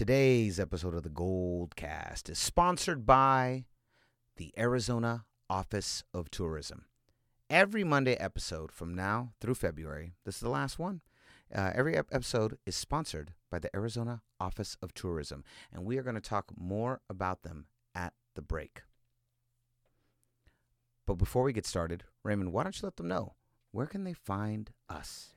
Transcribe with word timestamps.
Today's 0.00 0.58
episode 0.58 0.94
of 0.94 1.02
the 1.02 1.10
Gold 1.10 1.76
Cast 1.76 2.30
is 2.30 2.38
sponsored 2.38 3.04
by 3.04 3.66
the 4.38 4.50
Arizona 4.56 5.26
Office 5.50 6.04
of 6.14 6.30
Tourism. 6.30 6.86
Every 7.50 7.84
Monday 7.84 8.14
episode 8.14 8.72
from 8.72 8.94
now 8.94 9.34
through 9.42 9.56
February, 9.56 10.14
this 10.24 10.36
is 10.36 10.40
the 10.40 10.48
last 10.48 10.78
one. 10.78 11.02
Uh, 11.54 11.72
every 11.74 11.96
ep- 11.96 12.08
episode 12.12 12.56
is 12.64 12.74
sponsored 12.74 13.34
by 13.50 13.58
the 13.58 13.68
Arizona 13.76 14.22
Office 14.40 14.74
of 14.80 14.94
Tourism, 14.94 15.44
and 15.70 15.84
we 15.84 15.98
are 15.98 16.02
going 16.02 16.14
to 16.14 16.22
talk 16.22 16.46
more 16.56 17.02
about 17.10 17.42
them 17.42 17.66
at 17.94 18.14
the 18.34 18.40
break. 18.40 18.84
But 21.04 21.16
before 21.16 21.42
we 21.42 21.52
get 21.52 21.66
started, 21.66 22.04
Raymond, 22.24 22.54
why 22.54 22.62
don't 22.62 22.80
you 22.80 22.86
let 22.86 22.96
them 22.96 23.08
know 23.08 23.34
where 23.70 23.84
can 23.84 24.04
they 24.04 24.14
find 24.14 24.70
us? 24.88 25.34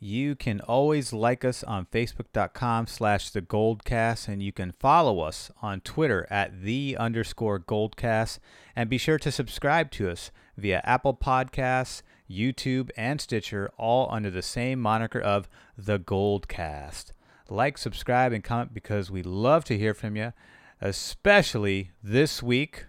You 0.00 0.34
can 0.34 0.60
always 0.60 1.12
like 1.12 1.44
us 1.44 1.64
on 1.64 1.86
Facebook.com 1.86 2.86
slash 2.88 3.30
The 3.30 3.40
Goldcast, 3.40 4.28
and 4.28 4.42
you 4.42 4.52
can 4.52 4.72
follow 4.72 5.20
us 5.20 5.50
on 5.62 5.80
Twitter 5.80 6.26
at 6.30 6.62
The 6.62 6.96
underscore 6.98 7.58
Goldcast, 7.58 8.38
and 8.76 8.90
be 8.90 8.98
sure 8.98 9.18
to 9.18 9.32
subscribe 9.32 9.90
to 9.92 10.10
us 10.10 10.30
via 10.56 10.82
Apple 10.84 11.14
Podcasts, 11.14 12.02
YouTube, 12.30 12.90
and 12.96 13.20
Stitcher, 13.20 13.70
all 13.78 14.08
under 14.10 14.30
the 14.30 14.42
same 14.42 14.80
moniker 14.80 15.20
of 15.20 15.48
The 15.78 15.98
Goldcast. 15.98 17.12
Like, 17.48 17.78
subscribe, 17.78 18.32
and 18.32 18.44
comment 18.44 18.74
because 18.74 19.10
we 19.10 19.22
love 19.22 19.64
to 19.66 19.78
hear 19.78 19.94
from 19.94 20.16
you, 20.16 20.32
especially 20.80 21.92
this 22.02 22.42
week, 22.42 22.86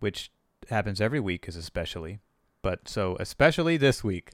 which 0.00 0.30
happens 0.68 1.00
every 1.00 1.20
week 1.20 1.48
is 1.48 1.56
especially, 1.56 2.20
but 2.62 2.88
so 2.88 3.16
especially 3.20 3.76
this 3.76 4.02
week. 4.04 4.32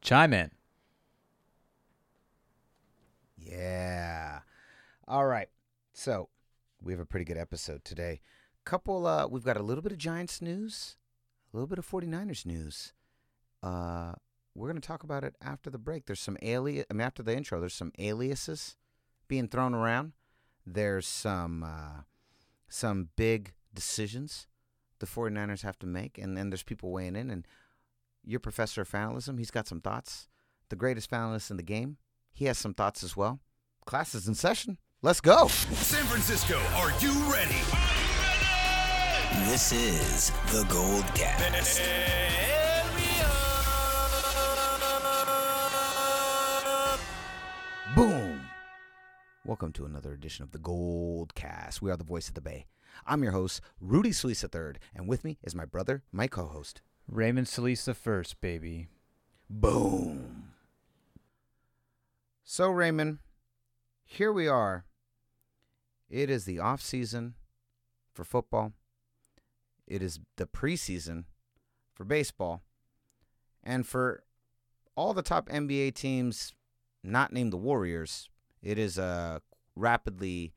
Chime 0.00 0.32
in. 0.32 0.50
Yeah. 3.48 4.40
All 5.06 5.26
right. 5.26 5.48
So 5.92 6.28
we 6.82 6.92
have 6.92 7.00
a 7.00 7.06
pretty 7.06 7.24
good 7.24 7.38
episode 7.38 7.84
today. 7.84 8.20
Couple 8.64 9.06
uh 9.06 9.26
we've 9.26 9.44
got 9.44 9.56
a 9.56 9.62
little 9.62 9.82
bit 9.82 9.92
of 9.92 9.98
Giants 9.98 10.42
news, 10.42 10.96
a 11.52 11.56
little 11.56 11.66
bit 11.66 11.78
of 11.78 11.88
49ers 11.88 12.44
news. 12.44 12.92
Uh 13.62 14.12
we're 14.54 14.68
gonna 14.68 14.80
talk 14.80 15.02
about 15.02 15.24
it 15.24 15.34
after 15.40 15.70
the 15.70 15.78
break. 15.78 16.06
There's 16.06 16.20
some 16.20 16.36
alias 16.42 16.84
I 16.90 16.94
mean 16.94 17.06
after 17.06 17.22
the 17.22 17.36
intro, 17.36 17.58
there's 17.60 17.74
some 17.74 17.92
aliases 17.98 18.76
being 19.28 19.48
thrown 19.48 19.74
around. 19.74 20.12
There's 20.66 21.06
some 21.06 21.62
uh 21.62 22.02
some 22.68 23.08
big 23.16 23.54
decisions 23.72 24.46
the 24.98 25.06
49ers 25.06 25.62
have 25.62 25.78
to 25.78 25.86
make, 25.86 26.18
and 26.18 26.36
then 26.36 26.50
there's 26.50 26.64
people 26.64 26.90
weighing 26.90 27.16
in 27.16 27.30
and 27.30 27.46
your 28.24 28.40
professor 28.40 28.82
of 28.82 28.90
fanalism, 28.90 29.38
he's 29.38 29.50
got 29.50 29.66
some 29.66 29.80
thoughts. 29.80 30.28
The 30.68 30.76
greatest 30.76 31.10
fanalist 31.10 31.50
in 31.50 31.56
the 31.56 31.62
game, 31.62 31.96
he 32.32 32.44
has 32.44 32.58
some 32.58 32.74
thoughts 32.74 33.02
as 33.02 33.16
well. 33.16 33.40
Class 33.88 34.14
is 34.14 34.28
in 34.28 34.34
session. 34.34 34.76
Let's 35.00 35.22
go. 35.22 35.48
San 35.48 36.04
Francisco, 36.04 36.58
are 36.76 36.90
you 37.00 37.10
ready? 37.32 37.56
This 39.50 39.72
is 39.72 40.30
the 40.52 40.66
Gold 40.68 41.06
Cast. 41.14 41.80
Boom. 47.96 48.42
Welcome 49.46 49.72
to 49.72 49.86
another 49.86 50.12
edition 50.12 50.42
of 50.42 50.52
the 50.52 50.58
Gold 50.58 51.34
Cast. 51.34 51.80
We 51.80 51.90
are 51.90 51.96
the 51.96 52.04
voice 52.04 52.28
of 52.28 52.34
the 52.34 52.42
Bay. 52.42 52.66
I'm 53.06 53.22
your 53.22 53.32
host, 53.32 53.62
Rudy 53.80 54.12
Solis 54.12 54.44
III, 54.44 54.74
and 54.94 55.08
with 55.08 55.24
me 55.24 55.38
is 55.42 55.54
my 55.54 55.64
brother, 55.64 56.02
my 56.12 56.26
co-host. 56.26 56.82
Raymond 57.10 57.48
Solis 57.48 57.86
the 57.86 57.94
first, 57.94 58.38
baby. 58.42 58.88
Boom. 59.48 60.52
So 62.44 62.70
Raymond, 62.70 63.20
here 64.10 64.32
we 64.32 64.48
are. 64.48 64.86
It 66.08 66.30
is 66.30 66.46
the 66.46 66.58
off 66.58 66.80
season 66.80 67.34
for 68.14 68.24
football. 68.24 68.72
It 69.86 70.02
is 70.02 70.18
the 70.36 70.46
preseason 70.46 71.24
for 71.94 72.04
baseball. 72.04 72.62
And 73.62 73.86
for 73.86 74.24
all 74.96 75.12
the 75.12 75.22
top 75.22 75.50
NBA 75.50 75.94
teams 75.94 76.54
not 77.04 77.34
named 77.34 77.52
the 77.52 77.58
Warriors, 77.58 78.30
it 78.62 78.78
is 78.78 78.98
uh, 78.98 79.40
rapidly 79.76 80.54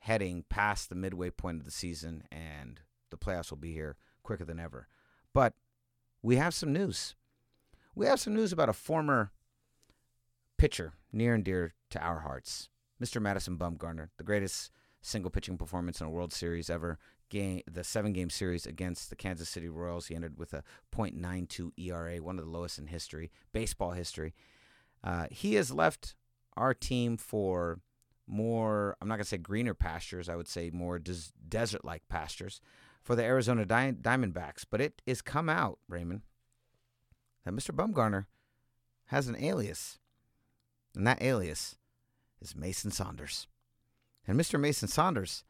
heading 0.00 0.44
past 0.50 0.90
the 0.90 0.94
midway 0.94 1.30
point 1.30 1.60
of 1.60 1.64
the 1.64 1.70
season 1.70 2.24
and 2.30 2.80
the 3.10 3.16
playoffs 3.16 3.48
will 3.50 3.56
be 3.56 3.72
here 3.72 3.96
quicker 4.22 4.44
than 4.44 4.60
ever. 4.60 4.86
But 5.32 5.54
we 6.22 6.36
have 6.36 6.52
some 6.52 6.74
news. 6.74 7.14
We 7.94 8.04
have 8.04 8.20
some 8.20 8.34
news 8.34 8.52
about 8.52 8.68
a 8.68 8.74
former 8.74 9.32
pitcher 10.58 10.92
near 11.10 11.34
and 11.34 11.42
dear 11.42 11.72
to 11.90 11.98
our 11.98 12.20
hearts, 12.20 12.68
Mr. 13.02 13.20
Madison 13.20 13.58
Bumgarner, 13.58 14.10
the 14.16 14.24
greatest 14.24 14.70
single 15.00 15.30
pitching 15.30 15.58
performance 15.58 16.00
in 16.00 16.06
a 16.06 16.10
World 16.10 16.32
Series 16.32 16.70
ever. 16.70 16.98
Game, 17.28 17.62
the 17.70 17.82
seven 17.82 18.12
game 18.12 18.28
series 18.28 18.66
against 18.66 19.08
the 19.08 19.16
Kansas 19.16 19.48
City 19.48 19.68
Royals, 19.68 20.06
he 20.06 20.14
ended 20.14 20.38
with 20.38 20.52
a 20.52 20.62
.92 20.94 21.72
ERA, 21.78 22.18
one 22.18 22.38
of 22.38 22.44
the 22.44 22.50
lowest 22.50 22.78
in 22.78 22.88
history, 22.88 23.30
baseball 23.52 23.92
history. 23.92 24.34
Uh, 25.02 25.26
he 25.30 25.54
has 25.54 25.72
left 25.72 26.14
our 26.58 26.74
team 26.74 27.16
for 27.16 27.80
more, 28.26 28.96
I'm 29.00 29.08
not 29.08 29.16
going 29.16 29.24
to 29.24 29.28
say 29.28 29.38
greener 29.38 29.74
pastures, 29.74 30.28
I 30.28 30.36
would 30.36 30.46
say 30.46 30.70
more 30.70 30.98
des- 30.98 31.32
desert 31.48 31.84
like 31.84 32.06
pastures 32.08 32.60
for 33.02 33.16
the 33.16 33.24
Arizona 33.24 33.64
Di- 33.64 33.92
Diamondbacks. 33.92 34.64
But 34.70 34.82
it 34.82 35.00
has 35.06 35.22
come 35.22 35.48
out, 35.48 35.78
Raymond, 35.88 36.20
that 37.44 37.54
Mr. 37.54 37.74
Bumgarner 37.74 38.26
has 39.06 39.26
an 39.26 39.42
alias. 39.42 39.98
And 40.94 41.06
that 41.06 41.22
alias 41.22 41.76
is 42.42 42.56
Mason 42.56 42.90
Saunders. 42.90 43.46
And 44.26 44.38
Mr. 44.38 44.58
Mason 44.58 44.88
Saunders, 44.88 45.44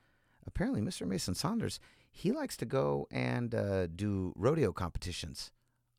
apparently, 0.47 0.81
Mr. 0.81 1.07
Mason 1.07 1.35
Saunders, 1.35 1.81
he 2.11 2.31
likes 2.33 2.57
to 2.59 2.65
go 2.65 3.07
and 3.11 3.55
uh, 3.55 3.87
do 3.87 4.33
rodeo 4.37 4.73
competitions 4.73 5.51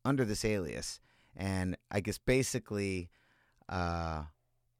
under 0.06 0.26
this 0.26 0.46
alias. 0.46 1.00
And 1.36 1.78
I 1.92 2.00
guess 2.00 2.18
basically 2.18 3.10
uh, 3.70 4.24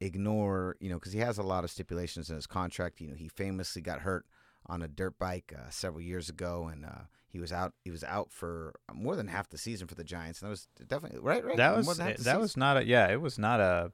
ignore, 0.00 0.76
you 0.80 0.88
know, 0.88 0.96
because 0.96 1.12
he 1.12 1.20
has 1.20 1.38
a 1.38 1.42
lot 1.42 1.64
of 1.64 1.70
stipulations 1.70 2.30
in 2.30 2.36
his 2.36 2.46
contract. 2.46 3.00
You 3.00 3.08
know, 3.08 3.14
he 3.14 3.28
famously 3.28 3.82
got 3.82 4.00
hurt 4.00 4.26
on 4.66 4.82
a 4.82 4.88
dirt 4.88 5.18
bike 5.18 5.52
uh, 5.56 5.70
several 5.70 6.02
years 6.02 6.28
ago, 6.28 6.68
and 6.72 6.84
uh, 6.84 7.02
he 7.28 7.40
was 7.40 7.52
out. 7.52 7.74
He 7.82 7.90
was 7.90 8.04
out 8.04 8.30
for 8.30 8.74
more 8.92 9.16
than 9.16 9.28
half 9.28 9.48
the 9.48 9.58
season 9.58 9.86
for 9.86 9.94
the 9.94 10.04
Giants. 10.04 10.40
And 10.40 10.46
that 10.46 10.50
was 10.50 10.68
definitely 10.86 11.18
right. 11.20 11.44
Right. 11.44 11.56
That 11.56 11.76
was 11.76 11.86
than 11.96 12.06
half 12.06 12.16
the 12.16 12.22
that 12.22 12.30
season? 12.30 12.40
was 12.40 12.56
not 12.56 12.76
a 12.76 12.86
yeah. 12.86 13.10
It 13.10 13.20
was 13.20 13.38
not 13.38 13.60
a 13.60 13.92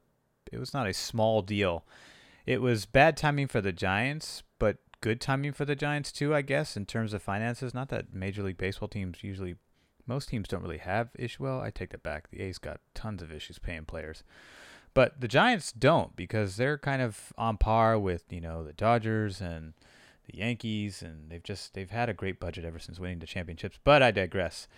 it 0.53 0.59
was 0.59 0.75
not 0.75 0.87
a 0.87 0.93
small 0.93 1.43
deal. 1.43 1.85
It 2.47 2.61
was 2.61 2.87
bad 2.87 3.17
timing 3.17 3.47
for 3.47 3.61
the 3.61 3.73
Giants, 3.73 4.43
but 4.59 4.79
good 5.01 5.21
timing 5.21 5.53
for 5.53 5.65
the 5.65 5.77
Giants 5.77 6.13
too, 6.13 6.35
I 6.35 6.43
guess, 6.43 6.77
in 6.77 6.87
terms 6.87 7.13
of 7.13 7.23
finances. 7.23 7.75
Not 7.75 7.89
that 7.91 8.15
Major 8.15 8.43
League 8.43 8.59
Baseball 8.59 8.89
teams 8.89 9.23
usually, 9.23 9.57
most 10.07 10.29
teams 10.29 10.49
don't 10.49 10.63
really 10.63 10.79
have 10.79 11.11
issue. 11.19 11.43
Well, 11.43 11.61
I 11.61 11.71
take 11.71 11.91
that 11.91 12.03
back. 12.03 12.31
The 12.31 12.41
A's 12.41 12.59
got 12.59 12.81
tons 12.95 13.23
of 13.23 13.33
issues 13.33 13.59
paying 13.59 13.85
players, 13.85 14.25
but 14.95 15.21
the 15.21 15.29
Giants 15.29 15.73
don't 15.73 16.17
because 16.17 16.57
they're 16.57 16.79
kind 16.79 17.03
of 17.03 17.33
on 17.39 17.57
par 17.57 17.99
with 17.99 18.25
you 18.31 18.41
know 18.41 18.65
the 18.65 18.73
Dodgers 18.73 19.41
and 19.41 19.75
the 20.31 20.39
Yankees, 20.39 21.03
and 21.03 21.31
they've 21.31 21.43
just 21.43 21.75
they've 21.75 21.91
had 21.91 22.09
a 22.09 22.15
great 22.15 22.41
budget 22.41 22.65
ever 22.65 22.79
since 22.79 22.99
winning 22.99 23.19
the 23.19 23.27
championships. 23.27 23.79
But 23.85 24.03
I 24.03 24.11
digress. 24.11 24.69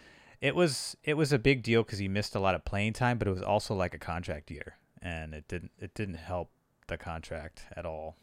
It 0.41 0.55
was 0.55 0.97
it 1.05 1.15
was 1.15 1.33
a 1.33 1.39
big 1.39 1.62
deal 1.62 1.83
because 1.83 2.01
he 2.01 2.09
missed 2.09 2.34
a 2.34 2.41
lot 2.41 2.55
of 2.55 2.65
playing 2.65 2.95
time, 2.95 3.19
but 3.19 3.28
it 3.28 3.33
was 3.33 3.43
also 3.43 3.75
like 3.75 3.95
a 3.95 3.99
contract 3.99 4.51
year, 4.51 4.77
and 5.03 5.35
it 5.35 5.49
didn't 5.49 5.73
it 5.79 5.95
didn't 5.95 6.15
help 6.15 6.51
the 6.87 6.97
contract 6.97 7.65
at 7.77 7.85
all. 7.85 8.17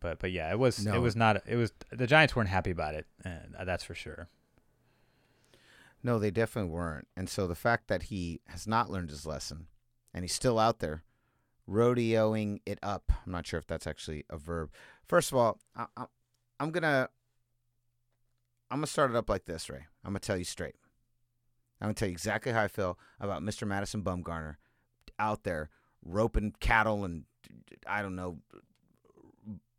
But 0.00 0.18
but 0.18 0.30
yeah, 0.32 0.50
it 0.50 0.58
was 0.58 0.84
No. 0.84 0.94
it 0.94 0.98
was 1.00 1.16
not 1.16 1.42
it 1.46 1.56
was 1.56 1.72
the 1.90 2.06
Giants 2.06 2.36
weren't 2.36 2.48
happy 2.48 2.70
about 2.70 2.94
it, 2.94 3.06
and 3.24 3.54
uh, 3.58 3.64
that's 3.64 3.84
for 3.84 3.94
sure. 3.94 4.28
No, 6.02 6.18
they 6.18 6.30
definitely 6.30 6.70
weren't. 6.70 7.08
And 7.16 7.28
so 7.28 7.46
the 7.46 7.54
fact 7.56 7.88
that 7.88 8.04
he 8.04 8.40
has 8.46 8.66
not 8.66 8.90
learned 8.90 9.10
his 9.10 9.26
lesson 9.26 9.66
and 10.14 10.22
he's 10.22 10.34
still 10.34 10.58
out 10.58 10.78
there 10.78 11.02
rodeoing 11.68 12.60
it 12.64 12.78
up. 12.82 13.10
I'm 13.24 13.32
not 13.32 13.46
sure 13.46 13.58
if 13.58 13.66
that's 13.66 13.86
actually 13.86 14.24
a 14.30 14.36
verb. 14.36 14.70
First 15.04 15.32
of 15.32 15.38
all, 15.38 15.58
I, 15.74 15.86
I, 15.96 16.04
I'm 16.60 16.70
to 16.72 17.08
I'm 18.70 18.80
to 18.80 18.86
start 18.86 19.10
it 19.10 19.16
up 19.16 19.28
like 19.28 19.46
this, 19.46 19.68
Ray. 19.68 19.86
I'm 20.04 20.12
to 20.14 20.20
tell 20.20 20.36
you 20.36 20.44
straight. 20.44 20.76
I'm 21.80 21.88
to 21.88 21.94
tell 21.94 22.08
you 22.08 22.12
exactly 22.12 22.52
how 22.52 22.62
I 22.62 22.68
feel 22.68 22.98
about 23.20 23.42
Mr. 23.42 23.66
Madison 23.66 24.02
Bumgarner 24.02 24.56
out 25.18 25.44
there 25.44 25.70
roping 26.04 26.54
cattle 26.60 27.04
and 27.04 27.24
I 27.86 28.02
don't 28.02 28.16
know 28.16 28.38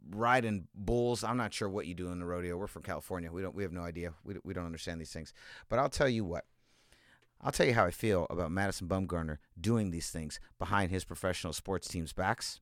riding 0.10 0.68
bulls. 0.74 1.24
I'm 1.24 1.38
not 1.38 1.54
sure 1.54 1.70
what 1.70 1.86
you 1.88 1.94
do 1.94 2.12
in 2.12 2.20
the 2.20 2.26
rodeo. 2.26 2.58
We're 2.58 2.68
from 2.68 2.84
California. 2.84 3.32
We 3.32 3.42
don't 3.42 3.56
we 3.56 3.64
have 3.64 3.72
no 3.74 3.82
idea. 3.82 4.14
We 4.24 4.36
we 4.44 4.54
don't 4.54 4.66
understand 4.66 5.02
these 5.02 5.12
things. 5.12 5.34
But 5.70 5.80
I'll 5.80 5.90
tell 5.90 6.10
you 6.10 6.26
what. 6.26 6.46
I'll 7.42 7.52
tell 7.52 7.68
you 7.68 7.74
how 7.74 7.86
I 7.86 7.92
feel 7.92 8.26
about 8.30 8.52
Madison 8.52 8.88
Bumgarner 8.88 9.38
doing 9.60 9.92
these 9.92 10.10
things 10.10 10.40
behind 10.58 10.90
his 10.90 11.06
professional 11.06 11.54
sports 11.54 11.88
team's 11.88 12.12
backs. 12.12 12.62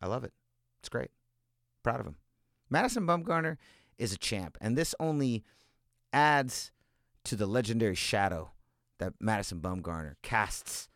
I 0.00 0.06
love 0.06 0.24
it. 0.24 0.32
It's 0.80 0.88
great. 0.88 1.10
Proud 1.82 2.00
of 2.00 2.06
him. 2.06 2.16
Madison 2.70 3.06
Bumgarner 3.06 3.58
is 3.98 4.12
a 4.12 4.16
champ, 4.16 4.56
and 4.60 4.76
this 4.76 4.94
only 4.98 5.44
adds 6.14 6.72
to 7.24 7.36
the 7.36 7.46
legendary 7.46 7.94
shadow 7.94 8.52
that 8.98 9.12
Madison 9.20 9.60
Bumgarner 9.60 10.14
casts 10.22 10.88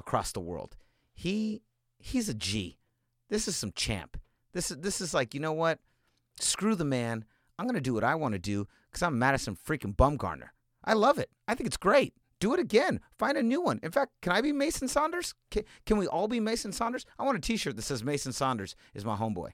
across 0.00 0.32
the 0.32 0.40
world. 0.40 0.76
He 1.12 1.62
he's 1.98 2.28
a 2.28 2.34
G. 2.34 2.78
This 3.28 3.46
is 3.46 3.54
some 3.54 3.72
champ. 3.72 4.18
This 4.52 4.72
is 4.72 4.78
this 4.78 5.00
is 5.00 5.14
like, 5.14 5.34
you 5.34 5.40
know 5.40 5.52
what? 5.52 5.78
Screw 6.40 6.74
the 6.74 6.84
man. 6.84 7.24
I'm 7.58 7.66
gonna 7.66 7.80
do 7.80 7.94
what 7.94 8.02
I 8.02 8.16
want 8.16 8.32
to 8.32 8.40
do 8.40 8.66
because 8.90 9.02
I'm 9.02 9.18
Madison 9.18 9.56
freaking 9.56 9.94
Bumgarner. 9.94 10.48
I 10.84 10.94
love 10.94 11.18
it. 11.18 11.30
I 11.46 11.54
think 11.54 11.68
it's 11.68 11.76
great. 11.76 12.14
Do 12.40 12.54
it 12.54 12.60
again. 12.60 13.00
Find 13.18 13.36
a 13.36 13.42
new 13.42 13.60
one. 13.60 13.78
In 13.82 13.90
fact, 13.90 14.12
can 14.22 14.32
I 14.32 14.40
be 14.40 14.50
Mason 14.50 14.88
Saunders? 14.88 15.34
Can, 15.50 15.64
can 15.84 15.98
we 15.98 16.06
all 16.06 16.26
be 16.26 16.40
Mason 16.40 16.72
Saunders? 16.72 17.04
I 17.18 17.24
want 17.24 17.36
a 17.36 17.40
T-shirt 17.40 17.76
that 17.76 17.82
says 17.82 18.02
Mason 18.02 18.32
Saunders 18.32 18.74
is 18.94 19.04
my 19.04 19.14
homeboy. 19.14 19.50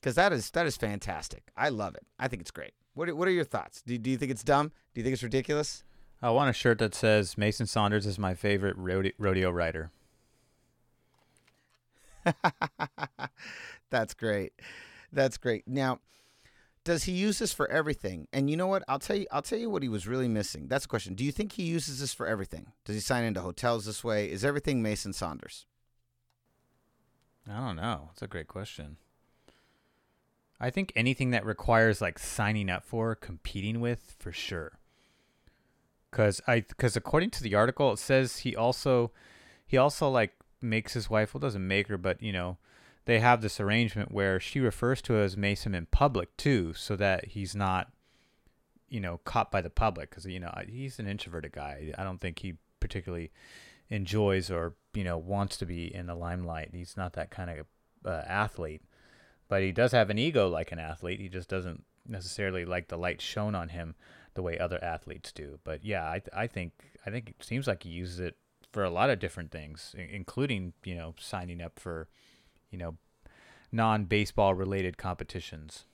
Because 0.00 0.14
that 0.14 0.32
is 0.32 0.50
that 0.52 0.66
is 0.66 0.76
fantastic. 0.76 1.50
I 1.56 1.68
love 1.68 1.94
it. 1.94 2.06
I 2.18 2.26
think 2.26 2.40
it's 2.40 2.50
great. 2.50 2.72
What 2.94 3.08
are, 3.10 3.14
what 3.14 3.28
are 3.28 3.32
your 3.32 3.44
thoughts? 3.44 3.82
Do, 3.82 3.96
do 3.98 4.10
you 4.10 4.16
think 4.16 4.32
it's 4.32 4.42
dumb? 4.42 4.72
Do 4.94 5.00
you 5.00 5.04
think 5.04 5.12
it's 5.12 5.22
ridiculous? 5.22 5.84
I 6.20 6.30
want 6.30 6.50
a 6.50 6.52
shirt 6.52 6.78
that 6.78 6.94
says 6.94 7.38
Mason 7.38 7.66
Saunders 7.66 8.06
is 8.06 8.18
my 8.18 8.34
favorite 8.34 8.76
rodeo, 8.76 9.12
rodeo 9.18 9.50
rider. 9.50 9.90
That's 13.90 14.14
great. 14.14 14.52
That's 15.12 15.38
great. 15.38 15.66
Now, 15.66 16.00
does 16.84 17.04
he 17.04 17.12
use 17.12 17.38
this 17.38 17.52
for 17.52 17.70
everything? 17.70 18.26
And 18.32 18.50
you 18.50 18.56
know 18.56 18.66
what? 18.66 18.82
I'll 18.88 18.98
tell 18.98 19.16
you. 19.16 19.26
I'll 19.30 19.42
tell 19.42 19.58
you 19.58 19.70
what 19.70 19.82
he 19.82 19.88
was 19.88 20.06
really 20.06 20.28
missing. 20.28 20.68
That's 20.68 20.84
the 20.84 20.88
question. 20.88 21.14
Do 21.14 21.24
you 21.24 21.32
think 21.32 21.52
he 21.52 21.62
uses 21.62 22.00
this 22.00 22.12
for 22.14 22.26
everything? 22.26 22.72
Does 22.84 22.96
he 22.96 23.00
sign 23.00 23.24
into 23.24 23.40
hotels 23.40 23.86
this 23.86 24.02
way? 24.02 24.30
Is 24.30 24.44
everything 24.44 24.82
Mason 24.82 25.12
Saunders? 25.12 25.66
I 27.48 27.58
don't 27.58 27.76
know. 27.76 28.10
It's 28.12 28.22
a 28.22 28.26
great 28.26 28.48
question. 28.48 28.96
I 30.60 30.70
think 30.70 30.92
anything 30.96 31.30
that 31.30 31.46
requires 31.46 32.00
like 32.00 32.18
signing 32.18 32.68
up 32.68 32.84
for, 32.84 33.14
competing 33.14 33.80
with, 33.80 34.16
for 34.18 34.32
sure. 34.32 34.78
Cause 36.10 36.40
I, 36.46 36.60
cause 36.78 36.96
according 36.96 37.30
to 37.30 37.42
the 37.42 37.54
article, 37.54 37.92
it 37.92 37.98
says 37.98 38.38
he 38.38 38.56
also, 38.56 39.12
he 39.66 39.76
also 39.76 40.08
like 40.08 40.32
makes 40.62 40.94
his 40.94 41.10
wife. 41.10 41.34
Well, 41.34 41.40
doesn't 41.40 41.66
make 41.66 41.88
her, 41.88 41.98
but 41.98 42.22
you 42.22 42.32
know, 42.32 42.56
they 43.04 43.20
have 43.20 43.40
this 43.42 43.60
arrangement 43.60 44.12
where 44.12 44.40
she 44.40 44.60
refers 44.60 45.02
to 45.02 45.16
as 45.16 45.36
Mason 45.36 45.74
in 45.74 45.86
public 45.86 46.36
too, 46.36 46.72
so 46.74 46.96
that 46.96 47.26
he's 47.26 47.54
not, 47.54 47.90
you 48.88 49.00
know, 49.00 49.20
caught 49.24 49.50
by 49.50 49.60
the 49.60 49.70
public. 49.70 50.10
Cause 50.10 50.24
you 50.26 50.40
know 50.40 50.52
he's 50.68 50.98
an 50.98 51.06
introverted 51.06 51.52
guy. 51.52 51.92
I 51.96 52.04
don't 52.04 52.20
think 52.20 52.38
he 52.38 52.54
particularly 52.80 53.30
enjoys 53.90 54.50
or 54.50 54.74
you 54.94 55.04
know 55.04 55.18
wants 55.18 55.56
to 55.58 55.66
be 55.66 55.94
in 55.94 56.06
the 56.06 56.14
limelight. 56.14 56.70
He's 56.72 56.96
not 56.96 57.12
that 57.14 57.30
kind 57.30 57.50
of 57.50 57.66
uh, 58.04 58.22
athlete 58.26 58.82
but 59.48 59.62
he 59.62 59.72
does 59.72 59.92
have 59.92 60.10
an 60.10 60.18
ego 60.18 60.48
like 60.48 60.72
an 60.72 60.78
athlete. 60.78 61.20
He 61.20 61.28
just 61.28 61.48
doesn't 61.48 61.84
necessarily 62.06 62.64
like 62.64 62.88
the 62.88 62.98
light 62.98 63.20
shown 63.20 63.54
on 63.54 63.70
him 63.70 63.94
the 64.38 64.42
way 64.42 64.56
other 64.56 64.82
athletes 64.84 65.32
do. 65.32 65.58
But 65.64 65.84
yeah, 65.84 66.04
I 66.04 66.22
I 66.32 66.46
think 66.46 66.72
I 67.04 67.10
think 67.10 67.30
it 67.30 67.44
seems 67.44 67.66
like 67.66 67.82
he 67.82 67.88
uses 67.88 68.20
it 68.20 68.36
for 68.70 68.84
a 68.84 68.90
lot 68.90 69.10
of 69.10 69.18
different 69.18 69.50
things, 69.50 69.96
including 69.98 70.74
you 70.84 70.94
know 70.94 71.16
signing 71.18 71.60
up 71.60 71.80
for 71.80 72.08
you 72.70 72.78
know 72.78 72.96
non 73.72 74.04
baseball 74.04 74.54
related 74.54 74.96
competitions. 74.96 75.86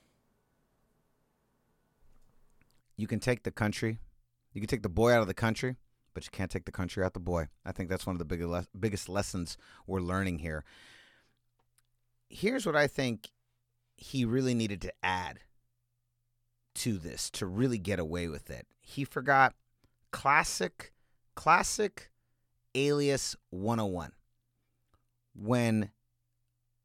You 2.98 3.06
can 3.06 3.18
take 3.18 3.44
the 3.44 3.50
country, 3.50 3.98
you 4.52 4.60
can 4.60 4.68
take 4.68 4.82
the 4.82 4.90
boy 4.90 5.12
out 5.12 5.22
of 5.22 5.26
the 5.26 5.32
country, 5.32 5.76
but 6.12 6.26
you 6.26 6.30
can't 6.30 6.50
take 6.50 6.66
the 6.66 6.70
country 6.70 7.02
out 7.02 7.14
the 7.14 7.20
boy. 7.20 7.48
I 7.64 7.72
think 7.72 7.88
that's 7.88 8.06
one 8.06 8.14
of 8.14 8.18
the 8.18 8.26
biggest 8.26 8.68
biggest 8.78 9.08
lessons 9.08 9.56
we're 9.86 10.00
learning 10.00 10.40
here. 10.40 10.64
Here's 12.28 12.66
what 12.66 12.76
I 12.76 12.88
think 12.88 13.30
he 13.96 14.26
really 14.26 14.52
needed 14.52 14.82
to 14.82 14.92
add 15.02 15.40
to 16.74 16.98
this 16.98 17.30
to 17.30 17.46
really 17.46 17.78
get 17.78 17.98
away 17.98 18.28
with 18.28 18.50
it. 18.50 18.66
He 18.80 19.04
forgot 19.04 19.54
classic, 20.10 20.92
classic 21.34 22.10
alias 22.74 23.36
101. 23.50 24.12
When 25.34 25.90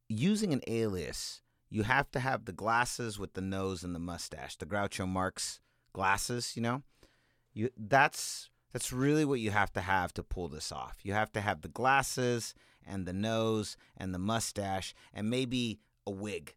using 0.07 0.53
an 0.53 0.61
alias, 0.67 1.41
you 1.69 1.83
have 1.83 2.09
to 2.11 2.19
have 2.19 2.45
the 2.45 2.51
glasses 2.51 3.19
with 3.19 3.33
the 3.33 3.41
nose 3.41 3.83
and 3.83 3.93
the 3.93 3.99
mustache, 3.99 4.55
the 4.57 4.65
Groucho 4.65 5.07
Marx 5.07 5.59
glasses, 5.93 6.53
you 6.55 6.61
know? 6.61 6.81
You 7.53 7.69
that's 7.77 8.49
that's 8.71 8.93
really 8.93 9.25
what 9.25 9.39
you 9.39 9.51
have 9.51 9.71
to 9.73 9.81
have 9.81 10.13
to 10.13 10.23
pull 10.23 10.47
this 10.47 10.71
off. 10.71 10.97
You 11.03 11.13
have 11.13 11.31
to 11.33 11.41
have 11.41 11.61
the 11.61 11.67
glasses 11.67 12.53
and 12.85 13.05
the 13.05 13.13
nose 13.13 13.77
and 13.97 14.13
the 14.13 14.19
mustache 14.19 14.93
and 15.13 15.29
maybe 15.29 15.79
a 16.05 16.11
wig. 16.11 16.55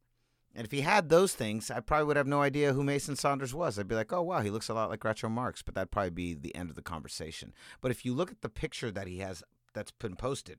And 0.54 0.66
if 0.66 0.70
he 0.70 0.82
had 0.82 1.08
those 1.08 1.34
things, 1.34 1.70
I 1.70 1.80
probably 1.80 2.06
would 2.06 2.16
have 2.16 2.26
no 2.26 2.42
idea 2.42 2.74
who 2.74 2.84
Mason 2.84 3.16
Saunders 3.16 3.54
was. 3.54 3.78
I'd 3.78 3.88
be 3.88 3.94
like, 3.94 4.12
oh, 4.12 4.22
wow, 4.22 4.40
he 4.40 4.50
looks 4.50 4.68
a 4.68 4.74
lot 4.74 4.90
like 4.90 5.00
Groucho 5.00 5.30
Marx, 5.30 5.62
but 5.62 5.74
that'd 5.74 5.90
probably 5.90 6.10
be 6.10 6.34
the 6.34 6.54
end 6.54 6.68
of 6.68 6.76
the 6.76 6.82
conversation. 6.82 7.54
But 7.80 7.90
if 7.90 8.04
you 8.04 8.12
look 8.12 8.30
at 8.30 8.42
the 8.42 8.48
picture 8.50 8.90
that 8.90 9.06
he 9.06 9.18
has 9.18 9.42
that's 9.72 9.92
been 9.92 10.16
posted, 10.16 10.58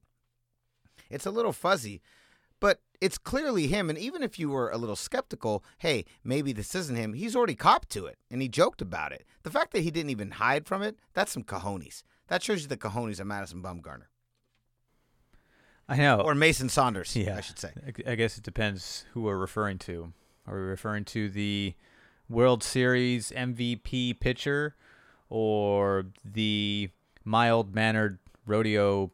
it's 1.10 1.28
a 1.28 1.32
little 1.32 1.54
fuzzy, 1.54 2.02
but 2.60 2.82
it's 3.02 3.18
clearly 3.20 3.68
him. 3.68 3.90
And 3.90 4.00
even 4.00 4.24
if 4.24 4.40
you 4.40 4.50
were 4.50 4.72
a 4.72 4.78
little 4.78 4.96
skeptical, 4.96 5.64
hey, 5.78 6.06
maybe 6.24 6.54
this 6.54 6.74
isn't 6.74 6.96
him, 6.96 7.14
he's 7.14 7.36
already 7.36 7.56
copped 7.56 7.90
to 7.90 8.06
it 8.08 8.18
and 8.32 8.42
he 8.42 8.48
joked 8.48 8.82
about 8.82 9.12
it. 9.12 9.26
The 9.44 9.52
fact 9.52 9.74
that 9.74 9.82
he 9.82 9.92
didn't 9.92 10.10
even 10.10 10.32
hide 10.32 10.66
from 10.66 10.82
it, 10.82 10.98
that's 11.14 11.32
some 11.32 11.44
cojones. 11.44 12.04
That 12.30 12.42
shows 12.42 12.62
you 12.62 12.68
the 12.68 12.78
cojones 12.78 13.20
of 13.20 13.28
Madison 13.28 13.62
Bumgarner. 13.62 14.08
I 15.88 15.98
know. 15.98 16.22
Or 16.22 16.34
Mason 16.34 16.70
Saunders, 16.70 17.16
yeah, 17.16 17.38
I 17.38 17.42
should 17.42 17.60
say. 17.60 17.72
I 18.08 18.16
guess 18.16 18.38
it 18.38 18.44
depends 18.44 19.06
who 19.14 19.22
we're 19.22 19.38
referring 19.38 19.80
to. 19.80 20.14
Are 20.48 20.56
we 20.56 20.62
referring 20.62 21.06
to 21.06 21.30
the 21.30 21.74
World 22.30 22.64
Series 22.64 23.32
MVP 23.32 24.20
pitcher 24.20 24.76
or 25.30 26.06
the 26.24 26.90
mild 27.24 27.76
mannered 27.76 28.20
rodeo 28.46 29.12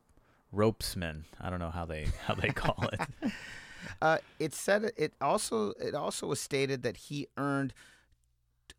ropesman? 0.51 1.25
I 1.41 1.49
don't 1.49 1.59
know 1.59 1.71
how 1.71 1.85
they 1.85 2.07
how 2.25 2.35
they 2.35 2.49
call 2.49 2.87
it. 2.91 3.31
uh, 4.01 4.17
it 4.39 4.53
said 4.53 4.91
it 4.95 5.13
also 5.19 5.71
it 5.73 5.95
also 5.95 6.27
was 6.27 6.39
stated 6.39 6.83
that 6.83 6.97
he 6.97 7.27
earned 7.37 7.73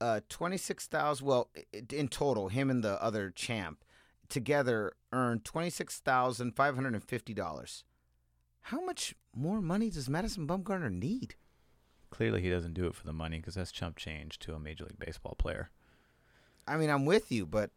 uh, 0.00 0.20
twenty 0.28 0.56
six 0.56 0.86
thousand. 0.86 1.26
Well, 1.26 1.48
in 1.92 2.08
total, 2.08 2.48
him 2.48 2.70
and 2.70 2.84
the 2.84 3.02
other 3.02 3.30
champ 3.30 3.84
together 4.30 4.92
earned 5.12 5.44
twenty 5.44 5.70
six 5.70 5.98
thousand 5.98 6.56
five 6.56 6.74
hundred 6.74 6.94
and 6.94 7.04
fifty 7.04 7.34
dollars. 7.34 7.84
How 8.62 8.80
much 8.84 9.14
more 9.34 9.60
money 9.60 9.90
does 9.90 10.08
Madison 10.08 10.46
Bumgarner 10.46 10.92
need? 10.92 11.34
Clearly, 12.10 12.42
he 12.42 12.50
doesn't 12.50 12.74
do 12.74 12.86
it 12.86 12.94
for 12.94 13.06
the 13.06 13.12
money 13.12 13.38
because 13.38 13.54
that's 13.54 13.72
chump 13.72 13.96
change 13.96 14.38
to 14.40 14.54
a 14.54 14.58
Major 14.58 14.84
League 14.84 14.98
Baseball 14.98 15.34
player. 15.38 15.70
I 16.66 16.76
mean, 16.76 16.90
I'm 16.90 17.06
with 17.06 17.30
you, 17.32 17.46
but 17.46 17.70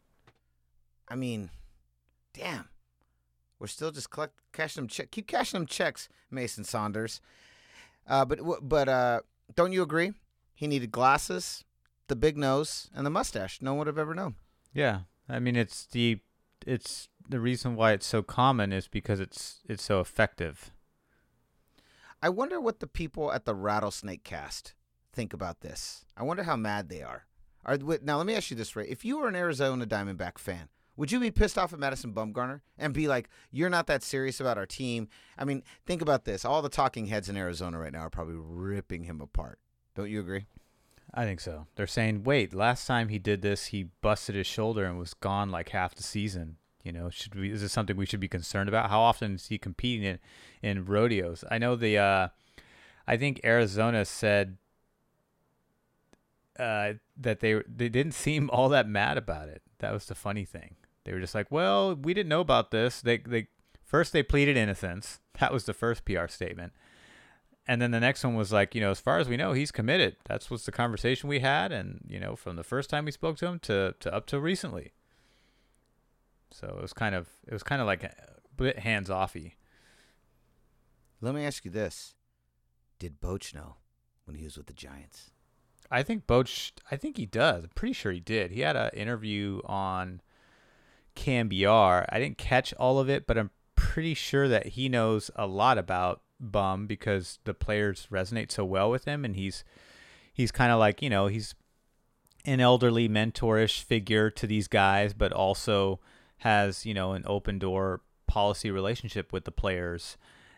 I 1.08 1.16
mean, 1.16 1.50
damn, 2.34 2.70
we're 3.60 3.68
still 3.68 3.92
just 3.92 4.10
collect 4.10 4.34
cashing 4.52 4.82
them 4.82 4.88
check. 4.88 5.12
Keep 5.12 5.28
cashing 5.28 5.60
them 5.60 5.68
checks, 5.68 6.10
Mason 6.32 6.64
Saunders. 6.64 7.22
Uh, 8.08 8.26
but 8.26 8.40
but 8.62 8.90
uh, 8.90 9.22
don't 9.56 9.72
you 9.72 9.84
agree? 9.84 10.14
He 10.54 10.68
needed 10.68 10.92
glasses, 10.92 11.64
the 12.08 12.16
big 12.16 12.38
nose, 12.38 12.90
and 12.96 13.06
the 13.06 13.10
mustache. 13.10 13.62
No 13.62 13.72
one 13.72 13.80
would 13.80 13.88
have 13.88 13.98
ever 13.98 14.14
known. 14.14 14.36
Yeah, 14.74 15.02
I 15.30 15.40
mean, 15.40 15.56
it's 15.56 15.86
the 15.86 16.20
it's 16.68 17.10
the 17.30 17.40
reason 17.40 17.76
why 17.76 17.94
it's 17.94 18.06
so 18.06 18.22
common 18.22 18.72
is 18.72 18.88
because 18.88 19.20
it's 19.20 19.62
it's 19.68 19.84
so 19.84 20.00
effective. 20.00 20.72
I 22.22 22.30
wonder 22.30 22.60
what 22.60 22.80
the 22.80 22.88
people 22.88 23.32
at 23.32 23.46
the 23.46 23.56
Rattlesnake 23.56 24.24
Cast 24.24 24.74
think 25.12 25.34
about 25.34 25.62
this. 25.62 26.06
I 26.16 26.24
wonder 26.24 26.44
how 26.44 26.56
mad 26.56 26.90
they 26.90 27.02
are. 27.02 27.26
Are 27.66 27.78
now 28.02 28.18
let 28.18 28.26
me 28.26 28.36
ask 28.36 28.50
you 28.52 28.58
this, 28.58 28.76
Ray. 28.76 28.88
If 28.88 29.06
you 29.06 29.20
were 29.20 29.28
an 29.28 29.36
Arizona 29.36 29.86
Diamondback 29.86 30.38
fan, 30.38 30.70
would 30.96 31.12
you 31.12 31.20
be 31.20 31.32
pissed 31.32 31.58
off 31.58 31.74
at 31.74 31.80
Madison 31.80 32.14
Bumgarner 32.14 32.62
and 32.78 32.94
be 32.94 33.08
like, 33.08 33.30
"You're 33.52 33.70
not 33.70 33.88
that 33.88 34.04
serious 34.04 34.40
about 34.40 34.58
our 34.58 34.66
team"? 34.66 35.08
I 35.38 35.46
mean, 35.46 35.64
think 35.86 36.02
about 36.02 36.26
this. 36.26 36.46
All 36.46 36.62
the 36.62 36.70
talking 36.70 37.08
heads 37.08 37.30
in 37.30 37.38
Arizona 37.38 37.80
right 37.80 37.94
now 37.94 38.02
are 38.02 38.10
probably 38.10 38.36
ripping 38.38 39.04
him 39.04 39.22
apart. 39.22 39.60
Don't 39.96 40.10
you 40.10 40.20
agree? 40.20 40.48
I 41.14 41.26
think 41.26 41.40
so. 41.40 41.68
They're 41.76 41.86
saying, 41.86 42.24
"Wait, 42.24 42.54
last 42.54 42.88
time 42.88 43.10
he 43.10 43.20
did 43.20 43.42
this, 43.42 43.68
he 43.68 43.90
busted 44.02 44.36
his 44.36 44.48
shoulder 44.48 44.86
and 44.86 44.98
was 44.98 45.14
gone 45.14 45.52
like 45.52 45.70
half 45.70 45.94
the 45.94 46.04
season. 46.04 46.58
You 46.84 46.92
know, 46.92 47.10
should 47.10 47.36
we? 47.36 47.52
Is 47.52 47.62
this 47.62 47.72
something 47.72 47.96
we 47.96 48.06
should 48.06 48.20
be 48.20 48.28
concerned 48.28 48.68
about? 48.68 48.90
How 48.90 49.00
often 49.00 49.36
is 49.36 49.48
he 49.48 49.58
competing 49.58 50.04
in 50.04 50.20
in 50.62 50.86
rodeos? 50.86 51.44
I 51.52 51.58
know 51.58 51.76
the. 51.76 51.98
Uh, 51.98 52.28
I 53.08 53.18
think 53.18 53.42
Arizona 53.44 54.06
said 54.06 54.58
uh, 56.60 56.94
that 57.18 57.40
they 57.40 57.62
they 57.68 57.90
didn't 57.90 58.14
seem 58.14 58.50
all 58.52 58.70
that 58.70 58.88
mad 58.88 59.18
about 59.18 59.50
it. 59.50 59.62
That 59.80 59.94
was 59.94 60.06
the 60.06 60.16
funny 60.16 60.46
thing. 60.46 60.76
They 61.04 61.14
were 61.14 61.20
just 61.20 61.36
like, 61.36 61.52
"Well, 61.52 61.96
we 61.96 62.14
didn't 62.14 62.30
know 62.30 62.42
about 62.42 62.72
this." 62.72 63.02
They 63.02 63.18
they 63.18 63.48
first 63.84 64.14
they 64.14 64.24
pleaded 64.24 64.58
innocence. 64.58 65.20
That 65.40 65.54
was 65.54 65.66
the 65.66 65.74
first 65.74 66.06
PR 66.06 66.28
statement. 66.28 66.74
And 67.66 67.82
then 67.82 67.92
the 67.92 68.00
next 68.00 68.24
one 68.24 68.36
was 68.36 68.52
like, 68.52 68.76
you 68.76 68.82
know, 68.82 68.92
as 68.92 69.00
far 69.00 69.20
as 69.20 69.30
we 69.30 69.38
know, 69.38 69.54
he's 69.54 69.72
committed. 69.72 70.18
That's 70.26 70.52
what's 70.52 70.66
the 70.66 70.72
conversation 70.72 71.30
we 71.30 71.40
had, 71.40 71.72
and 71.72 72.02
you 72.08 72.20
know, 72.20 72.36
from 72.36 72.58
the 72.58 72.64
first 72.64 72.90
time 72.90 73.06
we 73.06 73.12
spoke 73.12 73.38
to 73.38 73.48
him 73.48 73.60
to, 73.60 73.96
to 74.02 74.14
up 74.14 74.26
to 74.28 74.40
recently. 74.40 74.92
So 76.52 76.68
it 76.68 76.82
was 76.82 76.94
kind 76.94 77.16
of 77.16 77.30
it 77.48 77.54
was 77.54 77.64
kind 77.64 77.82
of 77.82 77.88
like 77.88 78.04
a 78.04 78.14
bit 78.56 78.80
hands 78.80 79.10
offy. 79.10 79.54
Let 81.22 81.34
me 81.34 81.46
ask 81.46 81.64
you 81.64 81.72
this: 81.72 82.16
Did 83.00 83.22
Boch 83.22 83.56
know 83.56 83.78
when 84.26 84.36
he 84.36 84.44
was 84.44 84.58
with 84.58 84.68
the 84.68 84.74
Giants? 84.74 85.32
I 85.90 86.04
think 86.04 86.28
Boch. 86.28 86.72
I 86.92 86.98
think 86.98 87.18
he 87.18 87.26
does. 87.26 87.64
I'm 87.64 87.72
pretty 87.76 87.94
sure 87.94 88.12
he 88.12 88.20
did. 88.20 88.52
He 88.52 88.60
had 88.60 88.76
an 88.76 88.90
interview 88.94 89.62
on 89.66 90.22
KNBR. 91.16 92.06
I 92.10 92.20
didn't 92.20 92.38
catch 92.38 92.74
all 92.74 93.00
of 93.00 93.10
it, 93.10 93.26
but 93.26 93.38
I'm 93.38 93.52
pretty 93.76 94.14
sure 94.14 94.48
that 94.48 94.68
he 94.68 94.90
knows 94.90 95.32
a 95.36 95.48
lot 95.48 95.78
about 95.78 96.22
bum 96.52 96.88
because 96.88 97.40
the 97.44 97.54
players 97.54 98.08
resonate 98.12 98.52
so 98.52 98.66
well 98.66 98.90
with 98.90 99.06
him, 99.06 99.26
and 99.26 99.36
he's 99.36 99.64
he's 100.34 100.52
kind 100.52 100.72
of 100.72 100.80
like 100.80 101.02
you 101.02 101.10
know 101.10 101.28
he's 101.28 101.56
an 102.46 102.60
elderly 102.60 103.08
mentorish 103.08 103.82
figure 103.82 104.30
to 104.30 104.46
these 104.48 104.68
guys, 104.68 105.14
but 105.14 105.32
also 105.32 106.00
has 106.38 106.86
you 106.86 106.94
know 106.94 107.14
an 107.14 107.24
open 107.26 107.60
door 107.60 108.02
policy 108.28 108.72
relationship 108.72 109.32
with 109.32 109.46
the 109.46 109.52
players. 109.52 110.18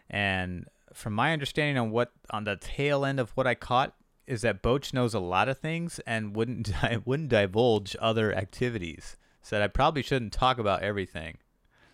And 0.10 0.66
from 0.94 1.14
my 1.14 1.34
understanding 1.34 1.78
on 1.78 1.92
what 1.92 2.12
on 2.30 2.46
the 2.46 2.56
tail 2.56 3.06
end 3.06 3.20
of 3.20 3.32
what 3.32 3.48
I 3.48 3.56
caught 3.56 3.96
is 4.28 4.42
that 4.42 4.64
Boch 4.64 4.94
knows 4.94 5.14
a 5.14 5.20
lot 5.20 5.50
of 5.50 5.60
things 5.60 6.00
and 6.08 6.36
wouldn't 6.36 6.72
wouldn't 7.06 7.30
divulge 7.30 7.96
other 8.00 8.34
activities. 8.34 9.18
Said 9.42 9.62
I 9.62 9.68
probably 9.68 10.02
shouldn't 10.02 10.34
talk 10.34 10.58
about 10.58 10.82
everything. 10.82 11.38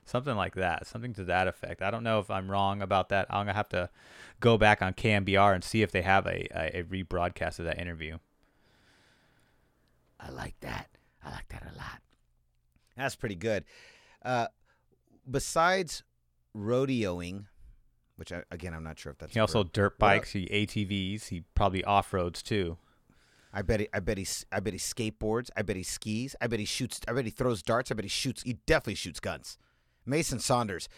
Something 0.06 0.36
like 0.36 0.56
that, 0.56 0.88
something 0.88 1.14
to 1.14 1.24
that 1.26 1.48
effect. 1.48 1.82
I 1.82 1.92
don't 1.92 2.04
know 2.04 2.20
if 2.20 2.30
I'm 2.32 2.50
wrong 2.50 2.82
about 2.82 3.10
that. 3.10 3.28
I'm 3.30 3.46
gonna 3.46 3.54
have 3.54 3.70
to 3.70 3.90
go 4.40 4.58
back 4.58 4.82
on 4.82 4.94
KNBR 4.94 5.54
and 5.54 5.64
see 5.64 5.84
if 5.84 5.92
they 5.92 6.02
have 6.02 6.26
a, 6.26 6.48
a, 6.54 6.80
a 6.80 6.84
rebroadcast 6.84 7.60
of 7.60 7.66
that 7.66 7.78
interview. 7.80 8.18
I 10.20 10.30
like 10.30 10.60
that. 10.62 10.90
I 11.24 11.32
like 11.32 11.48
that 11.50 11.64
a 11.64 11.78
lot. 11.78 12.02
That's 12.98 13.16
pretty 13.16 13.36
good. 13.36 13.64
Uh, 14.24 14.48
besides 15.30 16.04
rodeoing, 16.56 17.46
which 18.18 18.32
I, 18.32 18.44
again 18.52 18.74
I'm 18.74 18.84
not 18.84 19.00
sure 19.00 19.12
if 19.12 19.18
that's 19.20 19.34
He 19.34 19.40
also 19.40 19.64
verb. 19.64 19.74
dirt 19.74 20.00
bikes, 20.00 20.32
he 20.32 20.46
ATVs, 20.48 21.30
he 21.30 21.44
probably 21.56 21.84
off 21.84 22.14
roads 22.14 22.44
too. 22.44 22.78
I 23.54 23.62
bet 23.64 23.82
he, 23.82 23.88
I 23.94 24.00
bet 24.00 24.18
he 24.18 24.28
I 24.52 24.60
bet 24.62 24.74
he 24.74 24.80
skateboards. 24.80 25.50
I 25.58 25.62
bet 25.62 25.76
he 25.76 25.84
skis. 25.84 26.36
I 26.42 26.48
bet 26.48 26.60
he 26.60 26.66
shoots. 26.66 27.02
I 27.08 27.14
bet 27.14 27.26
he 27.26 27.32
throws 27.32 27.62
darts. 27.62 27.92
I 27.92 27.96
bet 27.96 28.06
he 28.06 28.10
shoots. 28.10 28.44
He 28.44 28.54
definitely 28.66 28.96
shoots 28.96 29.20
guns. 29.20 29.58
Mason 30.06 30.40
Saunders 30.40 30.90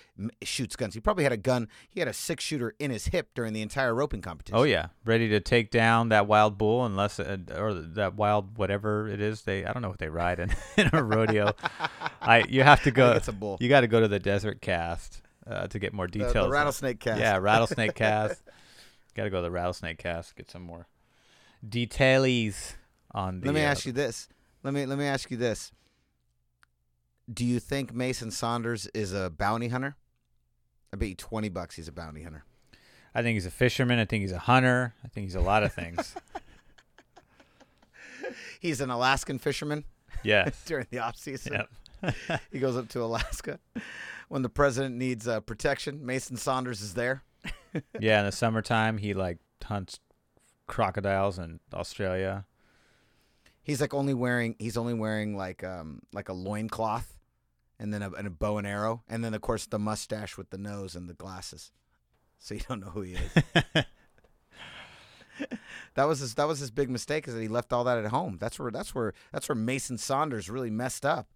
shoots 0.42 0.76
guns. 0.76 0.94
He 0.94 1.00
probably 1.00 1.24
had 1.24 1.34
a 1.34 1.38
gun. 1.38 1.68
He 1.90 2.00
had 2.00 2.08
a 2.08 2.14
six 2.14 2.44
shooter 2.44 2.74
in 2.80 2.90
his 2.92 3.08
hip 3.08 3.30
during 3.36 3.54
the 3.54 3.62
entire 3.62 3.94
roping 3.94 4.22
competition. 4.22 4.58
Oh 4.58 4.64
yeah, 4.64 4.88
ready 5.06 5.28
to 5.30 5.40
take 5.40 5.72
down 5.72 6.10
that 6.10 6.28
wild 6.28 6.58
bull, 6.58 6.86
unless 6.86 7.20
uh, 7.20 7.38
or 7.58 7.74
that 7.74 8.16
wild 8.16 8.58
whatever 8.58 9.08
it 9.08 9.20
is. 9.22 9.42
They 9.42 9.66
I 9.66 9.74
don't 9.74 9.82
know 9.82 9.90
what 9.90 10.00
they 10.00 10.10
ride 10.10 10.40
in, 10.40 10.52
in 10.78 10.90
a 10.94 11.04
rodeo. 11.04 11.54
I 12.22 12.46
you 12.48 12.64
have 12.64 12.82
to 12.84 12.92
go. 13.00 13.12
it's 13.12 13.28
a 13.28 13.34
bull. 13.34 13.58
You 13.60 13.70
got 13.70 13.82
to 13.82 13.88
go 13.88 14.00
to 14.00 14.08
the 14.08 14.20
Desert 14.20 14.62
Cast 14.62 15.22
uh, 15.46 15.68
to 15.68 15.80
get 15.80 15.94
more 15.94 16.08
details. 16.08 16.34
The, 16.34 16.42
on- 16.44 16.50
rattlesnake 16.50 17.00
cast. 17.00 17.20
Yeah, 17.20 17.38
rattlesnake 17.38 17.96
cast. 17.96 18.42
Got 19.16 19.26
to 19.26 19.30
go 19.30 19.38
to 19.38 19.44
the 19.44 19.52
rattlesnake 19.52 19.98
cast 20.00 20.36
get 20.36 20.50
some 20.50 20.64
more 20.64 20.88
detailies 21.68 22.76
on 23.12 23.42
the. 23.42 23.48
Let 23.48 23.56
me 23.56 23.62
uh, 23.64 23.70
ask 23.70 23.86
you 23.86 23.92
this. 23.92 24.28
Let 24.64 24.74
me 24.74 24.86
let 24.86 24.98
me 24.98 25.06
ask 25.06 25.30
you 25.30 25.38
this. 25.38 25.72
Do 27.32 27.46
you 27.46 27.60
think 27.60 27.94
Mason 27.94 28.32
Saunders 28.32 28.88
is 28.94 29.14
a 29.14 29.30
bounty 29.30 29.70
hunter? 29.70 29.96
I 30.94 30.98
bet 30.98 31.10
you 31.10 31.16
twenty 31.16 31.50
bucks 31.50 31.76
he's 31.76 31.88
a 31.88 31.92
bounty 31.92 32.24
hunter. 32.24 32.44
I 33.16 33.22
think 33.22 33.36
he's 33.36 33.46
a 33.46 33.52
fisherman. 33.52 34.00
I 34.00 34.06
think 34.06 34.22
he's 34.22 34.32
a 34.32 34.40
hunter. 34.40 34.94
I 35.04 35.08
think 35.08 35.26
he's 35.26 35.36
a 35.36 35.42
lot 35.42 35.64
of 35.64 35.74
things. 35.74 36.16
He's 38.60 38.80
an 38.80 38.90
Alaskan 38.90 39.40
fisherman 39.40 39.84
yes. 40.24 40.64
during 40.66 40.88
the 40.90 41.00
off 41.00 41.18
season. 41.18 41.54
Yep. 41.54 41.70
He 42.52 42.60
goes 42.60 42.76
up 42.78 42.90
to 42.90 43.02
Alaska 43.02 43.60
when 44.28 44.42
the 44.42 44.50
president 44.50 44.96
needs 44.96 45.28
uh, 45.28 45.40
protection. 45.40 46.06
Mason 46.06 46.36
Saunders 46.36 46.82
is 46.82 46.94
there. 46.94 47.24
yeah, 48.00 48.20
in 48.20 48.26
the 48.26 48.32
summertime, 48.32 48.98
he 48.98 49.14
like 49.14 49.40
hunts 49.64 50.00
crocodiles 50.68 51.40
in 51.40 51.60
Australia. 51.74 52.46
He's 53.64 53.80
like 53.80 53.94
only 53.94 54.14
wearing 54.14 54.56
he's 54.60 54.76
only 54.76 54.94
wearing 54.94 55.38
like 55.38 55.64
um 55.64 56.02
like 56.14 56.28
a 56.28 56.34
loincloth 56.34 57.13
and 57.80 57.94
then 57.94 58.02
a, 58.02 58.12
and 58.12 58.28
a 58.28 58.30
bow 58.30 58.58
and 58.58 58.68
arrow 58.68 59.04
and 59.08 59.24
then 59.24 59.34
of 59.34 59.42
course 59.42 59.66
the 59.66 59.80
mustache 59.80 60.38
with 60.38 60.50
the 60.50 60.58
nose 60.58 60.96
and 60.96 61.10
the 61.10 61.14
glasses. 61.14 61.72
So 62.40 62.56
you 62.56 62.62
don't 62.68 62.82
know 62.82 62.90
who 62.90 63.02
he 63.02 63.14
is. 63.14 63.44
that 65.96 66.04
was 66.06 66.20
his 66.20 66.36
that 66.36 66.48
was 66.48 66.60
his 66.60 66.72
big 66.72 66.90
mistake 66.90 67.28
is 67.28 67.34
that 67.34 67.42
he 67.42 67.48
left 67.48 67.74
all 67.74 67.84
that 67.86 67.98
at 67.98 68.12
home. 68.12 68.38
That's 68.40 68.60
where 68.60 68.72
that's 68.72 68.94
where 68.94 69.14
that's 69.32 69.50
where 69.50 69.56
Mason 69.56 69.98
Saunders 69.98 70.50
really 70.50 70.70
messed 70.70 71.06
up. 71.06 71.28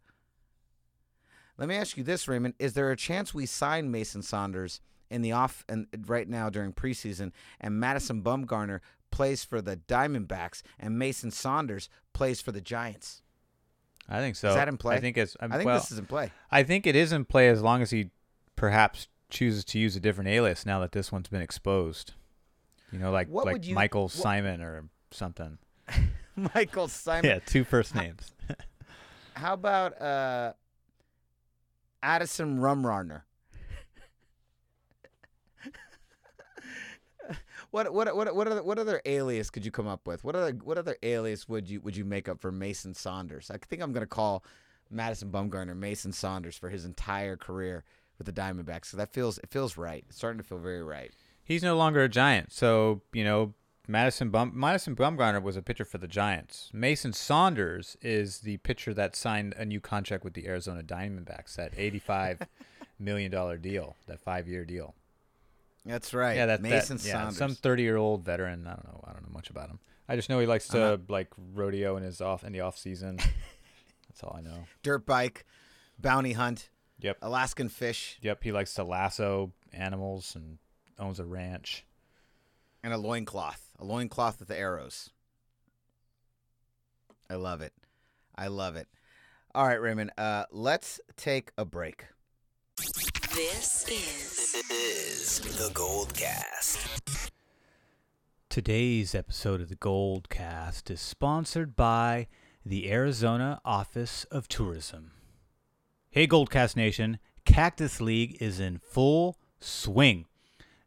Let 1.58 1.70
me 1.70 1.76
ask 1.76 1.98
you 1.98 2.04
this, 2.04 2.28
Raymond: 2.28 2.54
Is 2.60 2.74
there 2.74 2.92
a 2.92 2.98
chance 2.98 3.34
we 3.34 3.46
sign 3.46 3.90
Mason 3.90 4.22
Saunders 4.22 4.82
in 5.10 5.22
the 5.22 5.32
off 5.32 5.64
and 5.68 5.88
right 6.06 6.28
now 6.28 6.50
during 6.50 6.74
preseason, 6.74 7.32
and 7.60 7.80
Madison 7.80 8.22
Bumgarner 8.22 8.82
plays 9.10 9.44
for 9.44 9.62
the 9.62 9.78
Diamondbacks, 9.78 10.62
and 10.80 11.00
Mason 11.00 11.32
Saunders 11.32 11.90
plays 12.14 12.42
for 12.42 12.52
the 12.52 12.62
Giants? 12.62 13.22
I 14.10 14.20
think 14.20 14.36
so. 14.36 14.50
Is 14.50 14.56
that 14.56 14.68
in 14.68 14.78
play? 14.78 14.96
I 14.96 15.00
think 15.00 15.18
it's. 15.18 15.36
I 15.40 15.48
think 15.50 15.66
well, 15.66 15.78
this 15.78 15.92
is 15.92 16.00
in 16.00 16.06
play. 16.06 16.32
I 16.52 16.64
think 16.64 16.88
it 16.88 16.96
is 16.96 17.12
in 17.12 17.26
play 17.26 17.50
as 17.50 17.62
long 17.62 17.82
as 17.82 17.92
he 17.92 18.10
perhaps 18.56 19.08
chooses 19.30 19.66
to 19.66 19.80
use 19.80 19.96
a 19.96 20.00
different 20.00 20.30
alias 20.30 20.66
now 20.66 20.80
that 20.80 20.94
this 20.94 21.12
one's 21.12 21.28
been 21.28 21.42
exposed. 21.42 22.14
You 22.92 23.00
know, 23.00 23.12
like 23.12 23.28
What 23.28 23.46
like 23.46 23.66
you- 23.66 23.76
Michael 23.76 24.04
what- 24.04 24.12
Simon 24.12 24.62
or 24.62 24.86
something. 25.12 25.58
Michael 26.56 26.88
Simon. 26.88 27.30
Yeah, 27.30 27.40
two 27.40 27.64
first 27.64 27.96
names. 27.96 28.32
How 29.34 29.54
about 29.54 30.02
uh, 30.02 30.54
Addison 32.02 32.60
Rumrarner? 32.60 33.24
What 37.72 37.94
what 37.94 38.16
what 38.16 38.36
what 38.36 38.48
other 38.48 38.64
what 38.64 38.80
other 38.80 39.02
alias 39.06 39.50
could 39.50 39.66
you 39.66 39.72
come 39.72 39.88
up 39.88 40.08
with? 40.08 40.24
What 40.24 40.36
other 40.36 40.52
what 40.52 40.78
other 40.78 40.98
alias 41.04 41.48
would 41.50 41.70
you 41.70 41.82
would 41.82 41.96
you 41.96 42.06
make 42.06 42.30
up 42.30 42.40
for 42.40 42.52
Mason 42.52 42.94
Saunders? 42.94 43.52
I 43.52 43.58
think 43.58 43.82
I'm 43.82 43.94
gonna 43.94 44.06
call 44.06 44.44
Madison 44.90 45.32
Bumgarner 45.32 45.76
Mason 45.76 46.12
Saunders 46.12 46.58
for 46.58 46.70
his 46.70 46.86
entire 46.86 47.36
career 47.36 47.84
with 48.18 48.26
the 48.26 48.34
Diamondbacks. 48.34 48.86
So 48.86 48.98
that 48.98 49.14
feels 49.14 49.38
it 49.40 49.50
feels 49.50 49.78
right. 49.78 50.06
It's 50.08 50.18
starting 50.18 50.40
to 50.40 50.48
feel 50.48 50.60
very 50.60 50.84
right. 50.84 51.12
He's 51.44 51.64
no 51.64 51.78
longer 51.78 52.04
a 52.04 52.10
Giant, 52.10 52.52
so 52.52 53.02
you 53.14 53.24
know 53.24 53.54
Madison 53.88 54.30
Bum 54.30 54.52
Madison 54.54 54.96
Bumgarner 54.96 55.42
was 55.42 55.56
a 55.56 55.62
pitcher 55.62 55.86
for 55.86 55.98
the 55.98 56.08
Giants. 56.08 56.70
Mason 56.74 57.14
Saunders 57.14 57.96
is 58.02 58.40
the 58.40 58.58
pitcher 58.58 58.94
that 58.94 59.16
signed 59.16 59.54
a 59.58 59.66
new 59.66 59.80
contract 59.80 60.24
with 60.24 60.34
the 60.34 60.48
Arizona 60.48 60.84
Diamondbacks, 60.84 61.56
that 61.56 61.74
eighty-five 61.78 62.42
million 63.00 63.32
dollar 63.32 63.58
deal, 63.58 63.96
that 64.08 64.20
five-year 64.20 64.66
deal. 64.66 64.94
That's 65.88 66.14
right. 66.14 66.36
Yeah, 66.36 66.48
that 66.48 66.62
Mason 66.62 66.98
that, 66.98 67.06
yeah, 67.06 67.14
Saunders. 67.14 67.38
some 67.38 67.56
thirty-year-old 67.56 68.24
veteran. 68.24 68.68
I 68.68 68.72
don't 68.76 68.86
know. 68.86 69.04
I 69.08 69.14
don't 69.14 69.24
know 69.24 69.34
much 69.34 69.50
about 69.50 69.70
him. 69.70 69.80
I 70.10 70.16
just 70.16 70.30
know 70.30 70.40
he 70.40 70.46
likes 70.46 70.68
to 70.70 70.82
Uh-huh. 70.82 70.98
like 71.10 71.30
rodeo 71.54 71.98
in 71.98 72.04
his 72.04 72.22
off 72.22 72.44
in 72.44 72.52
the 72.54 72.62
off 72.62 72.78
season. 72.78 73.18
That's 74.08 74.24
all 74.24 74.36
I 74.38 74.42
know. 74.42 74.66
dirt 74.84 75.06
bike, 75.06 75.46
bounty 76.00 76.34
hunt, 76.34 76.70
Yep. 77.00 77.18
Alaskan 77.22 77.70
fish, 77.70 78.18
Yep. 78.22 78.44
He 78.44 78.52
likes 78.52 78.74
to 78.76 78.84
lasso 78.84 79.52
animals 79.74 80.36
and 80.36 80.58
owns 81.00 81.20
a 81.20 81.26
ranch. 81.26 81.86
and 82.84 82.94
a 82.94 82.98
loincloth. 82.98 83.70
A 83.80 83.84
loincloth 83.86 84.40
with 84.40 84.48
the 84.48 84.58
arrows. 84.58 85.10
I 87.30 87.36
love 87.36 87.62
it. 87.62 87.74
I 88.36 88.48
love 88.48 88.76
it. 88.76 88.88
All 89.54 89.68
right, 89.68 89.82
Raymond, 89.82 90.12
uh, 90.18 90.46
let's 90.52 91.00
take 91.18 91.52
a 91.58 91.66
break. 91.66 92.06
This 93.38 93.86
is 93.88 94.64
is 94.72 95.40
the 95.60 95.70
Gold 95.72 96.16
Cast. 96.16 97.32
Today's 98.50 99.14
episode 99.14 99.62
of 99.62 99.70
the 99.70 99.76
Gold 99.76 100.28
Cast 100.28 100.90
is 100.90 101.00
sponsored 101.00 101.76
by 101.76 102.26
the 102.66 102.92
Arizona 102.92 103.62
Office 103.64 104.24
of 104.32 104.48
Tourism. 104.48 105.12
Hey, 106.10 106.26
Goldcast 106.26 106.76
Nation, 106.76 107.20
Cactus 107.46 108.02
League 108.02 108.42
is 108.42 108.60
in 108.60 108.80
full 108.80 109.38
swing. 109.60 110.26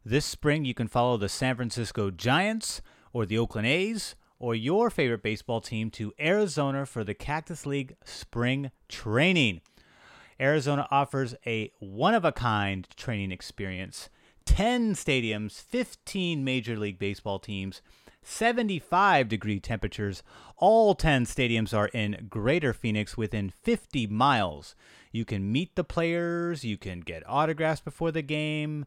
This 0.03 0.25
spring, 0.25 0.65
you 0.65 0.73
can 0.73 0.89
follow 0.89 1.15
the 1.15 1.29
San 1.29 1.55
Francisco 1.55 2.11
Giants 2.11 2.81
or 3.13 3.25
the 3.25 3.37
Oakland 3.37 3.67
A's 3.67 4.15
or 4.39 4.55
your 4.55 4.89
favorite 4.89 5.23
baseball 5.23 5.61
team 5.61 5.89
to 5.91 6.11
Arizona 6.19 6.85
for 6.85 7.05
the 7.05 7.13
Cactus 7.13 7.65
League 7.65 7.95
spring 8.03 8.71
training. 8.89 9.61
Arizona 10.41 10.87
offers 10.89 11.35
a 11.45 11.71
one 11.79 12.13
of 12.13 12.25
a 12.25 12.31
kind 12.31 12.87
training 12.95 13.31
experience 13.31 14.09
10 14.45 14.95
stadiums, 14.95 15.61
15 15.61 16.43
Major 16.43 16.77
League 16.77 16.97
Baseball 16.97 17.39
teams, 17.39 17.81
75 18.23 19.27
degree 19.29 19.59
temperatures. 19.59 20.23
All 20.57 20.95
10 20.95 21.25
stadiums 21.25 21.77
are 21.77 21.87
in 21.87 22.27
Greater 22.29 22.73
Phoenix 22.73 23.15
within 23.15 23.49
50 23.49 24.07
miles. 24.07 24.75
You 25.11 25.25
can 25.25 25.51
meet 25.51 25.75
the 25.75 25.83
players, 25.83 26.63
you 26.63 26.77
can 26.77 27.01
get 27.01 27.23
autographs 27.27 27.81
before 27.81 28.11
the 28.11 28.21
game. 28.21 28.85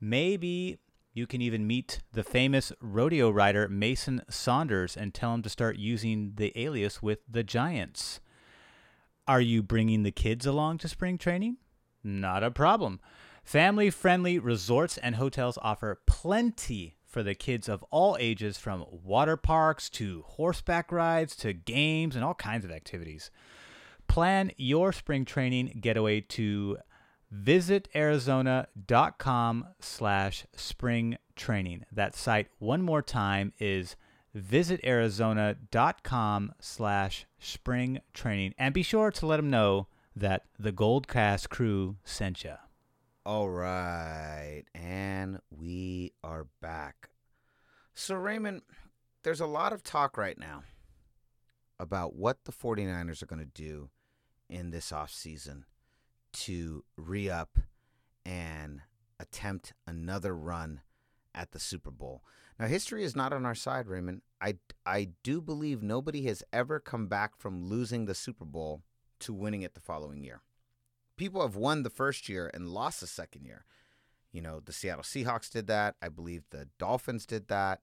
Maybe 0.00 0.78
you 1.14 1.26
can 1.26 1.40
even 1.40 1.66
meet 1.66 2.00
the 2.12 2.22
famous 2.24 2.72
rodeo 2.80 3.30
rider 3.30 3.68
Mason 3.68 4.22
Saunders 4.28 4.96
and 4.96 5.14
tell 5.14 5.32
him 5.32 5.42
to 5.42 5.48
start 5.48 5.76
using 5.76 6.32
the 6.36 6.52
alias 6.56 7.02
with 7.02 7.20
the 7.28 7.42
Giants. 7.42 8.20
Are 9.28 9.40
you 9.40 9.62
bringing 9.62 10.02
the 10.02 10.12
kids 10.12 10.46
along 10.46 10.78
to 10.78 10.88
spring 10.88 11.18
training? 11.18 11.56
Not 12.04 12.44
a 12.44 12.50
problem. 12.50 13.00
Family 13.42 13.90
friendly 13.90 14.38
resorts 14.38 14.98
and 14.98 15.16
hotels 15.16 15.58
offer 15.62 16.00
plenty 16.06 16.96
for 17.04 17.22
the 17.22 17.34
kids 17.34 17.68
of 17.68 17.84
all 17.90 18.16
ages, 18.20 18.58
from 18.58 18.84
water 18.90 19.36
parks 19.36 19.90
to 19.90 20.22
horseback 20.26 20.92
rides 20.92 21.34
to 21.36 21.52
games 21.52 22.14
and 22.14 22.24
all 22.24 22.34
kinds 22.34 22.64
of 22.64 22.70
activities. 22.70 23.30
Plan 24.06 24.52
your 24.56 24.92
spring 24.92 25.24
training 25.24 25.78
getaway 25.80 26.20
to 26.20 26.78
visitarizona.com 27.34 29.66
slash 29.80 30.46
spring 30.54 31.18
Training. 31.36 31.84
That 31.92 32.16
site, 32.16 32.48
one 32.58 32.82
more 32.82 33.02
time, 33.02 33.52
is 33.58 33.94
visitarizona.com 34.36 36.52
slash 36.60 37.26
spring 37.38 38.00
training. 38.12 38.54
And 38.58 38.74
be 38.74 38.82
sure 38.82 39.10
to 39.12 39.26
let 39.26 39.38
them 39.38 39.48
know 39.50 39.86
that 40.14 40.42
the 40.58 40.72
Goldcast 40.72 41.48
crew 41.48 41.96
sent 42.04 42.44
you. 42.44 42.56
All 43.24 43.48
right. 43.48 44.64
And 44.74 45.40
we 45.50 46.12
are 46.22 46.48
back. 46.60 47.08
So, 47.94 48.14
Raymond, 48.14 48.60
there's 49.22 49.40
a 49.40 49.46
lot 49.46 49.72
of 49.72 49.82
talk 49.82 50.18
right 50.18 50.38
now 50.38 50.64
about 51.78 52.14
what 52.14 52.44
the 52.44 52.52
49ers 52.52 53.22
are 53.22 53.26
going 53.26 53.40
to 53.40 53.46
do 53.46 53.90
in 54.48 54.70
this 54.70 54.92
offseason 54.92 55.64
to 56.32 56.84
re 56.96 57.28
up 57.28 57.58
and 58.24 58.80
attempt 59.18 59.72
another 59.86 60.34
run 60.36 60.80
at 61.34 61.50
the 61.52 61.58
Super 61.58 61.90
Bowl. 61.90 62.22
Now, 62.58 62.66
history 62.66 63.04
is 63.04 63.14
not 63.14 63.32
on 63.32 63.44
our 63.44 63.54
side, 63.54 63.86
Raymond. 63.86 64.22
I, 64.40 64.56
I 64.84 65.10
do 65.22 65.40
believe 65.40 65.82
nobody 65.82 66.22
has 66.24 66.42
ever 66.52 66.80
come 66.80 67.06
back 67.06 67.36
from 67.36 67.64
losing 67.64 68.06
the 68.06 68.14
Super 68.14 68.44
Bowl 68.44 68.82
to 69.20 69.32
winning 69.32 69.62
it 69.62 69.74
the 69.74 69.80
following 69.80 70.22
year. 70.22 70.42
People 71.16 71.42
have 71.42 71.56
won 71.56 71.82
the 71.82 71.90
first 71.90 72.28
year 72.28 72.50
and 72.52 72.68
lost 72.68 73.00
the 73.00 73.06
second 73.06 73.44
year. 73.44 73.64
You 74.32 74.42
know, 74.42 74.60
the 74.60 74.72
Seattle 74.72 75.02
Seahawks 75.02 75.50
did 75.50 75.66
that. 75.66 75.96
I 76.02 76.08
believe 76.08 76.44
the 76.50 76.68
Dolphins 76.78 77.24
did 77.24 77.48
that. 77.48 77.80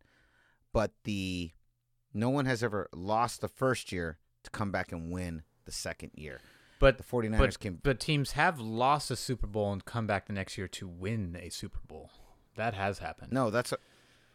But 0.72 0.92
the 1.04 1.52
no 2.14 2.30
one 2.30 2.46
has 2.46 2.64
ever 2.64 2.90
lost 2.94 3.42
the 3.42 3.48
first 3.48 3.92
year 3.92 4.20
to 4.44 4.52
come 4.52 4.72
back 4.72 4.92
and 4.92 5.12
win 5.12 5.44
the 5.66 5.72
second 5.72 6.12
year. 6.16 6.40
But 6.80 6.98
The 6.98 7.04
49ers 7.04 7.38
but, 7.38 7.60
came 7.60 7.80
but 7.82 8.00
teams 8.00 8.32
have 8.34 8.60
lost 8.60 9.10
a 9.10 9.16
Super 9.16 9.48
Bowl 9.48 9.72
and 9.72 9.86
come 9.86 10.06
back 10.06 10.28
the 10.28 10.34
next 10.34 10.58
year 10.58 10.68
to 10.68 10.88
win 10.88 11.38
a 11.42 11.50
Super 11.50 11.80
Bowl. 11.88 12.12
That 12.56 12.74
has 12.74 13.00
happened. 13.00 13.32
No, 13.32 13.50
that's 13.50 13.72
a, 13.72 13.78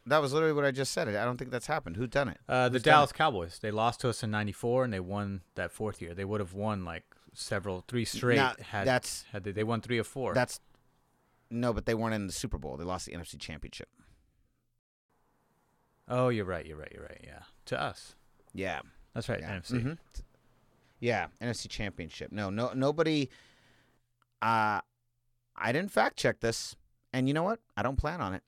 that 0.09 0.21
was 0.23 0.33
literally 0.33 0.55
what 0.55 0.65
I 0.65 0.71
just 0.71 0.93
said. 0.93 1.09
I 1.09 1.25
don't 1.25 1.37
think 1.39 1.51
that's 1.51 1.67
happened. 1.67 1.97
Who 1.97 2.07
done 2.07 2.29
it? 2.29 2.39
Uh, 2.49 2.69
the 2.69 2.75
Who's 2.75 2.83
Dallas? 2.83 3.13
Cowboys. 3.13 3.59
They 3.61 3.71
lost 3.71 4.01
to 4.01 4.09
us 4.09 4.23
in 4.23 4.31
'94, 4.31 4.85
and 4.85 4.93
they 4.93 5.01
won 5.01 5.43
that 5.55 5.71
fourth 5.73 6.01
year. 6.03 6.15
They 6.15 6.25
would 6.25 6.41
have 6.41 6.55
won 6.55 6.85
like 6.85 7.05
several, 7.35 7.85
three 7.89 8.05
straight. 8.05 8.37
Now, 8.37 8.55
had 8.61 8.87
that's- 8.87 9.25
had 9.33 9.45
they, 9.45 9.53
they 9.53 9.65
won 9.65 9.81
three 9.81 9.99
or 9.99 10.05
four. 10.05 10.35
That's 10.35 10.61
no, 11.51 11.73
but 11.73 11.87
they 11.87 11.95
weren't 11.95 12.15
in 12.15 12.27
the 12.27 12.33
Super 12.33 12.59
Bowl. 12.59 12.77
They 12.77 12.85
lost 12.85 13.07
the 13.07 13.13
NFC 13.13 13.39
Championship. 13.39 13.89
oh, 16.09 16.29
you're 16.29 16.45
right. 16.45 16.65
You're 16.67 16.77
right. 16.79 16.91
You're 16.93 17.05
right. 17.05 17.21
Yeah, 17.25 17.41
to 17.67 17.81
us. 17.81 18.15
Yeah. 18.55 18.81
That's 19.15 19.29
right. 19.29 19.41
Yeah. 19.41 19.59
NFC. 19.59 19.83
Mhm. 19.85 19.99
Yeah, 21.01 21.29
NFC 21.41 21.69
Championship. 21.69 22.33
No, 22.33 22.51
no, 22.51 22.73
nobody. 22.75 23.29
Uh, 24.43 24.81
I 25.57 25.73
didn't 25.73 25.91
fact 25.93 26.17
check 26.17 26.41
this, 26.41 26.77
and 27.13 27.29
you 27.29 27.35
know 27.35 27.43
what? 27.43 27.61
I 27.77 27.83
don't 27.83 27.97
plan 27.97 28.21
on 28.21 28.35
it. 28.35 28.43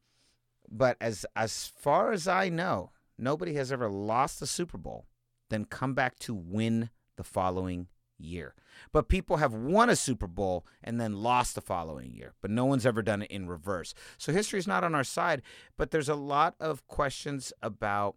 But 0.71 0.97
as 1.01 1.27
as 1.35 1.73
far 1.77 2.13
as 2.13 2.29
I 2.29 2.49
know, 2.49 2.93
nobody 3.19 3.55
has 3.55 3.73
ever 3.73 3.89
lost 3.89 4.41
the 4.41 4.47
Super 4.47 4.79
Bowl, 4.79 5.07
then 5.49 5.65
come 5.65 5.95
back 5.95 6.19
to 6.21 6.35
win 6.35 6.91
the 7.17 7.25
following 7.25 7.89
year. 8.19 8.55
But 8.93 9.09
people 9.09 9.39
have 9.39 9.53
won 9.53 9.91
a 9.91 9.97
Super 9.97 10.27
Bowl 10.27 10.67
and 10.83 11.01
then 11.01 11.23
lost 11.23 11.55
the 11.55 11.61
following 11.61 12.13
year. 12.13 12.35
But 12.41 12.51
no 12.51 12.65
one's 12.65 12.87
ever 12.87 13.03
done 13.03 13.23
it 13.23 13.31
in 13.31 13.49
reverse. 13.49 13.95
So 14.19 14.33
history 14.33 14.59
is 14.59 14.67
not 14.67 14.85
on 14.85 14.95
our 14.95 15.05
side. 15.05 15.43
But 15.77 15.91
there's 15.91 16.09
a 16.09 16.15
lot 16.15 16.55
of 16.61 16.87
questions 16.87 17.53
about 17.63 18.17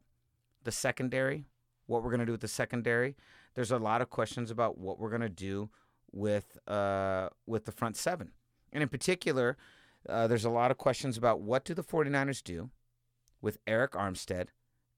the 0.64 0.72
secondary, 0.72 1.46
what 1.88 2.04
we're 2.04 2.12
going 2.12 2.20
to 2.20 2.26
do 2.26 2.32
with 2.34 2.42
the 2.42 2.48
secondary. 2.48 3.16
There's 3.56 3.72
a 3.72 3.78
lot 3.78 4.02
of 4.02 4.10
questions 4.10 4.52
about 4.52 4.78
what 4.78 5.00
we're 5.00 5.10
going 5.10 5.22
to 5.22 5.30
do 5.30 5.70
with 6.12 6.58
uh, 6.68 7.30
with 7.46 7.66
the 7.66 7.72
front 7.72 7.98
seven. 7.98 8.32
And 8.72 8.82
in 8.82 8.90
particular, 8.90 9.58
uh, 10.08 10.28
there's 10.28 10.46
a 10.46 10.50
lot 10.50 10.72
of 10.72 10.78
questions 10.78 11.18
about 11.18 11.42
what 11.42 11.66
do 11.66 11.74
the 11.74 11.84
49ers 11.84 12.44
do 12.44 12.70
with 13.42 13.64
Arik 13.66 13.92
Armstead 13.92 14.48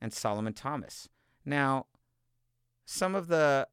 and 0.01 0.13
Solomon 0.13 0.53
Thomas. 0.53 1.09
Now, 1.45 1.87
some 2.85 3.15
of 3.15 3.27
the 3.27 3.67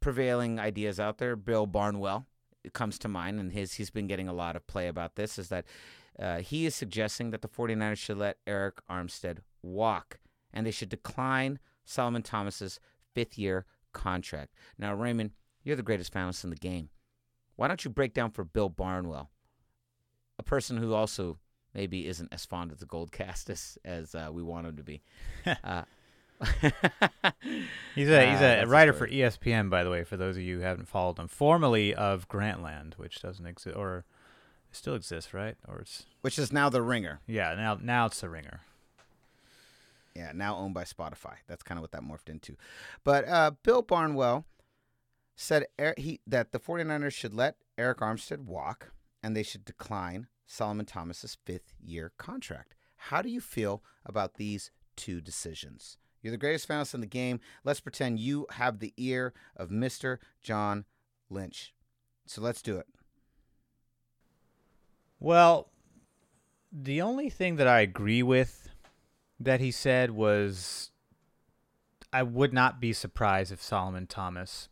prevailing 0.00 0.58
ideas 0.58 1.00
out 1.00 1.18
there, 1.18 1.36
Bill 1.36 1.66
Barnwell 1.66 2.26
comes 2.72 2.98
to 2.98 3.08
mind, 3.08 3.38
and 3.38 3.52
his 3.52 3.74
he's 3.74 3.90
been 3.90 4.06
getting 4.06 4.28
a 4.28 4.32
lot 4.32 4.56
of 4.56 4.66
play 4.66 4.88
about 4.88 5.16
this, 5.16 5.38
is 5.38 5.48
that 5.48 5.66
uh, 6.18 6.38
he 6.38 6.66
is 6.66 6.74
suggesting 6.74 7.30
that 7.30 7.42
the 7.42 7.48
49ers 7.48 7.98
should 7.98 8.18
let 8.18 8.44
Arik 8.46 8.78
Armstead 8.90 9.38
walk 9.62 10.18
and 10.52 10.66
they 10.66 10.70
should 10.70 10.88
decline 10.88 11.58
Solomon 11.84 12.22
Thomas's 12.22 12.80
fifth 13.14 13.36
year 13.36 13.66
contract. 13.92 14.54
Now, 14.78 14.94
Raymond, 14.94 15.32
you're 15.62 15.76
the 15.76 15.82
greatest 15.82 16.16
analyst 16.16 16.44
in 16.44 16.50
the 16.50 16.56
game. 16.56 16.88
Why 17.56 17.68
don't 17.68 17.84
you 17.84 17.90
break 17.90 18.14
down 18.14 18.30
for 18.30 18.44
Bill 18.44 18.68
Barnwell, 18.68 19.30
a 20.38 20.42
person 20.42 20.76
who 20.76 20.92
also 20.94 21.38
maybe 21.74 22.06
isn't 22.06 22.32
as 22.32 22.44
fond 22.44 22.72
of 22.72 22.78
the 22.80 22.86
gold 22.86 23.12
cast 23.12 23.50
as, 23.50 23.78
as 23.84 24.14
uh, 24.14 24.28
we 24.32 24.42
want 24.42 24.66
him 24.66 24.76
to 24.76 24.82
be? 24.82 25.02
uh, 25.64 25.82
He's 26.40 26.50
a 26.54 26.70
he's 27.94 28.08
a 28.08 28.40
that's 28.40 28.64
a 28.64 28.66
writer 28.66 28.92
for. 28.92 29.08
ESPN, 29.08 29.70
by 29.70 29.82
the 29.84 29.90
way. 29.90 30.04
For 30.04 30.16
those 30.18 30.36
of 30.36 30.42
you 30.42 30.56
who 30.58 30.62
haven't 30.62 30.86
followed 30.88 31.18
him, 31.18 31.28
formerly 31.28 31.94
of 31.94 32.28
Grantland, 32.28 32.94
which 32.98 33.20
doesn't 33.22 33.46
exist, 33.46 33.74
or 33.76 34.04
still 34.70 34.94
exists, 34.94 35.32
right? 35.32 35.56
Or 35.66 35.78
it's 35.80 36.04
which 36.20 36.38
is 36.38 36.52
now 36.52 36.68
the 36.68 36.82
ringer. 36.82 37.20
yeah, 37.26 37.54
now 37.54 37.78
now 37.80 38.06
it's 38.06 38.20
the 38.20 38.28
Ringer. 38.28 38.60
Yeah, 40.14 40.32
now 40.34 40.56
owned 40.56 40.74
by 40.74 40.84
Spotify. 40.84 41.36
That's 41.46 41.62
kind 41.62 41.78
of 41.78 41.82
what 41.82 41.92
that 41.92 42.02
morphed 42.02 42.28
into. 42.30 42.56
But 43.04 43.26
uh, 43.28 43.50
Bill 43.62 43.82
Barnwell 43.82 44.44
said 45.34 45.66
Er- 45.78 45.94
he, 45.98 46.20
that 46.26 46.52
the 46.52 46.58
49ers 46.58 47.12
should 47.12 47.34
let 47.34 47.56
Arik 47.78 47.96
Armstead 47.96 48.44
walk 48.46 48.92
and 49.26 49.36
they 49.36 49.42
should 49.42 49.64
decline 49.64 50.28
Solomon 50.46 50.86
Thomas's 50.86 51.36
fifth 51.44 51.74
year 51.84 52.12
contract. 52.16 52.76
How 52.96 53.22
do 53.22 53.28
you 53.28 53.40
feel 53.40 53.82
about 54.04 54.34
these 54.34 54.70
two 54.94 55.20
decisions? 55.20 55.98
You're 56.22 56.30
the 56.30 56.36
greatest 56.36 56.70
analyst 56.70 56.94
in 56.94 57.00
the 57.00 57.08
game. 57.08 57.40
Let's 57.64 57.80
pretend 57.80 58.20
you 58.20 58.46
have 58.50 58.78
the 58.78 58.94
ear 58.96 59.34
of 59.56 59.70
Mr. 59.70 60.18
John 60.44 60.84
Lynch. 61.28 61.74
So 62.24 62.40
let's 62.40 62.62
do 62.62 62.78
it. 62.78 62.86
Well, 65.18 65.70
the 66.70 67.02
only 67.02 67.28
thing 67.28 67.56
that 67.56 67.66
I 67.66 67.80
agree 67.80 68.22
with 68.22 68.68
that 69.40 69.58
he 69.58 69.72
said 69.72 70.12
was 70.12 70.92
I 72.12 72.22
would 72.22 72.52
not 72.52 72.80
be 72.80 72.92
surprised 72.92 73.50
if 73.50 73.60
Solomon 73.60 74.06
Thomas 74.06 74.68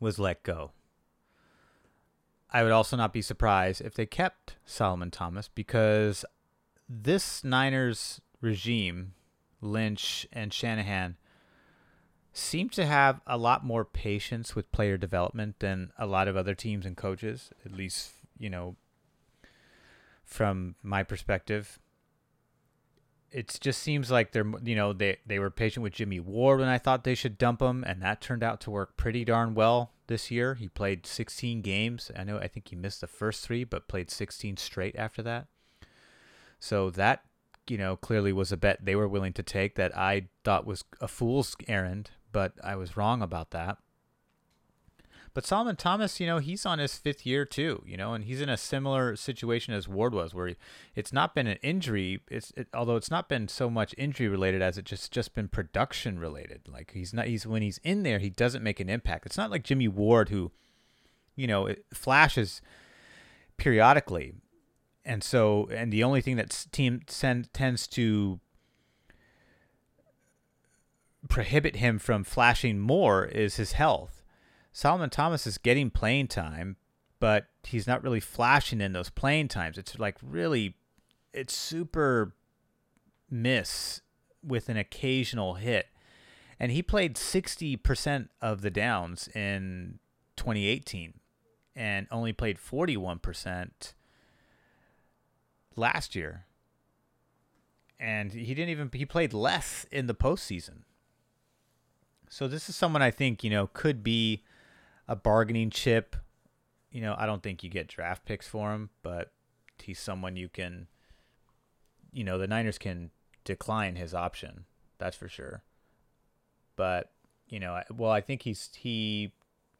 was 0.00 0.18
let 0.18 0.42
go. 0.42 0.72
I 2.50 2.62
would 2.62 2.72
also 2.72 2.96
not 2.96 3.12
be 3.12 3.22
surprised 3.22 3.80
if 3.80 3.94
they 3.94 4.06
kept 4.06 4.56
Solomon 4.64 5.10
Thomas 5.10 5.48
because 5.48 6.24
this 6.88 7.42
Niners 7.42 8.20
regime, 8.40 9.14
Lynch 9.60 10.26
and 10.32 10.52
Shanahan, 10.52 11.16
seem 12.32 12.68
to 12.70 12.86
have 12.86 13.20
a 13.26 13.36
lot 13.36 13.64
more 13.64 13.84
patience 13.84 14.54
with 14.54 14.70
player 14.70 14.96
development 14.96 15.58
than 15.58 15.90
a 15.98 16.06
lot 16.06 16.28
of 16.28 16.36
other 16.36 16.54
teams 16.54 16.86
and 16.86 16.96
coaches, 16.96 17.50
at 17.64 17.72
least, 17.72 18.12
you 18.38 18.50
know, 18.50 18.76
from 20.24 20.76
my 20.82 21.02
perspective. 21.02 21.78
It 23.32 23.58
just 23.60 23.82
seems 23.82 24.10
like 24.10 24.32
they're, 24.32 24.50
you 24.62 24.76
know, 24.76 24.92
they 24.92 25.18
they 25.26 25.38
were 25.38 25.50
patient 25.50 25.82
with 25.82 25.94
Jimmy 25.94 26.20
Ward 26.20 26.60
when 26.60 26.68
I 26.68 26.78
thought 26.78 27.04
they 27.04 27.14
should 27.14 27.38
dump 27.38 27.60
him, 27.60 27.82
and 27.84 28.00
that 28.02 28.20
turned 28.20 28.44
out 28.44 28.60
to 28.62 28.70
work 28.70 28.96
pretty 28.96 29.24
darn 29.24 29.54
well 29.54 29.90
this 30.06 30.30
year. 30.30 30.54
He 30.54 30.68
played 30.68 31.06
16 31.06 31.62
games. 31.62 32.10
I 32.16 32.24
know 32.24 32.38
I 32.38 32.48
think 32.48 32.68
he 32.68 32.76
missed 32.76 33.00
the 33.00 33.06
first 33.06 33.44
three, 33.44 33.64
but 33.64 33.88
played 33.88 34.10
16 34.10 34.56
straight 34.56 34.96
after 34.96 35.22
that. 35.22 35.46
So 36.58 36.90
that, 36.90 37.22
you 37.68 37.78
know, 37.78 37.96
clearly 37.96 38.32
was 38.32 38.52
a 38.52 38.56
bet 38.56 38.84
they 38.84 38.96
were 38.96 39.08
willing 39.08 39.32
to 39.34 39.42
take 39.42 39.74
that 39.74 39.96
I 39.96 40.28
thought 40.44 40.66
was 40.66 40.84
a 41.00 41.08
fool's 41.08 41.56
errand, 41.68 42.10
but 42.32 42.52
I 42.62 42.76
was 42.76 42.96
wrong 42.96 43.22
about 43.22 43.50
that. 43.50 43.78
But 45.36 45.44
Solomon 45.44 45.76
Thomas, 45.76 46.18
you 46.18 46.26
know, 46.26 46.38
he's 46.38 46.64
on 46.64 46.78
his 46.78 46.96
fifth 46.96 47.26
year 47.26 47.44
too, 47.44 47.82
you 47.84 47.98
know, 47.98 48.14
and 48.14 48.24
he's 48.24 48.40
in 48.40 48.48
a 48.48 48.56
similar 48.56 49.16
situation 49.16 49.74
as 49.74 49.86
Ward 49.86 50.14
was, 50.14 50.32
where 50.32 50.46
he, 50.46 50.56
it's 50.94 51.12
not 51.12 51.34
been 51.34 51.46
an 51.46 51.58
injury. 51.62 52.22
It's 52.30 52.54
it, 52.56 52.68
although 52.72 52.96
it's 52.96 53.10
not 53.10 53.28
been 53.28 53.46
so 53.46 53.68
much 53.68 53.94
injury 53.98 54.28
related 54.28 54.62
as 54.62 54.78
it 54.78 54.86
just 54.86 55.12
just 55.12 55.34
been 55.34 55.48
production 55.48 56.18
related. 56.18 56.62
Like 56.66 56.92
he's 56.94 57.12
not 57.12 57.26
he's 57.26 57.46
when 57.46 57.60
he's 57.60 57.76
in 57.84 58.02
there, 58.02 58.18
he 58.18 58.30
doesn't 58.30 58.62
make 58.64 58.80
an 58.80 58.88
impact. 58.88 59.26
It's 59.26 59.36
not 59.36 59.50
like 59.50 59.62
Jimmy 59.62 59.88
Ward 59.88 60.30
who, 60.30 60.52
you 61.34 61.46
know, 61.46 61.68
flashes 61.92 62.62
periodically, 63.58 64.32
and 65.04 65.22
so 65.22 65.68
and 65.70 65.92
the 65.92 66.02
only 66.02 66.22
thing 66.22 66.36
that 66.36 66.64
team 66.72 67.02
send, 67.08 67.52
tends 67.52 67.86
to 67.88 68.40
prohibit 71.28 71.76
him 71.76 71.98
from 71.98 72.24
flashing 72.24 72.78
more 72.78 73.26
is 73.26 73.56
his 73.56 73.72
health. 73.72 74.15
Solomon 74.76 75.08
Thomas 75.08 75.46
is 75.46 75.56
getting 75.56 75.88
playing 75.88 76.28
time, 76.28 76.76
but 77.18 77.46
he's 77.62 77.86
not 77.86 78.02
really 78.02 78.20
flashing 78.20 78.82
in 78.82 78.92
those 78.92 79.08
playing 79.08 79.48
times. 79.48 79.78
It's 79.78 79.98
like 79.98 80.18
really, 80.22 80.76
it's 81.32 81.56
super 81.56 82.34
miss 83.30 84.02
with 84.44 84.68
an 84.68 84.76
occasional 84.76 85.54
hit. 85.54 85.86
And 86.60 86.70
he 86.70 86.82
played 86.82 87.14
60% 87.16 88.28
of 88.42 88.60
the 88.60 88.68
downs 88.68 89.28
in 89.28 89.98
2018 90.36 91.20
and 91.74 92.06
only 92.10 92.34
played 92.34 92.58
41% 92.58 93.94
last 95.74 96.14
year. 96.14 96.44
and 97.98 98.30
he 98.30 98.52
didn't 98.52 98.68
even 98.68 98.90
he 98.92 99.06
played 99.06 99.32
less 99.32 99.86
in 99.90 100.06
the 100.06 100.14
postseason. 100.14 100.82
So 102.28 102.46
this 102.46 102.68
is 102.68 102.76
someone 102.76 103.00
I 103.00 103.10
think 103.10 103.42
you 103.42 103.48
know 103.48 103.68
could 103.68 104.04
be 104.04 104.42
a 105.08 105.16
bargaining 105.16 105.70
chip. 105.70 106.16
You 106.90 107.00
know, 107.00 107.14
I 107.18 107.26
don't 107.26 107.42
think 107.42 107.62
you 107.62 107.70
get 107.70 107.88
draft 107.88 108.24
picks 108.24 108.48
for 108.48 108.72
him, 108.72 108.90
but 109.02 109.32
he's 109.82 109.98
someone 109.98 110.36
you 110.36 110.48
can. 110.48 110.86
You 112.12 112.24
know, 112.24 112.38
the 112.38 112.46
Niners 112.46 112.78
can 112.78 113.10
decline 113.44 113.96
his 113.96 114.14
option. 114.14 114.64
That's 114.98 115.16
for 115.16 115.28
sure. 115.28 115.62
But 116.76 117.12
you 117.48 117.60
know, 117.60 117.80
well, 117.94 118.10
I 118.10 118.20
think 118.20 118.42
he's 118.42 118.70
he. 118.76 119.32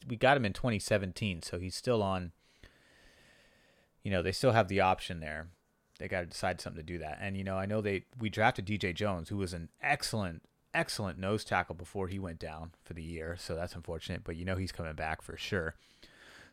We 0.06 0.16
got 0.16 0.36
him 0.36 0.44
in 0.44 0.52
2017, 0.52 1.42
so 1.42 1.58
he's 1.58 1.74
still 1.74 2.02
on. 2.02 2.32
You 4.02 4.10
know, 4.10 4.22
they 4.22 4.32
still 4.32 4.52
have 4.52 4.68
the 4.68 4.80
option 4.80 5.20
there. 5.20 5.48
They 5.98 6.08
got 6.08 6.20
to 6.20 6.26
decide 6.26 6.60
something 6.60 6.80
to 6.80 6.86
do 6.86 6.98
that. 6.98 7.18
And 7.20 7.36
you 7.36 7.44
know, 7.44 7.56
I 7.56 7.66
know 7.66 7.80
they 7.80 8.04
we 8.18 8.28
drafted 8.28 8.66
DJ 8.66 8.94
Jones, 8.94 9.28
who 9.28 9.38
was 9.38 9.52
an 9.52 9.68
excellent, 9.82 10.42
excellent 10.76 11.18
nose 11.18 11.44
tackle 11.44 11.74
before 11.74 12.08
he 12.08 12.18
went 12.18 12.38
down 12.38 12.72
for 12.84 12.94
the 12.94 13.02
year. 13.02 13.36
So 13.38 13.56
that's 13.56 13.74
unfortunate, 13.74 14.22
but 14.22 14.36
you 14.36 14.44
know 14.44 14.56
he's 14.56 14.72
coming 14.72 14.94
back 14.94 15.22
for 15.22 15.36
sure. 15.36 15.74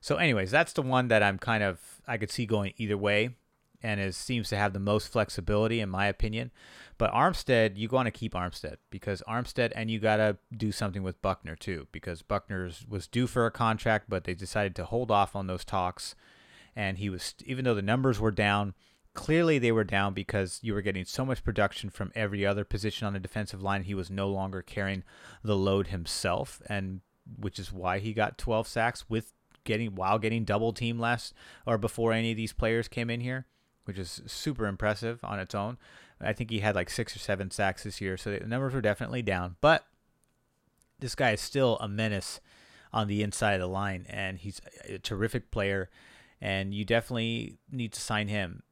So, 0.02 0.16
anyways, 0.16 0.52
that's 0.52 0.74
the 0.74 0.82
one 0.82 1.08
that 1.10 1.24
I'm 1.24 1.38
kind 1.38 1.64
of 1.64 1.80
I 2.08 2.18
could 2.18 2.32
see 2.32 2.46
going 2.46 2.74
either 2.78 2.98
way, 2.98 3.36
and 3.82 4.00
it 4.00 4.16
seems 4.16 4.50
to 4.50 4.58
have 4.58 4.74
the 4.74 4.80
most 4.80 5.08
flexibility 5.08 5.80
in 5.80 5.90
my 5.90 6.08
opinion. 6.08 6.52
But 6.98 7.14
Armstead, 7.14 7.78
you 7.78 7.88
want 7.90 8.08
to 8.08 8.12
keep 8.12 8.34
Armstead 8.34 8.78
because 8.90 9.24
Armstead, 9.28 9.72
and 9.76 9.90
you 9.90 10.00
got 10.00 10.18
to 10.18 10.38
do 10.56 10.72
something 10.72 11.04
with 11.04 11.22
Buckner 11.22 11.56
too 11.56 11.88
because 11.92 12.22
Buckner 12.22 12.70
was 12.90 13.08
due 13.08 13.28
for 13.28 13.46
a 13.46 13.52
contract, 13.52 14.10
but 14.10 14.26
they 14.26 14.34
decided 14.34 14.76
to 14.76 14.86
hold 14.86 15.10
off 15.10 15.36
on 15.36 15.48
those 15.48 15.66
talks, 15.66 16.16
and 16.76 16.98
he 16.98 17.10
was 17.10 17.36
even 17.46 17.66
though 17.66 17.76
the 17.76 17.82
numbers 17.82 18.20
were 18.20 18.32
down. 18.32 18.74
Clearly, 19.13 19.60
they 19.60 19.71
were 19.71 19.84
down 19.84 20.13
because 20.13 20.60
you 20.63 20.73
were 20.73 20.82
getting 20.82 21.06
so 21.06 21.23
much 21.23 21.43
production 21.43 21.89
from 21.89 22.12
every 22.15 22.45
other 22.45 22.63
position 22.63 23.06
on 23.06 23.13
the 23.13 23.19
defensive 23.19 23.62
line. 23.62 23.84
He 23.84 23.93
was 23.93 24.10
no 24.10 24.28
longer 24.28 24.62
carrying 24.62 25.04
the 25.43 25.56
load 25.56 25.88
himself, 25.88 26.62
and 26.67 27.02
which 27.38 27.60
is 27.60 27.71
why 27.71 27.99
he 27.99 28.13
got 28.13 28.38
12 28.38 28.67
sacks 28.67 29.10
with 29.10 29.34
getting 29.63 29.95
while 29.95 30.19
getting 30.19 30.43
double 30.43 30.73
team 30.73 30.99
last 30.99 31.34
or 31.65 31.78
before 31.78 32.12
any 32.12 32.32
of 32.32 32.38
these 32.38 32.54
players 32.54 32.88
came 32.88 33.10
in 33.10 33.21
here, 33.21 33.45
which 33.86 33.99
is 33.99 34.21
super 34.26 34.65
impressive 34.65 35.19
on 35.23 35.39
its 35.39 35.54
own. 35.56 35.78
I 36.19 36.34
think 36.34 36.49
he 36.49 36.60
had 36.60 36.76
like 36.76 36.89
six 36.89 37.15
or 37.15 37.19
seven 37.19 37.52
sacks 37.52 37.84
this 37.84 38.02
year, 38.02 38.17
so 38.17 38.32
the 38.32 38.47
numbers 38.47 38.73
were 38.73 38.82
definitely 38.82 39.21
down. 39.21 39.58
But 39.62 39.86
this 40.99 41.15
guy 41.15 41.32
is 41.32 41.41
still 41.41 41.78
a 41.80 41.88
menace 41.88 42.39
on 42.91 43.08
the 43.08 43.23
inside 43.23 43.54
of 43.54 43.62
the 43.62 43.67
line, 43.67 44.06
and 44.10 44.38
he's 44.38 44.62
a 44.88 44.97
terrific 44.99 45.52
player. 45.52 45.89
And 46.39 46.73
you 46.73 46.84
definitely 46.84 47.58
need 47.71 47.93
to 47.93 48.02
sign 48.02 48.28
him. 48.28 48.63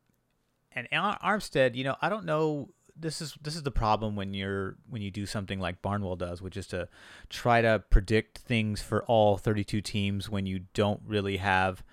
And 0.76 0.88
Ar- 0.92 1.20
Armstead, 1.24 1.76
you 1.76 1.84
know, 1.84 1.96
I 2.02 2.10
don't 2.10 2.26
know. 2.26 2.70
This 2.96 3.22
is 3.22 3.36
this 3.42 3.56
is 3.56 3.64
the 3.64 3.72
problem 3.72 4.16
when 4.16 4.34
you're 4.34 4.76
when 4.90 5.02
you 5.02 5.10
do 5.12 5.26
something 5.26 5.60
like 5.60 5.82
Barnwell 5.82 6.16
does, 6.16 6.42
which 6.42 6.56
is 6.58 6.68
to 6.68 6.88
try 7.30 7.62
to 7.62 7.84
predict 7.90 8.40
things 8.40 8.82
for 8.82 9.04
all 9.06 9.38
32 9.38 9.82
teams 9.82 10.30
when 10.30 10.46
you 10.46 10.62
don't 10.74 11.02
really 11.06 11.38
have 11.38 11.84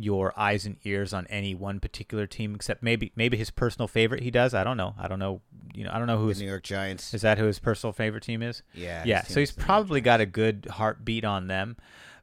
your 0.00 0.32
eyes 0.38 0.64
and 0.64 0.76
ears 0.84 1.12
on 1.12 1.26
any 1.28 1.54
one 1.54 1.80
particular 1.80 2.26
team, 2.26 2.54
except 2.54 2.82
maybe 2.82 3.12
maybe 3.14 3.36
his 3.36 3.50
personal 3.50 3.86
favorite. 3.88 4.22
He 4.22 4.30
does. 4.30 4.54
I 4.54 4.64
don't 4.64 4.76
know. 4.76 4.94
I 4.98 5.06
don't 5.08 5.18
know. 5.18 5.40
You 5.74 5.84
know. 5.84 5.90
I 5.92 5.98
don't 5.98 6.06
know 6.06 6.16
who 6.18 6.24
The 6.24 6.30
his 6.30 6.40
New 6.40 6.48
York 6.48 6.62
Giants. 6.64 7.14
is 7.14 7.22
that 7.22 7.38
who 7.38 7.44
his 7.44 7.58
personal 7.58 7.92
favorite 7.92 8.22
team 8.24 8.42
is? 8.42 8.62
Yeah. 8.74 9.04
Yeah, 9.06 9.22
so 9.22 9.40
he's 9.40 9.50
team's 9.50 9.54
the 9.56 9.60
New 9.60 9.62
York 9.62 9.66
probably 9.66 10.00
got 10.00 10.20
a 10.20 10.26
good 10.26 10.66
heartbeat 10.72 11.24
on 11.24 11.46
them, 11.46 11.76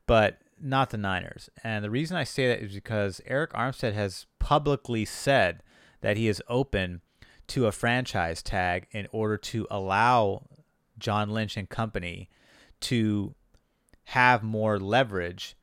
but 0.08 0.39
not 0.60 0.89
the 0.89 0.98
Niners. 0.98 1.50
And 1.63 1.84
the 1.86 1.89
reason 1.89 2.18
I 2.18 2.24
say 2.24 2.48
that 2.48 2.60
is 2.60 2.74
because 2.74 3.22
Arik 3.30 3.50
Armstead 3.50 3.94
has 3.94 4.26
publicly 4.39 5.06
said 5.06 5.62
that 6.06 6.18
he 6.18 6.28
is 6.28 6.39
open 6.48 7.02
to 7.48 7.65
a 7.65 7.72
franchise 7.72 8.44
tag 8.44 8.86
in 8.91 9.08
order 9.12 9.38
to 9.38 9.65
allow 9.72 10.44
John 11.00 11.32
Lynch 11.32 11.58
and 11.58 11.68
company 11.68 12.30
to 12.82 13.34
have 14.10 14.44
more 14.44 14.78
leverage 14.80 15.56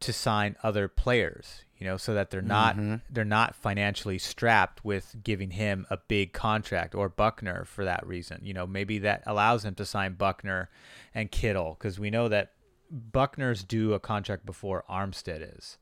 to 0.00 0.12
sign 0.12 0.54
other 0.62 0.86
players, 0.86 1.64
you 1.78 1.86
know, 1.86 1.96
so 1.96 2.12
that 2.12 2.28
they're 2.30 2.42
not 2.42 2.76
Mhm. 2.76 3.00
they're 3.08 3.24
not 3.24 3.54
financially 3.54 4.18
strapped 4.18 4.84
with 4.84 5.16
giving 5.24 5.52
him 5.52 5.86
a 5.88 5.96
big 5.96 6.34
contract 6.34 6.94
or 6.94 7.08
Buckner 7.08 7.64
for 7.64 7.86
that 7.86 8.06
reason. 8.06 8.40
You 8.44 8.52
know, 8.52 8.66
maybe 8.66 8.98
that 8.98 9.22
allows 9.24 9.64
him 9.64 9.74
to 9.76 9.86
sign 9.86 10.12
Buckner 10.12 10.68
and 11.14 11.30
Kittle 11.30 11.74
because 11.78 11.98
we 11.98 12.10
know 12.10 12.28
that 12.28 12.52
Buckner's 12.90 13.64
due 13.64 13.94
a 13.94 13.98
contract 13.98 14.44
before 14.44 14.84
Armstead 14.90 15.56
is, 15.56 15.78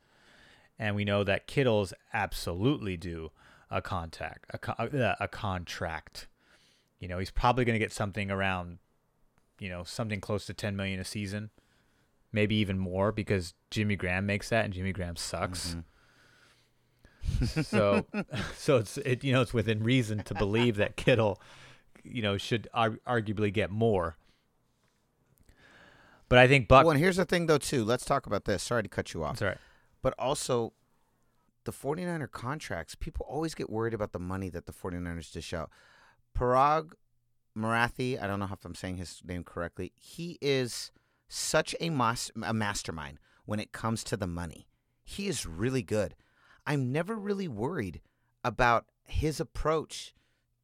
and 0.79 0.95
we 0.95 1.05
know 1.05 1.25
that 1.25 1.47
Kittle's 1.47 1.93
absolutely 2.13 2.97
due 2.97 3.31
a 3.71 3.83
contact 3.83 4.47
a, 4.55 4.83
uh, 4.83 5.15
a 5.21 5.29
contract. 5.29 6.29
You 7.01 7.09
know, 7.09 7.19
he's 7.19 7.31
probably 7.31 7.65
going 7.65 7.75
to 7.75 7.79
get 7.79 7.93
something 7.93 8.31
around, 8.31 8.79
you 9.59 9.69
know, 9.69 9.85
something 9.85 10.21
close 10.21 10.47
to 10.47 10.55
10 10.55 10.75
million 10.75 10.99
a 10.99 11.05
season, 11.05 11.51
maybe 12.33 12.57
even 12.57 12.79
more 12.79 13.13
because 13.13 13.55
Jimmy 13.71 13.97
Graham 13.97 14.27
makes 14.27 14.49
that 14.49 14.65
and 14.65 14.75
Jimmy 14.75 14.93
Graham 14.93 15.17
sucks. 15.17 15.77
so 17.63 18.07
so 18.57 18.79
it's 18.79 18.97
it 18.99 19.23
you 19.23 19.33
know 19.33 19.43
it's 19.43 19.53
within 19.53 19.83
reason 19.83 20.23
to 20.23 20.35
believe 20.35 20.77
that 20.77 20.97
Kittle 20.97 21.41
you 22.03 22.23
know 22.23 22.39
should 22.39 22.69
ar- 22.73 22.99
arguably 23.07 23.53
get 23.53 23.71
more. 23.71 24.17
But 26.29 26.39
I 26.39 26.47
think 26.47 26.69
Buck 26.69 26.85
Well, 26.85 26.93
and 26.93 27.01
here's 27.01 27.17
the 27.17 27.25
thing, 27.25 27.47
though, 27.47 27.59
too. 27.59 27.85
Let's 27.85 28.05
talk 28.05 28.27
about 28.27 28.45
this. 28.45 28.63
Sorry 28.63 28.83
to 28.83 28.89
cut 28.89 29.15
you 29.15 29.25
off. 29.25 29.39
That's 29.39 29.43
all 29.43 29.49
right. 29.49 29.59
But 30.03 30.15
also, 30.19 30.73
the 31.65 31.73
49er 31.73 32.31
contracts, 32.31 32.95
people 32.95 33.27
always 33.29 33.55
get 33.55 33.69
worried 33.69 33.95
about 33.95 34.13
the 34.13 34.19
money 34.19 34.49
that 34.51 34.67
the 34.67 34.73
49ers 34.73 35.33
dish 35.33 35.53
out. 35.53 35.71
Paraag 36.37 36.93
Marathe, 37.55 38.19
I 38.21 38.27
don't 38.27 38.39
know 38.39 38.49
if 38.53 38.65
I'm 38.65 38.75
saying 38.75 38.97
his 38.97 39.21
name 39.25 39.45
correctly, 39.45 39.93
he 39.97 40.39
is 40.41 40.93
such 41.29 41.75
a, 41.81 41.91
mas- 41.91 42.31
a 42.43 42.55
mastermind 42.55 43.19
when 43.45 43.61
it 43.61 43.73
comes 43.73 44.05
to 44.05 44.17
the 44.17 44.27
money. 44.27 44.69
He 45.05 45.27
is 45.27 45.47
really 45.47 45.83
good. 45.83 46.15
I'm 46.67 46.93
never 46.93 47.17
really 47.17 47.49
worried 47.49 48.01
about 48.45 48.87
his 49.05 49.41
approach 49.41 50.15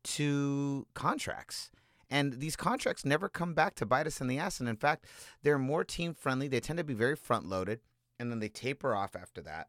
to 0.05 0.87
contracts. 0.94 1.70
And 2.11 2.35
these 2.35 2.57
contracts 2.57 3.05
never 3.05 3.29
come 3.29 3.55
back 3.55 3.75
to 3.77 3.87
bite 3.87 4.07
us 4.07 4.20
in 4.20 4.27
the 4.27 4.38
ass. 4.38 4.61
And 4.61 4.68
in 4.68 4.77
fact, 4.77 5.07
they're 5.42 5.59
more 5.59 5.83
team 5.83 6.14
friendly. 6.14 6.47
They 6.47 6.61
tend 6.61 6.77
to 6.77 6.85
be 6.85 6.94
very 6.94 7.16
front 7.16 7.47
loaded 7.47 7.81
and 8.18 8.31
then 8.31 8.40
they 8.40 8.48
taper 8.48 8.94
off 8.94 9.16
after 9.16 9.40
that. 9.42 9.68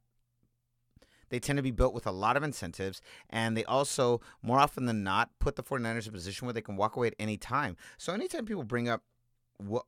They 1.29 1.39
tend 1.39 1.57
to 1.57 1.63
be 1.63 1.71
built 1.71 1.93
with 1.93 2.05
a 2.05 2.11
lot 2.11 2.37
of 2.37 2.43
incentives, 2.43 3.01
and 3.29 3.57
they 3.57 3.65
also, 3.65 4.21
more 4.43 4.59
often 4.59 4.85
than 4.85 5.03
not, 5.03 5.31
put 5.39 5.55
the 5.55 5.63
49ers 5.63 6.03
in 6.03 6.09
a 6.09 6.11
position 6.11 6.45
where 6.45 6.53
they 6.53 6.61
can 6.61 6.75
walk 6.75 6.95
away 6.95 7.07
at 7.07 7.15
any 7.17 7.35
time. 7.35 7.77
So, 7.97 8.13
anytime 8.13 8.45
people 8.45 8.63
bring 8.63 8.87
up 8.87 9.01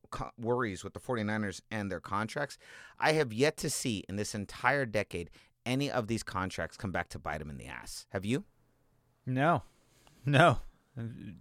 co- 0.10 0.32
worries 0.39 0.84
with 0.84 0.93
the 0.93 1.00
49ers 1.00 1.62
and 1.70 1.91
their 1.91 2.00
contracts, 2.00 2.58
I 3.00 3.13
have 3.13 3.32
yet 3.32 3.56
to 3.58 3.70
see 3.70 4.04
in 4.10 4.15
this 4.15 4.34
entire 4.34 4.86
decade 4.86 5.30
any 5.65 5.91
of 5.91 6.08
these 6.08 6.24
contracts 6.24 6.78
come 6.78 6.91
back 6.91 7.10
to 7.10 7.20
bite 7.20 7.39
them 7.39 7.50
in 7.50 7.58
the 7.58 7.67
ass. 7.67 8.08
Have 8.10 8.26
you? 8.26 8.46
No, 9.26 9.63
no. 10.26 10.60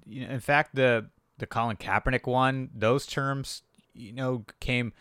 In 0.07 0.41
fact, 0.41 0.75
the 0.75 1.09
the 1.39 1.47
Colin 1.47 1.77
Kaepernick 1.77 2.27
one, 2.27 2.71
those 2.75 3.07
terms, 3.07 3.63
you 3.95 4.13
know, 4.13 4.45
came 4.61 4.93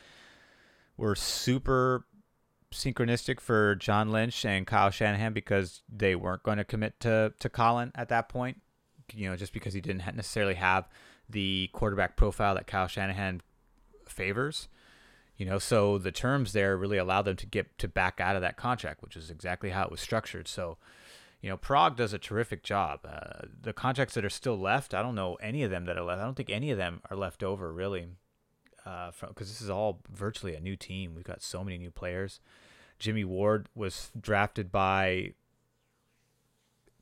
were 0.98 1.16
super 1.16 2.06
synchronistic 2.74 3.40
for 3.40 3.76
John 3.76 4.12
Lynch 4.12 4.46
and 4.46 4.68
Kyle 4.68 4.92
Shanahan 4.92 5.34
because 5.34 5.82
they 5.90 6.16
weren't 6.16 6.44
going 6.44 6.58
to 6.58 6.64
commit 6.64 7.00
to 7.02 7.34
to 7.40 7.50
Colin 7.50 7.92
at 7.96 8.10
that 8.10 8.30
point. 8.30 8.62
You 9.14 9.30
know, 9.30 9.36
just 9.36 9.54
because 9.54 9.74
he 9.74 9.82
didn't 9.82 10.16
necessarily 10.16 10.56
have 10.56 10.90
the 11.30 11.70
quarterback 11.74 12.16
profile 12.16 12.56
that 12.56 12.68
Kyle 12.68 12.88
Shanahan 12.88 13.42
favors. 14.08 14.68
You 15.38 15.46
know, 15.46 15.60
so 15.60 15.98
the 15.98 16.12
terms 16.12 16.54
there 16.54 16.78
really 16.78 16.98
allowed 16.98 17.24
them 17.24 17.36
to 17.38 17.46
get 17.46 17.78
to 17.80 17.88
back 17.88 18.22
out 18.22 18.36
of 18.36 18.42
that 18.42 18.58
contract, 18.58 19.02
which 19.02 19.18
is 19.18 19.30
exactly 19.30 19.72
how 19.72 19.84
it 19.84 19.92
was 19.92 20.00
structured. 20.00 20.48
So, 20.48 20.78
you 21.42 21.50
know, 21.50 21.58
Paraag 21.58 21.98
does 21.98 22.14
a 22.14 22.18
terrific 22.18 22.64
job. 22.64 23.02
Uh, 23.06 23.48
the 23.62 23.74
contracts 23.74 24.16
that 24.16 24.24
are 24.24 24.30
still 24.30 24.58
left, 24.58 24.94
I 24.94 25.02
don't 25.02 25.16
know 25.16 25.36
any 25.36 25.64
of 25.64 25.72
them 25.72 25.86
that 25.86 25.98
are 25.98 26.04
left. 26.04 26.22
I 26.22 26.24
don't 26.24 26.36
think 26.36 26.50
any 26.50 26.72
of 26.72 26.78
them 26.78 27.02
are 27.12 27.18
left 27.18 27.44
over 27.44 27.72
really, 27.74 28.08
Uh, 28.86 29.12
because 29.20 29.50
this 29.50 29.62
is 29.62 29.70
all 29.70 30.02
virtually 30.12 30.56
a 30.56 30.60
new 30.60 30.76
team. 30.76 31.16
We've 31.16 31.24
got 31.24 31.42
so 31.42 31.64
many 31.64 31.78
new 31.78 31.90
players. 31.90 32.40
Jimmy 33.00 33.24
Ward 33.24 33.68
was 33.74 34.12
drafted 34.20 34.72
by 34.72 35.34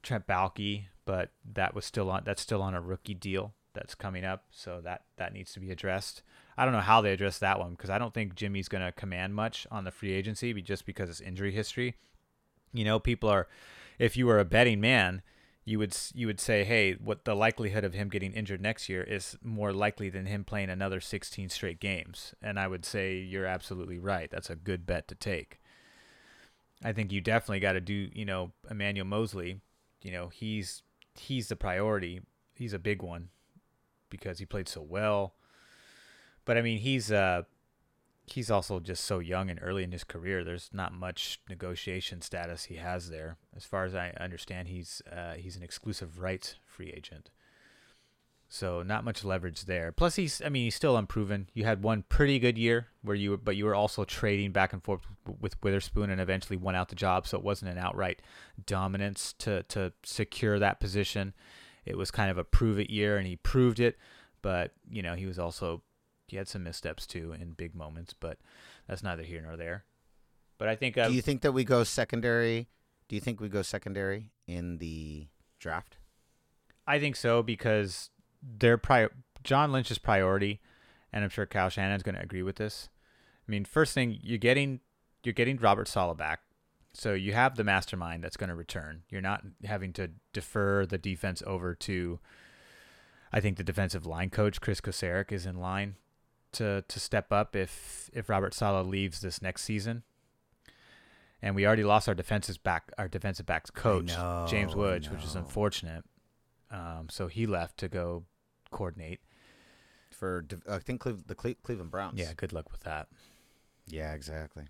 Trent 0.01 0.25
Baalke, 0.25 0.85
but 1.05 1.31
that 1.53 1.75
was 1.75 1.85
still 1.85 2.09
on. 2.09 2.23
That's 2.25 2.41
still 2.41 2.61
on 2.61 2.73
a 2.73 2.81
rookie 2.81 3.13
deal 3.13 3.53
that's 3.73 3.95
coming 3.95 4.23
up, 4.23 4.45
so 4.51 4.81
that 4.83 5.03
that 5.17 5.33
needs 5.33 5.51
to 5.53 5.59
be 5.59 5.71
addressed. 5.71 6.23
I 6.57 6.65
don't 6.65 6.73
know 6.73 6.79
how 6.79 7.01
they 7.01 7.11
address 7.11 7.39
that 7.39 7.59
one 7.59 7.71
because 7.71 7.89
I 7.89 7.97
don't 7.97 8.13
think 8.13 8.35
Jimmy's 8.35 8.69
going 8.69 8.85
to 8.85 8.91
command 8.91 9.35
much 9.35 9.67
on 9.71 9.83
the 9.83 9.91
free 9.91 10.13
agency, 10.13 10.53
just 10.61 10.85
because 10.85 11.09
it's 11.09 11.21
injury 11.21 11.51
history. 11.51 11.95
You 12.73 12.85
know, 12.85 12.99
people 12.99 13.29
are. 13.29 13.47
If 13.99 14.17
you 14.17 14.25
were 14.25 14.39
a 14.39 14.45
betting 14.45 14.81
man, 14.81 15.21
you 15.65 15.79
would 15.79 15.95
you 16.13 16.27
would 16.27 16.39
say, 16.39 16.63
hey, 16.63 16.93
what 16.93 17.23
the 17.23 17.35
likelihood 17.35 17.83
of 17.83 17.93
him 17.93 18.09
getting 18.09 18.33
injured 18.33 18.61
next 18.61 18.89
year 18.89 19.01
is 19.01 19.37
more 19.41 19.71
likely 19.71 20.09
than 20.09 20.25
him 20.25 20.43
playing 20.43 20.69
another 20.69 20.99
16 20.99 21.49
straight 21.49 21.79
games. 21.79 22.33
And 22.41 22.59
I 22.59 22.67
would 22.67 22.85
say 22.85 23.17
you're 23.17 23.45
absolutely 23.45 23.97
right. 23.97 24.29
That's 24.29 24.49
a 24.49 24.55
good 24.55 24.85
bet 24.85 25.07
to 25.07 25.15
take. 25.15 25.61
I 26.83 26.91
think 26.91 27.13
you 27.13 27.21
definitely 27.21 27.61
got 27.61 27.73
to 27.73 27.81
do, 27.81 28.09
you 28.13 28.25
know, 28.25 28.51
Emmanuel 28.69 29.05
Moseley. 29.05 29.61
You 30.01 30.11
know, 30.11 30.27
he's 30.27 30.83
he's 31.15 31.47
the 31.47 31.55
priority. 31.55 32.21
He's 32.55 32.73
a 32.73 32.79
big 32.79 33.01
one 33.01 33.29
because 34.09 34.39
he 34.39 34.45
played 34.45 34.67
so 34.67 34.81
well. 34.81 35.33
But 36.43 36.57
I 36.57 36.61
mean, 36.61 36.79
he's 36.79 37.09
uh 37.09 37.43
he's 38.25 38.49
also 38.49 38.79
just 38.79 39.03
so 39.03 39.19
young 39.19 39.49
and 39.49 39.59
early 39.61 39.83
in 39.83 39.91
his 39.91 40.03
career. 40.03 40.43
There's 40.43 40.69
not 40.73 40.93
much 40.93 41.39
negotiation 41.49 42.21
status 42.21 42.65
he 42.65 42.75
has 42.75 43.09
there. 43.09 43.37
As 43.55 43.65
far 43.65 43.85
as 43.85 43.93
I 43.93 44.11
understand, 44.19 44.67
he's 44.69 45.01
uh, 45.11 45.33
he's 45.33 45.55
an 45.55 45.63
exclusive 45.63 46.19
rights 46.19 46.55
free 46.65 46.91
agent. 46.95 47.29
So 48.47 48.83
not 48.83 49.03
much 49.03 49.25
leverage 49.25 49.65
there. 49.65 49.91
Plus, 49.91 50.15
he's 50.15 50.41
I 50.45 50.49
mean 50.49 50.65
he's 50.65 50.75
still 50.75 50.95
unproven. 50.95 51.49
You 51.53 51.65
had 51.65 51.83
one 51.83 52.03
pretty 52.07 52.39
good 52.39 52.57
year 52.57 52.87
where 53.01 53.15
you 53.15 53.31
were, 53.31 53.37
but 53.37 53.55
you 53.55 53.65
were 53.65 53.75
also 53.75 54.05
trading 54.05 54.51
back 54.51 54.73
and 54.73 54.83
forth 54.83 55.01
with 55.41 55.61
Witherspoon 55.63 56.09
and 56.09 56.21
eventually 56.21 56.57
won 56.57 56.75
out 56.75 56.89
the 56.89 56.95
job. 56.95 57.27
So 57.27 57.37
it 57.37 57.43
wasn't 57.43 57.71
an 57.71 57.77
outright 57.77 58.21
dominance 58.65 59.33
to 59.39 59.63
to 59.63 59.91
secure 60.03 60.59
that 60.59 60.79
position. 60.79 61.33
It 61.85 61.97
was 61.97 62.11
kind 62.11 62.31
of 62.31 62.37
a 62.37 62.43
prove 62.43 62.79
it 62.79 62.89
year, 62.89 63.17
and 63.17 63.27
he 63.27 63.35
proved 63.35 63.79
it. 63.79 63.97
But 64.41 64.71
you 64.89 65.01
know 65.01 65.15
he 65.15 65.25
was 65.25 65.39
also 65.39 65.81
he 66.33 66.37
had 66.37 66.47
some 66.47 66.63
missteps 66.63 67.05
too 67.05 67.31
in 67.31 67.51
big 67.51 67.75
moments, 67.75 68.15
but 68.19 68.39
that's 68.87 69.03
neither 69.03 69.21
here 69.21 69.39
nor 69.39 69.55
there. 69.55 69.85
But 70.57 70.67
I 70.67 70.75
think 70.75 70.97
uh, 70.97 71.07
Do 71.07 71.13
you 71.13 71.21
think 71.21 71.41
that 71.41 71.51
we 71.51 71.63
go 71.63 71.83
secondary? 71.83 72.69
Do 73.07 73.15
you 73.15 73.21
think 73.21 73.39
we 73.39 73.49
go 73.49 73.61
secondary 73.61 74.31
in 74.47 74.79
the 74.79 75.27
draft? 75.59 75.97
I 76.87 76.97
think 76.97 77.15
so 77.15 77.43
because 77.43 78.09
their 78.41 78.79
pri- 78.79 79.09
John 79.43 79.71
Lynch's 79.71 79.99
priority, 79.99 80.59
and 81.11 81.23
I'm 81.23 81.29
sure 81.29 81.45
Kyle 81.45 81.69
Shannon's 81.69 82.01
going 82.01 82.15
to 82.15 82.21
agree 82.23 82.41
with 82.41 82.55
this. 82.55 82.89
I 83.47 83.51
mean, 83.51 83.63
first 83.63 83.93
thing 83.93 84.17
you're 84.23 84.39
getting 84.39 84.79
you're 85.23 85.33
getting 85.33 85.57
Robert 85.57 85.87
Saleh 85.87 86.17
back, 86.17 86.39
so 86.95 87.13
you 87.13 87.33
have 87.33 87.57
the 87.57 87.63
mastermind 87.63 88.23
that's 88.23 88.37
going 88.37 88.49
to 88.49 88.55
return. 88.55 89.03
You're 89.07 89.21
not 89.21 89.43
having 89.65 89.93
to 89.93 90.09
defer 90.33 90.87
the 90.87 90.97
defense 90.97 91.43
over 91.45 91.75
to. 91.75 92.19
I 93.31 93.39
think 93.39 93.57
the 93.57 93.63
defensive 93.63 94.07
line 94.07 94.31
coach 94.31 94.61
Kris 94.61 94.81
Kocurek 94.81 95.31
is 95.31 95.45
in 95.45 95.59
line 95.59 95.95
to 96.53 96.83
to 96.87 96.99
step 96.99 97.31
up 97.31 97.55
if 97.55 98.09
if 98.13 98.29
Robert 98.29 98.53
Saleh 98.53 98.85
leaves 98.87 99.21
this 99.21 99.41
next 99.41 99.63
season. 99.63 100.03
And 101.41 101.55
we 101.55 101.67
already 101.67 101.83
lost 101.83 102.07
our 102.07 102.15
defensive 102.15 102.63
back 102.63 102.91
our 102.97 103.07
defensive 103.09 103.45
backs 103.45 103.69
coach 103.69 104.07
know, 104.07 104.45
James 104.49 104.75
Woods, 104.75 105.09
which 105.09 105.23
is 105.23 105.35
unfortunate. 105.35 106.03
Um, 106.71 107.07
so 107.09 107.27
he 107.27 107.45
left 107.45 107.77
to 107.79 107.87
go 107.89 108.23
coordinate. 108.71 109.19
For 110.11 110.45
I 110.69 110.79
think 110.79 111.01
Cleve- 111.01 111.27
the 111.27 111.35
Cle- 111.35 111.55
Cleveland 111.63 111.91
Browns. 111.91 112.17
Yeah, 112.19 112.31
good 112.35 112.53
luck 112.53 112.71
with 112.71 112.81
that. 112.83 113.07
Yeah, 113.87 114.13
exactly. 114.13 114.65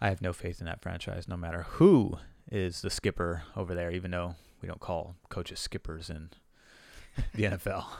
I 0.00 0.08
have 0.08 0.22
no 0.22 0.32
faith 0.32 0.60
in 0.60 0.66
that 0.66 0.80
franchise, 0.80 1.28
no 1.28 1.36
matter 1.36 1.64
who 1.68 2.16
is 2.50 2.80
the 2.80 2.88
skipper 2.88 3.42
over 3.54 3.74
there, 3.74 3.90
even 3.90 4.10
though 4.10 4.36
we 4.62 4.68
don't 4.68 4.80
call 4.80 5.16
coaches 5.28 5.60
skippers 5.60 6.08
in 6.08 6.30
the 7.34 7.44
NFL. 7.44 7.84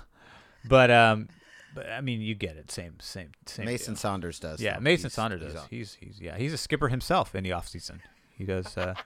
But 0.69 0.91
um, 0.91 1.29
but 1.75 1.89
I 1.89 2.01
mean, 2.01 2.21
you 2.21 2.35
get 2.35 2.57
it. 2.57 2.71
Same, 2.71 2.95
same, 3.01 3.31
same. 3.47 3.67
Mason 3.67 3.95
deal. 3.95 4.01
Saunders 4.01 4.41
does. 4.41 4.61
Yeah, 4.61 4.75
though. 4.75 4.81
Mason 4.81 5.05
He's- 5.05 5.15
Saunders 5.15 5.43
he's 5.43 5.53
does. 5.53 5.63
on. 5.63 5.69
He's 5.71 5.95
he's 6.01 6.21
yeah, 6.21 6.37
he's 6.37 6.53
a 6.53 6.59
skipper 6.59 6.89
himself 6.89 7.35
in 7.35 7.45
the 7.45 7.53
off 7.53 7.69
season. 7.69 8.03
He 8.37 8.45
does. 8.45 8.77
Uh, 8.77 8.95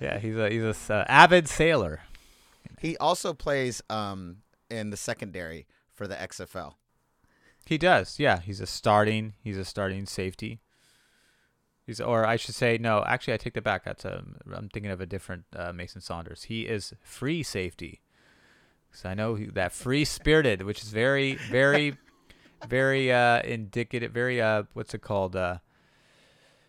yeah, 0.00 0.18
he's 0.18 0.36
a 0.36 0.50
he's 0.50 0.90
a 0.90 0.94
uh, 0.94 1.04
avid 1.08 1.48
sailor. 1.48 2.00
He 2.80 2.96
also 2.96 3.34
plays 3.34 3.82
um 3.90 4.38
in 4.70 4.90
the 4.90 4.96
secondary 4.96 5.66
for 5.92 6.06
the 6.06 6.14
XFL. 6.14 6.74
He 7.66 7.76
does. 7.78 8.18
Yeah, 8.18 8.40
he's 8.40 8.60
a 8.60 8.66
starting. 8.66 9.34
He's 9.44 9.58
a 9.58 9.64
starting 9.64 10.06
safety. 10.06 10.60
He's, 11.86 12.00
or 12.00 12.26
I 12.26 12.36
should 12.36 12.54
say, 12.54 12.78
no. 12.78 13.04
Actually, 13.06 13.34
I 13.34 13.36
take 13.36 13.54
that 13.54 13.64
back. 13.64 13.84
That's 13.84 14.04
a. 14.04 14.24
I'm 14.52 14.68
thinking 14.68 14.90
of 14.90 15.00
a 15.00 15.06
different 15.06 15.44
uh, 15.54 15.72
Mason 15.72 16.00
Saunders. 16.00 16.44
He 16.44 16.62
is 16.62 16.94
free 17.02 17.42
safety. 17.42 18.00
So 18.92 19.08
I 19.08 19.14
know 19.14 19.36
that 19.36 19.72
free 19.72 20.04
spirited, 20.04 20.62
which 20.62 20.82
is 20.82 20.88
very, 20.90 21.34
very, 21.50 21.96
very 22.68 23.12
uh, 23.12 23.40
indicative. 23.42 24.12
Very 24.12 24.40
uh, 24.40 24.64
what's 24.72 24.94
it 24.94 25.02
called? 25.02 25.36
Uh, 25.36 25.58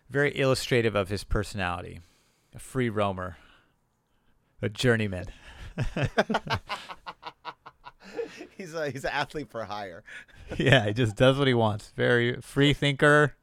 very 0.08 0.30
illustrative 0.38 0.94
of 0.94 1.08
his 1.08 1.24
personality. 1.24 2.00
A 2.54 2.58
free 2.58 2.88
roamer. 2.90 3.38
A 4.60 4.68
journeyman. 4.68 5.26
he's 8.56 8.74
a 8.74 8.90
he's 8.90 9.04
an 9.04 9.10
athlete 9.12 9.50
for 9.50 9.64
hire. 9.64 10.04
yeah, 10.58 10.86
he 10.86 10.92
just 10.92 11.16
does 11.16 11.38
what 11.38 11.48
he 11.48 11.54
wants. 11.54 11.92
Very 11.96 12.40
free 12.40 12.72
thinker. 12.72 13.34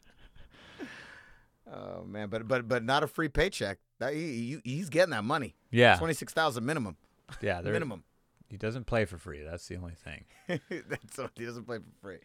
Oh 1.72 2.04
man, 2.06 2.30
but 2.30 2.48
but 2.48 2.68
but 2.68 2.84
not 2.84 3.04
a 3.04 3.08
free 3.08 3.30
paycheck. 3.30 3.80
That, 4.00 4.14
he, 4.14 4.60
he 4.64 4.76
he's 4.76 4.90
getting 4.90 5.12
that 5.12 5.24
money. 5.24 5.56
Yeah, 5.72 5.98
Twenty 5.98 6.14
six 6.14 6.34
thousand 6.34 6.66
minimum. 6.66 6.96
yeah. 7.42 7.62
minimum. 7.64 8.04
He 8.50 8.58
doesn't 8.58 8.86
play 8.86 9.06
for 9.06 9.18
free. 9.18 9.44
That's 9.44 9.68
the 9.68 9.76
only 9.76 9.94
thing. 9.94 10.26
That's 10.48 11.18
what 11.18 11.32
he 11.38 11.46
doesn't 11.46 11.66
play 11.66 11.78
for 11.78 12.02
free. 12.02 12.18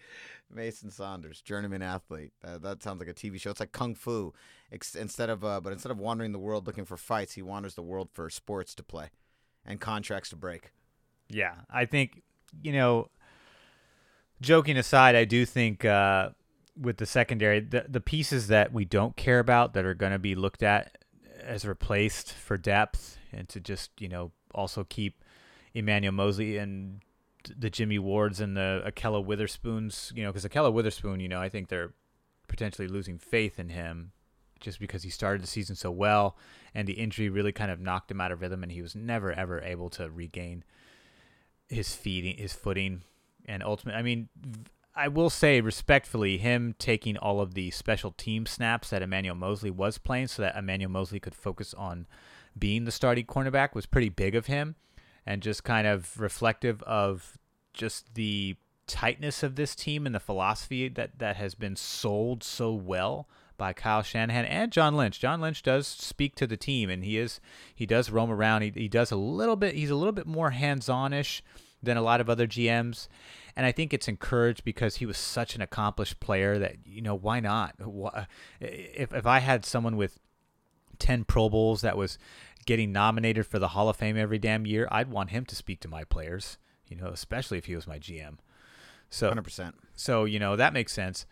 Mason 0.50 0.90
Saunders, 0.90 1.42
journeyman 1.42 1.82
athlete. 1.82 2.32
That, 2.42 2.62
that 2.62 2.82
sounds 2.82 2.98
like 2.98 3.08
a 3.08 3.14
TV 3.14 3.38
show. 3.38 3.50
It's 3.50 3.60
like 3.60 3.72
kung 3.72 3.94
fu. 3.94 4.32
Ex- 4.72 4.94
instead 4.94 5.28
of 5.28 5.44
uh, 5.44 5.60
but 5.60 5.72
instead 5.72 5.92
of 5.92 5.98
wandering 5.98 6.32
the 6.32 6.38
world 6.38 6.66
looking 6.66 6.86
for 6.86 6.96
fights, 6.96 7.34
he 7.34 7.42
wanders 7.42 7.74
the 7.74 7.82
world 7.82 8.08
for 8.12 8.30
sports 8.30 8.74
to 8.76 8.82
play, 8.82 9.10
and 9.66 9.80
contracts 9.80 10.30
to 10.30 10.36
break. 10.36 10.72
Yeah, 11.28 11.54
I 11.70 11.84
think 11.84 12.22
you 12.62 12.72
know. 12.72 13.10
Joking 14.40 14.76
aside, 14.76 15.14
I 15.14 15.24
do 15.24 15.46
think 15.46 15.84
uh, 15.84 16.30
with 16.78 16.96
the 16.96 17.06
secondary, 17.06 17.60
the 17.60 17.86
the 17.88 18.00
pieces 18.00 18.48
that 18.48 18.72
we 18.72 18.84
don't 18.84 19.14
care 19.16 19.38
about 19.38 19.74
that 19.74 19.84
are 19.84 19.94
going 19.94 20.12
to 20.12 20.18
be 20.18 20.34
looked 20.34 20.62
at 20.62 20.98
as 21.40 21.64
replaced 21.64 22.32
for 22.32 22.56
depth, 22.56 23.18
and 23.32 23.48
to 23.50 23.60
just 23.60 23.90
you 24.00 24.08
know 24.08 24.32
also 24.54 24.84
keep 24.84 25.22
Emmanuel 25.74 26.12
Moseley 26.12 26.56
and 26.56 27.00
the 27.56 27.70
Jimmy 27.70 27.98
Wards 27.98 28.40
and 28.40 28.56
the 28.56 28.82
Ahkello 28.86 29.24
Witherspoons, 29.24 30.12
you 30.14 30.22
know, 30.22 30.30
because 30.30 30.48
Ahkello 30.48 30.72
Witherspoon, 30.72 31.20
you 31.20 31.28
know, 31.28 31.40
I 31.40 31.48
think 31.48 31.68
they're 31.68 31.92
potentially 32.48 32.88
losing 32.88 33.18
faith 33.18 33.58
in 33.58 33.68
him 33.68 34.12
just 34.60 34.80
because 34.80 35.02
he 35.02 35.10
started 35.10 35.42
the 35.42 35.46
season 35.46 35.76
so 35.76 35.90
well 35.90 36.36
and 36.74 36.88
the 36.88 36.94
injury 36.94 37.28
really 37.28 37.52
kind 37.52 37.70
of 37.70 37.80
knocked 37.80 38.10
him 38.10 38.20
out 38.20 38.32
of 38.32 38.40
rhythm 38.40 38.62
and 38.62 38.72
he 38.72 38.80
was 38.80 38.94
never 38.94 39.32
ever 39.32 39.60
able 39.60 39.90
to 39.90 40.08
regain 40.10 40.64
his 41.68 41.94
feeding 41.94 42.36
his 42.38 42.52
footing. 42.52 43.02
And 43.46 43.62
ultimately 43.62 43.98
I 43.98 44.02
mean 44.02 44.28
I 44.96 45.08
will 45.08 45.30
say 45.30 45.60
respectfully 45.60 46.38
him 46.38 46.74
taking 46.78 47.16
all 47.16 47.40
of 47.40 47.54
the 47.54 47.70
special 47.72 48.12
team 48.12 48.46
snaps 48.46 48.90
that 48.90 49.02
Emmanuel 49.02 49.34
Moseley 49.34 49.70
was 49.70 49.98
playing 49.98 50.28
so 50.28 50.42
that 50.42 50.56
Emmanuel 50.56 50.90
Moseley 50.90 51.20
could 51.20 51.34
focus 51.34 51.74
on 51.74 52.06
being 52.56 52.84
the 52.84 52.92
starting 52.92 53.26
cornerback 53.26 53.74
was 53.74 53.86
pretty 53.86 54.08
big 54.08 54.34
of 54.34 54.46
him 54.46 54.76
and 55.26 55.42
just 55.42 55.64
kind 55.64 55.86
of 55.86 56.20
reflective 56.20 56.82
of 56.82 57.38
just 57.72 58.14
the 58.14 58.56
tightness 58.86 59.42
of 59.42 59.56
this 59.56 59.74
team 59.74 60.06
and 60.06 60.14
the 60.14 60.20
philosophy 60.20 60.88
that 60.88 61.18
that 61.18 61.36
has 61.36 61.54
been 61.54 61.76
sold 61.76 62.42
so 62.42 62.72
well 62.72 63.28
by 63.56 63.72
Kyle 63.72 64.02
Shanahan 64.02 64.44
and 64.44 64.72
John 64.72 64.96
Lynch. 64.96 65.20
John 65.20 65.40
Lynch 65.40 65.62
does 65.62 65.86
speak 65.86 66.34
to 66.36 66.46
the 66.46 66.56
team 66.56 66.90
and 66.90 67.04
he 67.04 67.18
is 67.18 67.40
he 67.74 67.86
does 67.86 68.10
roam 68.10 68.30
around. 68.30 68.62
He 68.62 68.72
he 68.74 68.88
does 68.88 69.10
a 69.10 69.16
little 69.16 69.56
bit 69.56 69.74
he's 69.74 69.90
a 69.90 69.96
little 69.96 70.12
bit 70.12 70.26
more 70.26 70.50
hands-on-ish 70.50 71.42
than 71.82 71.96
a 71.96 72.02
lot 72.02 72.20
of 72.20 72.28
other 72.28 72.46
GMs. 72.46 73.08
And 73.56 73.64
I 73.64 73.72
think 73.72 73.94
it's 73.94 74.08
encouraged 74.08 74.64
because 74.64 74.96
he 74.96 75.06
was 75.06 75.16
such 75.16 75.54
an 75.54 75.62
accomplished 75.62 76.18
player 76.20 76.58
that 76.58 76.76
you 76.84 77.00
know 77.00 77.14
why 77.14 77.40
not? 77.40 77.74
If 78.60 79.12
if 79.12 79.26
I 79.26 79.38
had 79.38 79.64
someone 79.64 79.96
with 79.96 80.18
10 80.98 81.24
Pro 81.24 81.48
Bowls 81.48 81.82
that 81.82 81.96
was 81.96 82.18
getting 82.64 82.92
nominated 82.92 83.46
for 83.46 83.58
the 83.58 83.68
Hall 83.68 83.88
of 83.88 83.96
Fame 83.96 84.16
every 84.16 84.38
damn 84.38 84.66
year, 84.66 84.88
I'd 84.90 85.10
want 85.10 85.30
him 85.30 85.44
to 85.46 85.54
speak 85.54 85.80
to 85.80 85.88
my 85.88 86.04
players, 86.04 86.58
you 86.88 86.96
know, 86.96 87.08
especially 87.08 87.58
if 87.58 87.66
he 87.66 87.74
was 87.74 87.86
my 87.86 87.98
GM. 87.98 88.38
So 89.10 89.28
Hundred 89.28 89.42
percent. 89.44 89.76
so 89.94 90.24
you 90.24 90.38
know 90.38 90.56
that 90.56 90.72
makes 90.72 90.92
sense. 90.92 91.26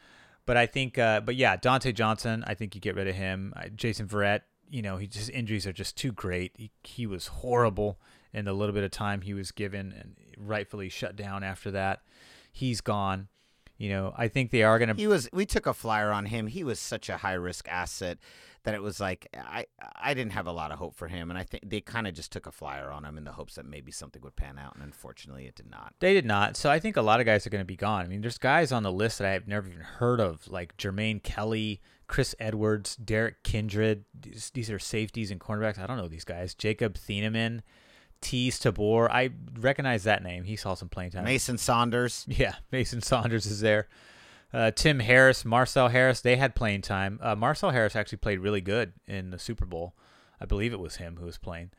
But 0.45 0.57
I 0.57 0.66
think, 0.66 0.99
uh, 0.99 1.21
but 1.21 1.37
yeah, 1.37 1.57
Dontae 1.57 1.95
Johnson, 1.95 2.45
I 2.47 2.55
think 2.55 2.75
you 2.75 2.81
get 2.81 2.97
rid 2.97 3.07
of 3.07 3.14
him. 3.14 3.53
Uh, 3.57 3.68
Jason 3.68 4.09
Verrett, 4.09 4.40
you 4.68 4.83
know, 4.83 4.97
he 4.97 5.07
just 5.07 5.31
injuries 5.31 5.66
are 5.66 5.73
just 5.73 5.97
too 5.97 6.11
great. 6.12 6.53
He, 6.57 6.71
he 6.83 7.07
was 7.07 7.29
horrible 7.29 8.01
in 8.33 8.45
the 8.45 8.53
little 8.53 8.75
bit 8.75 8.83
of 8.83 8.90
time 8.90 9.21
he 9.21 9.35
was 9.35 9.53
given, 9.53 9.92
and 9.92 10.16
rightfully 10.37 10.88
shut 10.88 11.16
down 11.16 11.45
after 11.45 11.71
that. 11.73 12.03
He's 12.53 12.81
gone. 12.81 13.29
You 13.79 13.90
know, 13.90 14.14
I 14.16 14.29
think 14.29 14.51
they 14.51 14.62
are 14.62 14.79
going 14.79 14.88
to. 14.88 14.95
He 14.95 15.07
was. 15.07 15.29
We 15.33 15.47
took 15.47 15.66
a 15.66 15.75
flyer 15.75 16.11
on 16.12 16.27
him. 16.27 16.47
He 16.47 16.64
was 16.64 16.79
such 16.79 17.09
a 17.09 17.18
high 17.18 17.33
risk 17.35 17.68
asset 17.68 18.18
that 18.64 18.75
it 18.75 18.83
was 18.83 19.01
like 19.01 19.27
I 19.35 19.66
I 20.01 20.14
didn't 20.14 20.33
have 20.33 20.46
a 20.46 20.53
lot 20.53 20.70
of 20.70 20.79
hope 20.79 20.94
for 20.94 21.09
him, 21.09 21.31
and 21.31 21.38
I 21.38 21.42
think 21.42 21.68
they 21.68 21.81
kind 21.81 22.07
of 22.07 22.14
just 22.14 22.33
took 22.33 22.46
a 22.46 22.53
flyer 22.53 22.90
on 22.90 23.05
him 23.05 23.18
in 23.18 23.25
the 23.25 23.33
hopes 23.33 23.57
that 23.57 23.66
maybe 23.66 23.90
something 23.92 24.22
would 24.22 24.37
pan 24.37 24.59
out, 24.59 24.75
and 24.75 24.83
unfortunately, 24.83 25.46
it 25.46 25.55
did 25.55 25.70
not. 25.70 25.94
They 26.01 26.14
did 26.14 26.25
not. 26.27 26.57
So 26.57 26.70
I 26.70 26.79
think 26.79 26.96
a 26.96 27.03
lot 27.03 27.20
of 27.20 27.27
guys 27.27 27.46
are 27.46 27.51
going 27.51 27.61
to 27.61 27.64
be 27.64 27.77
gone. 27.77 28.05
I 28.05 28.09
mean, 28.09 28.20
there's 28.20 28.38
guys 28.38 28.72
on 28.72 28.83
the 28.83 28.92
list 28.92 29.18
that 29.18 29.33
I've 29.33 29.48
never 29.48 29.68
even 29.68 29.81
heard 29.81 30.20
of, 30.20 30.46
like 30.48 30.77
Jermaine 30.77 31.22
Kelly, 31.22 31.81
Chris 32.07 32.35
Edwards, 32.38 32.96
Derrick 32.96 33.42
Kindred. 33.42 34.05
These, 34.18 34.51
these 34.51 34.70
are 34.70 34.79
safeties 34.79 35.31
and 35.31 35.40
cornerbacks. 35.40 35.79
I 35.79 35.87
don't 35.87 35.96
know 35.96 36.09
these 36.09 36.25
guys. 36.25 36.55
Jacob 36.55 36.94
Thieneman, 36.94 37.62
Teez 38.20 38.61
Tabor. 38.61 39.11
I 39.11 39.31
recognize 39.59 40.05
that 40.05 40.22
name. 40.22 40.44
He 40.44 40.57
saw 40.57 40.75
some 40.75 40.88
playing 40.88 41.11
time. 41.11 41.25
Mason 41.25 41.59
Saunders. 41.59 42.25
Yeah, 42.29 42.55
Mason 42.70 43.01
Saunders 43.01 43.46
is 43.46 43.61
there. 43.61 43.88
Uh, 44.53 44.71
Tim 44.71 45.01
Harris, 45.01 45.45
Marcel 45.45 45.88
Harris, 45.88 46.21
they 46.21 46.37
had 46.37 46.55
playing 46.55 46.83
time. 46.83 47.19
Uh, 47.23 47.35
Marcel 47.35 47.71
Harris 47.71 47.97
actually 47.97 48.19
played 48.19 48.41
really 48.41 48.61
good 48.61 48.93
in 49.07 49.31
the 49.31 49.38
Super 49.38 49.65
Bowl. 49.65 49.95
I 50.41 50.45
believe 50.45 50.73
it 50.73 50.81
was 50.81 50.97
him 50.97 51.17
who 51.19 51.27
was 51.27 51.38
playing. 51.38 51.71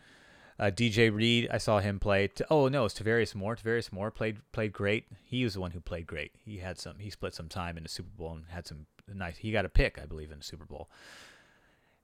Uh, 0.60 0.66
DJ 0.66 1.14
Reed, 1.14 1.48
I 1.52 1.58
saw 1.58 1.80
him 1.80 2.00
play. 2.00 2.28
T- 2.28 2.44
oh 2.50 2.68
no, 2.68 2.86
it's 2.86 2.94
Tarvarius 2.94 3.36
Moore. 3.36 3.56
Tarvarius 3.56 3.92
Moore 3.92 4.12
played 4.12 4.38
played 4.52 4.72
great. 4.72 5.06
He 5.24 5.44
was 5.44 5.56
the 5.56 5.60
one 5.60 5.72
who 5.72 5.80
played 5.80 6.08
great. 6.08 6.32
He 6.46 6.60
had 6.60 6.78
some. 6.80 7.00
He 7.00 7.10
split 7.10 7.34
some 7.34 7.50
time 7.50 7.76
in 7.76 7.84
the 7.84 7.90
Super 7.90 8.12
Bowl 8.16 8.34
and 8.34 8.46
had 8.50 8.68
some 8.68 8.86
nice. 9.12 9.38
He 9.38 9.52
got 9.52 9.66
a 9.66 9.70
pick, 9.70 10.00
I 10.02 10.06
believe, 10.06 10.32
in 10.32 10.40
the 10.40 10.44
Super 10.44 10.66
Bowl. 10.66 10.90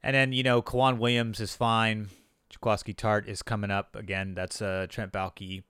And 0.02 0.16
then 0.16 0.34
you 0.34 0.44
know, 0.44 0.62
K'Waun 0.62 0.98
Williams 0.98 1.40
is 1.40 1.56
fine. 1.56 2.10
Jaquiski 2.52 2.96
Tartt 2.96 3.28
is 3.28 3.44
coming 3.44 3.72
up 3.72 3.96
again. 3.96 4.34
That's 4.34 4.62
a 4.62 4.88
Trent 4.88 5.14
Baalke 5.14 5.64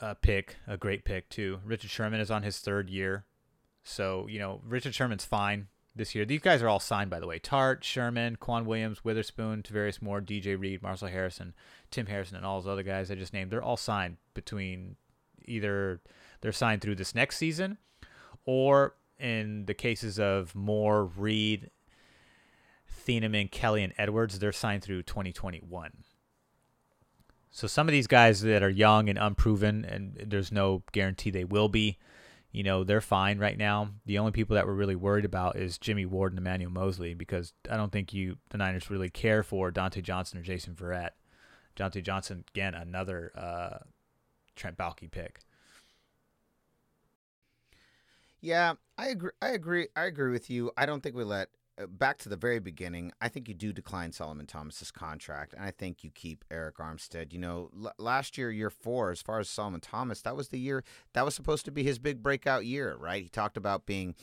uh, 0.00 0.14
pick, 0.14 0.56
a 0.66 0.76
great 0.76 1.04
pick 1.04 1.28
too. 1.28 1.60
Richard 1.64 1.90
Sherman 1.90 2.20
is 2.20 2.30
on 2.30 2.42
his 2.42 2.58
third 2.58 2.90
year, 2.90 3.24
so 3.88 4.26
you 4.28 4.38
know 4.38 4.60
Richard 4.66 4.94
Sherman's 4.94 5.24
fine 5.24 5.68
this 5.94 6.14
year. 6.14 6.24
These 6.24 6.40
guys 6.40 6.62
are 6.62 6.68
all 6.68 6.80
signed, 6.80 7.10
by 7.10 7.20
the 7.20 7.26
way. 7.26 7.38
Tartt, 7.38 7.82
Sherman, 7.82 8.36
K'Waun 8.36 8.64
Williams, 8.64 9.04
Witherspoon, 9.04 9.62
Tarvarius 9.62 10.00
Moore, 10.00 10.20
DJ 10.20 10.58
Reed, 10.58 10.82
Marcel 10.82 11.08
Harrison, 11.08 11.54
Tim 11.90 12.06
Harrison, 12.06 12.36
and 12.36 12.46
all 12.46 12.60
those 12.60 12.70
other 12.70 12.82
guys 12.82 13.10
I 13.10 13.16
just 13.16 13.32
named. 13.32 13.50
They're 13.50 13.62
all 13.62 13.76
signed 13.76 14.16
between 14.34 14.96
either 15.44 16.00
they're 16.40 16.52
signed 16.52 16.82
through 16.82 16.94
this 16.94 17.14
next 17.14 17.36
season, 17.36 17.78
or 18.44 18.94
in 19.18 19.66
the 19.66 19.74
cases 19.74 20.18
of 20.20 20.54
Moore, 20.54 21.04
Reed, 21.04 21.70
Thieneman, 23.06 23.50
Kelly, 23.50 23.82
and 23.82 23.92
Edwards, 23.98 24.38
they're 24.38 24.52
signed 24.52 24.82
through 24.82 25.02
2021. 25.02 26.04
So 27.50 27.66
some 27.66 27.88
of 27.88 27.92
these 27.92 28.06
guys 28.06 28.42
that 28.42 28.62
are 28.62 28.68
young 28.68 29.08
and 29.08 29.18
unproven, 29.18 29.84
and 29.84 30.16
there's 30.26 30.52
no 30.52 30.82
guarantee 30.92 31.30
they 31.30 31.44
will 31.44 31.68
be, 31.68 31.98
you 32.50 32.62
know, 32.62 32.82
they're 32.82 33.00
fine 33.00 33.38
right 33.38 33.58
now. 33.58 33.90
The 34.06 34.18
only 34.18 34.32
people 34.32 34.54
that 34.54 34.66
we're 34.66 34.72
really 34.72 34.96
worried 34.96 35.24
about 35.24 35.56
is 35.56 35.78
Jimmy 35.78 36.06
Ward 36.06 36.32
and 36.32 36.38
Emmanuel 36.38 36.70
Moseley 36.70 37.14
because 37.14 37.52
I 37.70 37.76
don't 37.76 37.92
think 37.92 38.14
you 38.14 38.38
the 38.50 38.58
Niners 38.58 38.90
really 38.90 39.10
care 39.10 39.42
for 39.42 39.70
Dontae 39.70 40.02
Johnson 40.02 40.38
or 40.38 40.42
Jason 40.42 40.74
Verrett. 40.74 41.10
Dontae 41.76 42.02
Johnson 42.02 42.44
again, 42.50 42.74
another 42.74 43.32
uh, 43.36 43.78
Trent 44.56 44.76
Baalke 44.76 45.10
pick. 45.10 45.40
Yeah, 48.40 48.74
I 48.96 49.08
agree. 49.08 49.30
I 49.42 49.48
agree. 49.50 49.88
I 49.96 50.04
agree 50.04 50.30
with 50.30 50.48
you. 50.48 50.70
I 50.76 50.86
don't 50.86 51.02
think 51.02 51.16
we 51.16 51.24
let 51.24 51.48
Uh, 51.78 51.86
back 51.86 52.18
to 52.18 52.28
the 52.28 52.36
very 52.36 52.58
beginning. 52.58 53.12
I 53.20 53.28
think 53.28 53.48
you 53.48 53.54
do 53.54 53.72
decline 53.72 54.12
Solomon 54.12 54.46
Thomas's 54.46 54.90
contract, 54.90 55.52
and 55.54 55.62
I 55.62 55.70
think 55.70 56.02
you 56.02 56.10
keep 56.10 56.44
Arik 56.50 56.74
Armstead. 56.74 57.32
You 57.32 57.38
know, 57.38 57.70
l- 57.84 57.92
last 57.98 58.36
year, 58.36 58.50
year 58.50 58.70
four, 58.70 59.10
as 59.10 59.22
far 59.22 59.38
as 59.38 59.48
Solomon 59.48 59.80
Thomas, 59.80 60.22
that 60.22 60.36
was 60.36 60.48
the 60.48 60.58
year 60.58 60.82
that 61.12 61.24
was 61.24 61.34
supposed 61.34 61.64
to 61.66 61.70
be 61.70 61.82
his 61.82 61.98
big 61.98 62.22
breakout 62.22 62.64
year, 62.64 62.96
right? 62.98 63.22
He 63.22 63.28
talked 63.28 63.56
about 63.56 63.86
being 63.86 64.14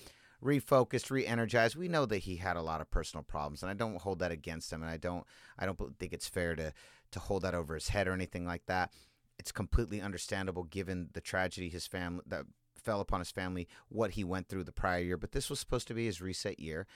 refocused, 0.44 1.10
re-energized. 1.10 1.76
We 1.76 1.88
know 1.88 2.06
that 2.06 2.20
he 2.20 2.38
had 2.38 2.58
a 2.58 2.62
lot 2.62 2.82
of 2.82 2.92
personal 2.92 3.24
problems, 3.24 3.64
and 3.64 3.70
I 3.70 3.74
don't 3.74 4.02
hold 4.02 4.20
that 4.20 4.32
against 4.32 4.74
him, 4.74 4.82
and 4.82 4.92
I 4.92 4.98
don't, 4.98 5.26
I 5.58 5.66
don't 5.66 5.80
think 5.98 6.14
it's 6.14 6.28
fair 6.28 6.56
to 6.56 6.74
to 7.12 7.20
hold 7.20 7.44
that 7.44 7.56
over 7.56 7.76
his 7.76 7.90
head 7.90 8.08
or 8.08 8.14
anything 8.14 8.46
like 8.46 8.66
that. 8.66 8.92
It's 9.40 9.52
completely 9.52 10.02
understandable 10.02 10.64
given 10.64 11.10
the 11.14 11.22
tragedy 11.22 11.70
his 11.70 11.88
family 11.88 12.24
that 12.28 12.46
fell 12.76 13.00
upon 13.00 13.20
his 13.20 13.32
family, 13.32 13.68
what 13.88 14.12
he 14.12 14.24
went 14.24 14.50
through 14.50 14.64
the 14.64 14.72
prior 14.72 15.00
year. 15.00 15.18
But 15.18 15.32
this 15.32 15.50
was 15.50 15.60
supposed 15.60 15.88
to 15.88 15.94
be 15.94 16.06
his 16.06 16.22
reset 16.22 16.60
year. 16.60 16.88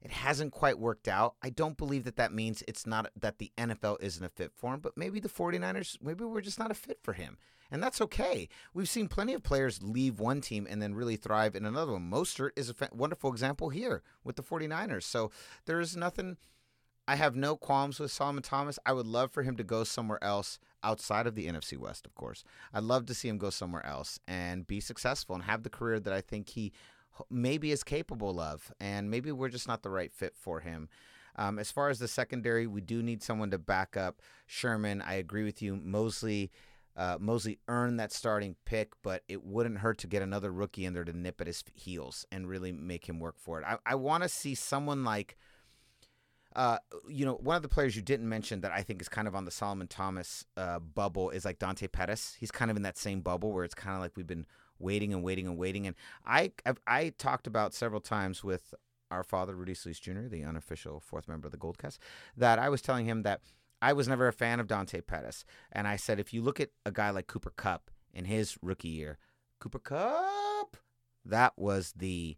It 0.00 0.10
hasn't 0.10 0.52
quite 0.52 0.78
worked 0.78 1.08
out. 1.08 1.34
I 1.42 1.50
don't 1.50 1.76
believe 1.76 2.04
that 2.04 2.16
that 2.16 2.32
means 2.32 2.62
it's 2.68 2.86
not 2.86 3.10
that 3.16 3.38
the 3.38 3.52
NFL 3.58 3.96
isn't 4.00 4.24
a 4.24 4.28
fit 4.28 4.52
for 4.54 4.74
him, 4.74 4.80
but 4.80 4.96
maybe 4.96 5.18
the 5.18 5.28
49ers, 5.28 5.96
maybe 6.00 6.24
we're 6.24 6.40
just 6.40 6.58
not 6.58 6.70
a 6.70 6.74
fit 6.74 6.98
for 7.02 7.14
him. 7.14 7.36
And 7.70 7.82
that's 7.82 8.00
okay. 8.00 8.48
We've 8.72 8.88
seen 8.88 9.08
plenty 9.08 9.34
of 9.34 9.42
players 9.42 9.82
leave 9.82 10.20
one 10.20 10.40
team 10.40 10.66
and 10.70 10.80
then 10.80 10.94
really 10.94 11.16
thrive 11.16 11.54
in 11.54 11.66
another 11.66 11.92
one. 11.92 12.10
Mostert 12.10 12.50
is 12.56 12.70
a 12.70 12.74
wonderful 12.92 13.30
example 13.30 13.68
here 13.68 14.02
with 14.24 14.36
the 14.36 14.42
49ers. 14.42 15.02
So 15.02 15.30
there 15.66 15.80
is 15.80 15.96
nothing. 15.96 16.38
I 17.06 17.16
have 17.16 17.36
no 17.36 17.56
qualms 17.56 17.98
with 17.98 18.10
Solomon 18.10 18.42
Thomas. 18.42 18.78
I 18.86 18.92
would 18.92 19.06
love 19.06 19.32
for 19.32 19.42
him 19.42 19.56
to 19.56 19.64
go 19.64 19.84
somewhere 19.84 20.22
else 20.22 20.58
outside 20.82 21.26
of 21.26 21.34
the 21.34 21.46
NFC 21.46 21.76
West, 21.76 22.06
of 22.06 22.14
course. 22.14 22.44
I'd 22.72 22.84
love 22.84 23.06
to 23.06 23.14
see 23.14 23.28
him 23.28 23.38
go 23.38 23.50
somewhere 23.50 23.84
else 23.84 24.18
and 24.26 24.66
be 24.66 24.80
successful 24.80 25.34
and 25.34 25.44
have 25.44 25.62
the 25.62 25.70
career 25.70 26.00
that 26.00 26.12
I 26.12 26.20
think 26.20 26.50
he 26.50 26.72
maybe 27.30 27.72
is 27.72 27.84
capable 27.84 28.40
of. 28.40 28.72
And 28.80 29.10
maybe 29.10 29.32
we're 29.32 29.48
just 29.48 29.68
not 29.68 29.82
the 29.82 29.90
right 29.90 30.12
fit 30.12 30.34
for 30.36 30.60
him. 30.60 30.88
Um, 31.36 31.58
as 31.58 31.70
far 31.70 31.88
as 31.88 31.98
the 31.98 32.08
secondary, 32.08 32.66
we 32.66 32.80
do 32.80 33.02
need 33.02 33.22
someone 33.22 33.50
to 33.52 33.58
back 33.58 33.96
up 33.96 34.20
Sherman. 34.46 35.02
I 35.02 35.14
agree 35.14 35.44
with 35.44 35.62
you. 35.62 35.76
Moseley. 35.76 36.50
Uh, 36.96 37.16
Moseley 37.20 37.60
earned 37.68 38.00
that 38.00 38.10
starting 38.10 38.56
pick, 38.64 38.90
but 39.04 39.22
it 39.28 39.44
wouldn't 39.44 39.78
hurt 39.78 39.98
to 39.98 40.08
get 40.08 40.20
another 40.20 40.50
rookie 40.50 40.84
in 40.84 40.94
there 40.94 41.04
to 41.04 41.16
nip 41.16 41.40
at 41.40 41.46
his 41.46 41.62
heels 41.72 42.26
and 42.32 42.48
really 42.48 42.72
make 42.72 43.08
him 43.08 43.20
work 43.20 43.36
for 43.38 43.60
it. 43.60 43.64
I, 43.64 43.78
I 43.86 43.94
want 43.94 44.24
to 44.24 44.28
see 44.28 44.56
someone 44.56 45.04
like 45.04 45.36
uh, 46.56 46.78
you 47.06 47.24
know, 47.24 47.34
one 47.34 47.54
of 47.54 47.62
the 47.62 47.68
players 47.68 47.94
you 47.94 48.02
didn't 48.02 48.28
mention 48.28 48.62
that 48.62 48.72
I 48.72 48.82
think 48.82 49.00
is 49.00 49.08
kind 49.08 49.28
of 49.28 49.36
on 49.36 49.44
the 49.44 49.50
Solomon 49.50 49.86
Thomas 49.86 50.44
uh, 50.56 50.80
bubble 50.80 51.30
is 51.30 51.44
like 51.44 51.60
Dante 51.60 51.86
Pettis. 51.86 52.36
He's 52.40 52.50
kind 52.50 52.68
of 52.68 52.76
in 52.76 52.82
that 52.82 52.98
same 52.98 53.20
bubble 53.20 53.52
where 53.52 53.64
it's 53.64 53.76
kind 53.76 53.94
of 53.94 54.02
like 54.02 54.16
we've 54.16 54.26
been 54.26 54.46
waiting 54.78 55.12
and 55.12 55.22
waiting 55.22 55.46
and 55.46 55.56
waiting. 55.56 55.86
And 55.86 55.96
I 56.26 56.52
I've, 56.64 56.80
I 56.86 57.10
talked 57.10 57.46
about 57.46 57.74
several 57.74 58.00
times 58.00 58.44
with 58.44 58.74
our 59.10 59.24
father 59.24 59.54
Rudy 59.54 59.74
Solis 59.74 59.98
Jr., 59.98 60.28
the 60.28 60.44
unofficial 60.44 61.00
fourth 61.00 61.28
member 61.28 61.46
of 61.46 61.52
the 61.52 61.58
Goldcast, 61.58 61.98
that 62.36 62.58
I 62.58 62.68
was 62.68 62.82
telling 62.82 63.06
him 63.06 63.22
that 63.22 63.40
I 63.80 63.92
was 63.92 64.08
never 64.08 64.28
a 64.28 64.32
fan 64.32 64.60
of 64.60 64.66
Dante 64.66 65.00
Pettis, 65.00 65.44
and 65.72 65.86
I 65.86 65.96
said 65.96 66.18
if 66.18 66.34
you 66.34 66.42
look 66.42 66.60
at 66.60 66.70
a 66.84 66.90
guy 66.90 67.10
like 67.10 67.26
Cooper 67.26 67.52
Kupp 67.56 67.90
in 68.12 68.24
his 68.24 68.58
rookie 68.60 68.88
year, 68.88 69.18
Cooper 69.60 69.78
Kupp, 69.78 70.76
that 71.24 71.52
was 71.56 71.94
the 71.96 72.36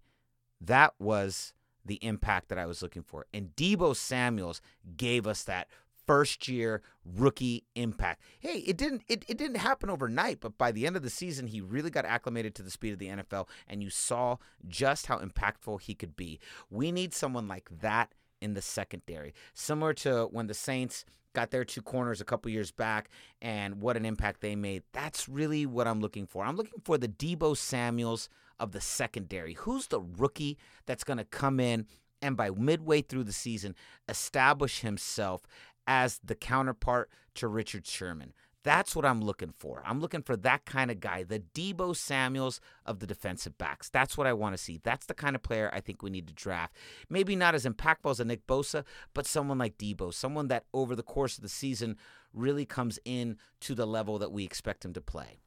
that 0.61 0.95
was 0.99 1.55
the 1.85 1.99
impact 2.05 2.49
that 2.49 2.59
I 2.59 2.67
was 2.67 2.83
looking 2.83 3.03
for. 3.03 3.27
And 3.33 3.57
Deebo 3.57 3.97
Samuels 3.97 4.61
gave 4.97 5.27
us 5.27 5.43
that 5.45 5.69
first 6.11 6.49
year 6.49 6.83
rookie 7.05 7.63
impact. 7.77 8.21
Hey, 8.41 8.65
it 8.67 8.77
didn't 8.77 9.03
it, 9.07 9.25
it 9.29 9.39
didn't 9.39 9.59
happen 9.59 9.89
overnight, 9.89 10.41
but 10.41 10.59
by 10.59 10.73
the 10.73 10.85
end 10.85 10.97
of 10.97 11.05
the 11.05 11.09
season 11.09 11.47
he 11.47 11.61
really 11.61 11.89
got 11.89 12.05
acclimated 12.05 12.53
to 12.57 12.65
the 12.65 12.71
speed 12.73 12.93
of 12.93 12.99
the 12.99 13.07
NFL 13.07 13.47
and 13.69 13.81
you 13.81 13.91
saw 13.91 14.37
just 14.67 15.07
how 15.07 15.19
impactful 15.19 15.81
he 15.83 15.95
could 15.95 16.17
be. 16.17 16.41
We 16.69 16.91
need 16.91 17.15
someone 17.15 17.47
like 17.47 17.69
that 17.81 18.13
in 18.41 18.55
the 18.55 18.61
secondary. 18.61 19.35
Similar 19.55 19.95
to 19.95 20.25
when 20.33 20.49
the 20.49 20.55
Saints 20.55 21.05
got 21.33 21.53
their 21.53 21.65
two 21.65 21.81
corners 21.81 22.21
a 22.21 22.25
couple 22.25 22.51
years 22.51 22.73
back 22.73 23.09
and 23.41 23.81
what 23.81 23.97
an 23.97 24.05
impact 24.05 24.41
they 24.41 24.57
made. 24.57 24.83
That's 24.93 25.29
really 25.29 25.65
what 25.65 25.87
I'm 25.87 26.01
looking 26.01 26.27
for. 26.27 26.45
I'm 26.45 26.57
looking 26.57 26.81
for 26.83 26.99
the 26.99 27.07
Deebo 27.07 27.57
Samuels 27.57 28.29
of 28.59 28.73
the 28.73 28.81
secondary. 28.81 29.55
Who's 29.55 29.87
the 29.87 30.01
rookie 30.01 30.59
that's 30.87 31.05
going 31.05 31.19
to 31.19 31.25
come 31.25 31.61
in 31.61 31.87
and 32.23 32.37
by 32.37 32.51
midway 32.51 33.03
through 33.03 33.25
the 33.25 33.33
season 33.33 33.75
establish 34.09 34.81
himself 34.81 35.43
as 35.87 36.21
the 36.25 36.35
counterpart 36.35 37.11
to 37.35 37.49
Richard 37.49 37.87
Sherman? 37.87 38.33
That's 38.63 38.95
what 38.95 39.07
I'm 39.07 39.23
looking 39.23 39.53
for. 39.57 39.83
I'm 39.87 40.01
looking 40.01 40.23
for 40.23 40.37
that 40.37 40.67
kind 40.67 40.91
of 40.91 41.01
guy, 41.01 41.23
the 41.23 41.43
Deebo 41.55 41.97
Samuels 41.97 42.61
of 42.85 42.99
the 42.99 43.07
defensive 43.07 43.57
backs. 43.57 43.89
That's 43.89 44.19
what 44.19 44.27
I 44.27 44.35
want 44.35 44.55
to 44.55 44.63
see. 44.63 44.81
That's 44.83 45.07
the 45.07 45.15
kind 45.15 45.35
of 45.35 45.43
player 45.43 45.71
I 45.73 45.81
think 45.81 46.03
we 46.03 46.11
need 46.11 46.27
to 46.29 46.35
draft. 46.35 46.77
Maybe 47.09 47.37
not 47.37 47.55
as 47.55 47.65
impactful 47.65 48.11
as 48.11 48.21
a 48.21 48.25
Nick 48.25 48.47
Bosa, 48.47 48.85
but 49.15 49.27
someone 49.27 49.57
like 49.57 49.79
Deebo, 49.79 50.13
someone 50.13 50.49
that 50.49 50.67
over 50.75 50.95
the 50.95 51.03
course 51.03 51.39
of 51.39 51.43
the 51.43 51.49
season 51.49 51.97
really 52.35 52.67
comes 52.67 52.99
in 53.05 53.39
to 53.61 53.75
the 53.75 53.87
level 53.87 54.19
that 54.19 54.33
we 54.33 54.45
expect 54.45 54.85
him 54.85 54.93
to 54.93 55.01
play. 55.01 55.41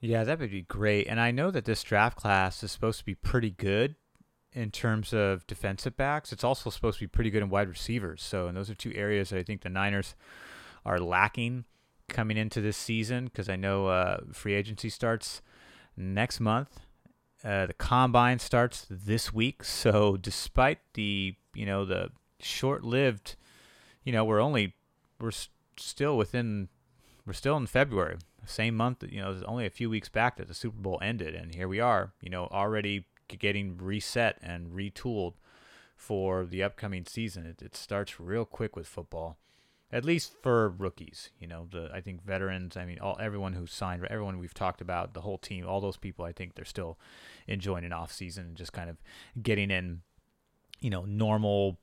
Yeah, 0.00 0.24
that 0.24 0.40
would 0.40 0.50
be 0.50 0.62
great. 0.62 1.06
And 1.06 1.20
I 1.20 1.30
know 1.30 1.50
that 1.50 1.64
this 1.66 1.82
draft 1.82 2.16
class 2.16 2.62
is 2.62 2.72
supposed 2.72 2.98
to 3.00 3.04
be 3.04 3.14
pretty 3.14 3.50
good 3.50 3.94
in 4.52 4.70
terms 4.70 5.12
of 5.12 5.46
defensive 5.46 5.96
backs. 5.96 6.32
It's 6.32 6.44
also 6.44 6.70
supposed 6.70 6.98
to 6.98 7.04
be 7.04 7.08
pretty 7.08 7.30
good 7.30 7.42
in 7.42 7.48
wide 7.48 7.68
receivers. 7.68 8.22
So, 8.22 8.46
and 8.46 8.56
those 8.56 8.70
are 8.70 8.74
two 8.74 8.92
areas 8.94 9.30
that 9.30 9.38
I 9.38 9.42
think 9.42 9.62
the 9.62 9.68
Niners 9.68 10.14
are 10.84 10.98
lacking 10.98 11.64
coming 12.08 12.36
into 12.36 12.60
this 12.60 12.76
season 12.76 13.26
because 13.26 13.48
I 13.48 13.56
know 13.56 13.86
uh, 13.86 14.18
free 14.32 14.54
agency 14.54 14.88
starts 14.88 15.42
next 15.96 16.40
month. 16.40 16.80
Uh, 17.44 17.66
the 17.66 17.72
combine 17.72 18.38
starts 18.38 18.86
this 18.88 19.32
week. 19.32 19.62
So, 19.82 20.16
despite 20.16 20.78
the 20.94 21.34
you 21.54 21.66
know 21.66 21.84
the 21.84 22.10
short-lived, 22.40 23.36
you 24.04 24.12
know, 24.12 24.24
we're 24.24 24.40
only 24.40 24.74
we're 25.20 25.32
still 25.76 26.16
within 26.16 26.68
we're 27.26 27.32
still 27.32 27.56
in 27.56 27.66
February 27.66 28.18
same 28.46 28.76
month, 28.76 29.04
you 29.08 29.20
know, 29.20 29.40
only 29.46 29.66
a 29.66 29.70
few 29.70 29.88
weeks 29.88 30.08
back 30.08 30.36
that 30.36 30.48
the 30.48 30.54
Super 30.54 30.80
Bowl 30.80 30.98
ended, 31.02 31.34
and 31.34 31.54
here 31.54 31.68
we 31.68 31.80
are, 31.80 32.12
you 32.20 32.30
know, 32.30 32.48
already 32.50 33.04
getting 33.38 33.76
reset 33.76 34.38
and 34.42 34.72
retooled 34.72 35.34
for 35.96 36.44
the 36.44 36.62
upcoming 36.62 37.04
season. 37.06 37.46
It, 37.46 37.62
it 37.62 37.76
starts 37.76 38.18
real 38.18 38.44
quick 38.44 38.74
with 38.74 38.86
football, 38.86 39.38
at 39.92 40.04
least 40.04 40.34
for 40.42 40.68
rookies. 40.68 41.30
You 41.38 41.46
know, 41.46 41.68
the 41.70 41.90
I 41.92 42.00
think 42.00 42.24
veterans. 42.24 42.76
I 42.76 42.84
mean, 42.84 42.98
all 42.98 43.16
everyone 43.20 43.52
who 43.52 43.66
signed, 43.66 44.04
everyone 44.10 44.38
we've 44.38 44.54
talked 44.54 44.80
about, 44.80 45.14
the 45.14 45.20
whole 45.20 45.38
team, 45.38 45.66
all 45.66 45.80
those 45.80 45.96
people. 45.96 46.24
I 46.24 46.32
think 46.32 46.54
they're 46.54 46.64
still 46.64 46.98
enjoying 47.46 47.84
an 47.84 47.92
off 47.92 48.12
season 48.12 48.46
and 48.46 48.56
just 48.56 48.72
kind 48.72 48.90
of 48.90 48.96
getting 49.40 49.70
in, 49.70 50.02
you 50.80 50.90
know, 50.90 51.04
normal, 51.04 51.78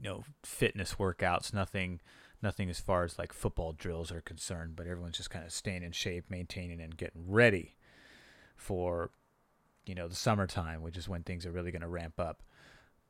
you 0.00 0.08
know, 0.10 0.24
fitness 0.44 0.94
workouts. 0.94 1.54
Nothing 1.54 2.00
nothing 2.42 2.70
as 2.70 2.80
far 2.80 3.04
as 3.04 3.18
like 3.18 3.32
football 3.32 3.72
drills 3.72 4.12
are 4.12 4.20
concerned, 4.20 4.76
but 4.76 4.86
everyone's 4.86 5.16
just 5.16 5.30
kind 5.30 5.44
of 5.44 5.52
staying 5.52 5.82
in 5.82 5.92
shape, 5.92 6.24
maintaining, 6.30 6.80
and 6.80 6.96
getting 6.96 7.24
ready 7.26 7.76
for 8.56 9.10
you 9.88 9.94
know 9.94 10.08
the 10.08 10.14
summertime, 10.14 10.82
which 10.82 10.96
is 10.96 11.08
when 11.08 11.22
things 11.22 11.46
are 11.46 11.52
really 11.52 11.70
going 11.70 11.82
to 11.82 11.88
ramp 11.88 12.18
up. 12.18 12.42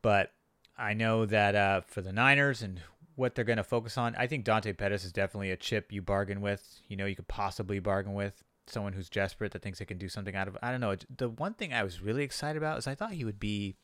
But 0.01 0.31
I 0.77 0.93
know 0.93 1.25
that 1.25 1.55
uh, 1.55 1.81
for 1.81 2.01
the 2.01 2.13
Niners 2.13 2.61
and 2.61 2.81
what 3.19 3.35
they're 3.35 3.45
going 3.45 3.57
to 3.57 3.63
focus 3.63 3.97
on. 3.97 4.15
I 4.15 4.27
think 4.27 4.45
Dante 4.45 4.71
Pettis 4.71 5.03
is 5.03 5.11
definitely 5.11 5.51
a 5.51 5.57
chip 5.57 5.91
you 5.91 6.01
bargain 6.01 6.39
with. 6.39 6.81
You 6.87 6.95
know, 6.95 7.05
you 7.05 7.15
could 7.15 7.27
possibly 7.27 7.79
bargain 7.79 8.13
with 8.13 8.43
someone 8.65 8.93
who's 8.93 9.09
desperate 9.09 9.51
that 9.51 9.61
thinks 9.61 9.79
they 9.79 9.85
can 9.85 9.97
do 9.97 10.07
something 10.07 10.35
out 10.35 10.47
of. 10.47 10.57
I 10.63 10.71
don't 10.71 10.79
know. 10.79 10.95
The 11.15 11.29
one 11.29 11.53
thing 11.53 11.73
I 11.73 11.83
was 11.83 12.01
really 12.01 12.23
excited 12.23 12.57
about 12.57 12.77
is 12.77 12.87
I 12.87 12.95
thought 12.95 13.11
he 13.11 13.25
would 13.25 13.39
be 13.39 13.75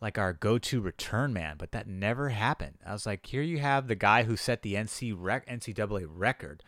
like 0.00 0.18
our 0.18 0.32
go-to 0.32 0.80
return 0.80 1.32
man, 1.32 1.56
but 1.56 1.72
that 1.72 1.86
never 1.86 2.30
happened. 2.30 2.78
I 2.84 2.92
was 2.92 3.06
like, 3.06 3.26
here 3.26 3.42
you 3.42 3.58
have 3.58 3.86
the 3.86 3.94
guy 3.94 4.24
who 4.24 4.36
set 4.36 4.62
the 4.62 4.74
NC 4.74 5.14
rec- 5.16 5.48
NCAA 5.48 6.06
record 6.08 6.62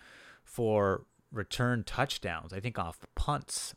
for 0.44 1.06
return 1.32 1.84
touchdowns. 1.84 2.52
I 2.52 2.60
think 2.60 2.78
off 2.78 3.00
punts, 3.14 3.74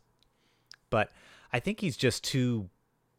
but 0.90 1.10
I 1.54 1.60
think 1.60 1.78
he's 1.78 1.96
just 1.96 2.24
too, 2.24 2.68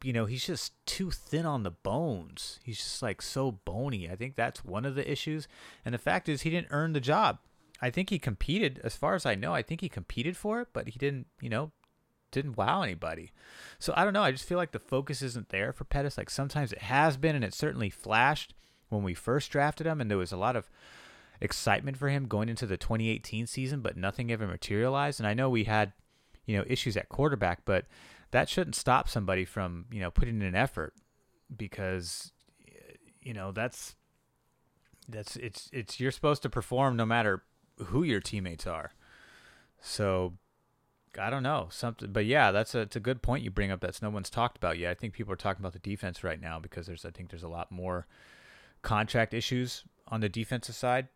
you 0.03 0.11
know, 0.11 0.25
he's 0.25 0.45
just 0.45 0.73
too 0.85 1.09
thin 1.09 1.45
on 1.45 1.63
the 1.63 1.71
bones. 1.71 2.59
He's 2.61 2.79
just 2.79 3.01
like 3.01 3.21
so 3.21 3.53
bony. 3.63 4.09
I 4.09 4.17
think 4.17 4.35
that's 4.35 4.65
one 4.65 4.85
of 4.85 4.95
the 4.95 5.09
issues. 5.09 5.47
And 5.85 5.93
the 5.93 5.99
fact 5.99 6.27
is, 6.27 6.41
he 6.41 6.49
didn't 6.49 6.67
earn 6.69 6.91
the 6.91 6.99
job. 6.99 7.39
I 7.81 7.89
think 7.89 8.09
he 8.09 8.19
competed, 8.19 8.81
as 8.83 8.93
far 8.93 9.15
as 9.15 9.25
I 9.25 9.35
know, 9.35 9.53
I 9.53 9.61
think 9.61 9.79
he 9.79 9.87
competed 9.87 10.35
for 10.35 10.59
it, 10.59 10.67
but 10.73 10.89
he 10.89 10.99
didn't, 10.99 11.27
you 11.39 11.47
know, 11.47 11.71
didn't 12.31 12.57
wow 12.57 12.81
anybody. 12.81 13.31
So 13.79 13.93
I 13.95 14.03
don't 14.03 14.11
know. 14.11 14.23
I 14.23 14.33
just 14.33 14.43
feel 14.43 14.57
like 14.57 14.73
the 14.73 14.79
focus 14.79 15.21
isn't 15.21 15.47
there 15.47 15.71
for 15.71 15.85
Pettis. 15.85 16.17
Like 16.17 16.29
sometimes 16.29 16.73
it 16.73 16.81
has 16.81 17.15
been, 17.15 17.37
and 17.37 17.45
it 17.45 17.53
certainly 17.53 17.89
flashed 17.89 18.53
when 18.89 19.01
we 19.01 19.13
first 19.13 19.49
drafted 19.49 19.87
him, 19.87 20.01
and 20.01 20.11
there 20.11 20.17
was 20.17 20.33
a 20.33 20.37
lot 20.37 20.57
of 20.57 20.69
excitement 21.39 21.95
for 21.95 22.09
him 22.09 22.27
going 22.27 22.49
into 22.49 22.65
the 22.65 22.75
2018 22.75 23.47
season, 23.47 23.79
but 23.79 23.95
nothing 23.95 24.29
ever 24.29 24.45
materialized. 24.45 25.21
And 25.21 25.27
I 25.27 25.33
know 25.33 25.49
we 25.49 25.63
had, 25.63 25.93
you 26.45 26.57
know, 26.57 26.65
issues 26.67 26.97
at 26.97 27.07
quarterback, 27.07 27.61
but 27.63 27.85
that 28.35 28.49
shouldn't 28.49 28.75
stop 28.75 29.07
somebody 29.07 29.45
from, 29.45 29.85
you 29.89 30.01
know, 30.01 30.11
putting 30.11 30.35
in 30.35 30.41
an 30.41 30.55
effort 30.55 30.93
because, 31.55 32.33
you 33.21 33.33
know, 33.33 33.53
that's 33.53 33.95
that's 35.07 35.37
it's 35.37 35.69
it's 35.71 36.01
you're 36.01 36.11
supposed 36.11 36.41
to 36.41 36.49
perform 36.49 36.97
no 36.97 37.05
matter 37.05 37.43
who 37.85 38.03
your 38.03 38.19
teammates 38.19 38.67
are. 38.67 38.91
So 39.79 40.33
I 41.17 41.29
don't 41.29 41.43
know 41.43 41.69
something, 41.71 42.11
but 42.11 42.25
yeah, 42.25 42.51
that's 42.51 42.75
a 42.75 42.79
it's 42.79 42.97
a 42.97 42.99
good 42.99 43.21
point 43.21 43.41
you 43.41 43.51
bring 43.51 43.71
up. 43.71 43.79
That's 43.79 44.01
no 44.01 44.09
one's 44.09 44.29
talked 44.29 44.57
about 44.57 44.77
yet. 44.77 44.91
I 44.91 44.95
think 44.95 45.13
people 45.13 45.31
are 45.31 45.37
talking 45.37 45.61
about 45.61 45.71
the 45.71 45.79
defense 45.79 46.21
right 46.21 46.41
now 46.41 46.59
because 46.59 46.87
there's 46.87 47.05
I 47.05 47.11
think 47.11 47.29
there's 47.29 47.41
a 47.41 47.47
lot 47.47 47.71
more 47.71 48.05
contract 48.81 49.33
issues 49.33 49.85
on 50.09 50.19
the 50.19 50.27
defensive 50.27 50.75
side, 50.75 51.07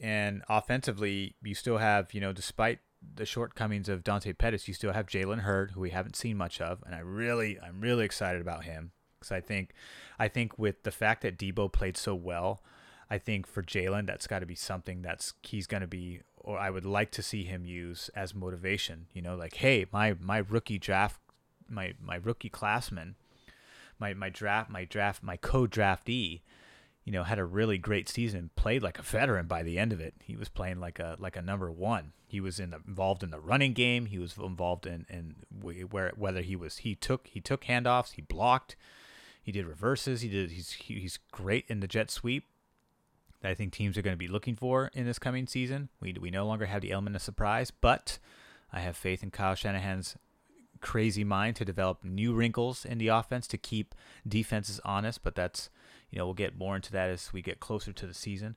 and 0.00 0.40
offensively 0.48 1.34
you 1.42 1.54
still 1.54 1.76
have 1.76 2.14
you 2.14 2.22
know 2.22 2.32
despite 2.32 2.78
the 3.16 3.26
shortcomings 3.26 3.88
of 3.88 4.04
Dante 4.04 4.32
Pettis, 4.32 4.68
you 4.68 4.74
still 4.74 4.92
have 4.92 5.06
Jalen 5.06 5.40
Hurd 5.40 5.72
who 5.72 5.80
we 5.80 5.90
haven't 5.90 6.16
seen 6.16 6.36
much 6.36 6.60
of, 6.60 6.82
and 6.84 6.94
I 6.94 7.00
really 7.00 7.58
I'm 7.60 7.80
really 7.80 8.04
excited 8.04 8.40
about 8.40 8.64
him 8.64 8.92
because 9.18 9.32
I 9.32 9.40
think 9.40 9.72
I 10.18 10.28
think 10.28 10.58
with 10.58 10.82
the 10.82 10.90
fact 10.90 11.22
that 11.22 11.38
Deebo 11.38 11.72
played 11.72 11.96
so 11.96 12.14
well. 12.14 12.62
I 13.10 13.18
think 13.18 13.46
for 13.46 13.62
Jalen, 13.62 14.06
that's 14.06 14.26
got 14.26 14.38
to 14.38 14.46
be 14.46 14.54
something 14.54 15.02
that's 15.02 15.34
he's 15.42 15.66
going 15.66 15.82
to 15.82 15.86
be, 15.86 16.22
or 16.36 16.58
I 16.58 16.70
would 16.70 16.86
like 16.86 17.10
to 17.12 17.22
see 17.22 17.44
him 17.44 17.66
use 17.66 18.10
as 18.16 18.34
motivation. 18.34 19.06
You 19.12 19.20
know, 19.20 19.36
like, 19.36 19.56
hey, 19.56 19.86
my 19.92 20.16
my 20.20 20.38
rookie 20.38 20.78
draft, 20.78 21.20
my 21.68 21.94
my 22.00 22.16
rookie 22.16 22.48
classman, 22.48 23.16
my 23.98 24.14
my 24.14 24.30
draft, 24.30 24.70
my 24.70 24.84
draft, 24.84 25.22
my 25.22 25.36
co-draftee, 25.36 26.40
you 27.04 27.12
know, 27.12 27.24
had 27.24 27.38
a 27.38 27.44
really 27.44 27.78
great 27.78 28.08
season. 28.08 28.50
Played 28.56 28.82
like 28.82 28.98
a 28.98 29.02
veteran 29.02 29.46
by 29.46 29.62
the 29.62 29.78
end 29.78 29.92
of 29.92 30.00
it. 30.00 30.14
He 30.24 30.36
was 30.36 30.48
playing 30.48 30.80
like 30.80 30.98
a 30.98 31.16
like 31.18 31.36
a 31.36 31.42
number 31.42 31.70
one. 31.70 32.12
He 32.26 32.40
was 32.40 32.58
in 32.58 32.70
the, 32.70 32.80
involved 32.88 33.22
in 33.22 33.30
the 33.30 33.40
running 33.40 33.74
game. 33.74 34.06
He 34.06 34.18
was 34.18 34.36
involved 34.36 34.86
in 34.86 35.06
in 35.08 35.36
where 35.90 36.12
whether 36.16 36.40
he 36.40 36.56
was 36.56 36.78
he 36.78 36.94
took 36.94 37.28
he 37.28 37.40
took 37.40 37.64
handoffs. 37.64 38.12
He 38.12 38.22
blocked. 38.22 38.76
He 39.42 39.52
did 39.52 39.66
reverses. 39.66 40.22
He 40.22 40.28
did. 40.28 40.50
He's 40.52 40.72
he, 40.72 41.00
he's 41.00 41.18
great 41.30 41.66
in 41.68 41.80
the 41.80 41.86
jet 41.86 42.10
sweep 42.10 42.46
that 43.44 43.50
I 43.50 43.54
think 43.54 43.72
teams 43.72 43.98
are 43.98 44.02
going 44.02 44.14
to 44.14 44.18
be 44.18 44.26
looking 44.26 44.56
for 44.56 44.90
in 44.94 45.04
this 45.04 45.18
coming 45.18 45.46
season. 45.46 45.90
We 46.00 46.14
we 46.18 46.30
no 46.30 46.46
longer 46.46 46.64
have 46.64 46.80
the 46.80 46.92
element 46.92 47.16
of 47.16 47.22
surprise, 47.22 47.70
but 47.70 48.18
I 48.72 48.80
have 48.80 48.96
faith 48.96 49.22
in 49.22 49.30
Kyle 49.30 49.54
Shanahan's 49.54 50.16
crazy 50.80 51.24
mind 51.24 51.56
to 51.56 51.64
develop 51.64 52.02
new 52.02 52.32
wrinkles 52.32 52.86
in 52.86 52.96
the 52.96 53.08
offense 53.08 53.46
to 53.48 53.58
keep 53.58 53.94
defenses 54.26 54.80
honest. 54.82 55.22
But 55.22 55.34
that's 55.34 55.68
you 56.14 56.20
know 56.20 56.26
we'll 56.26 56.34
get 56.34 56.56
more 56.56 56.76
into 56.76 56.92
that 56.92 57.10
as 57.10 57.32
we 57.32 57.42
get 57.42 57.58
closer 57.58 57.92
to 57.92 58.06
the 58.06 58.14
season. 58.14 58.54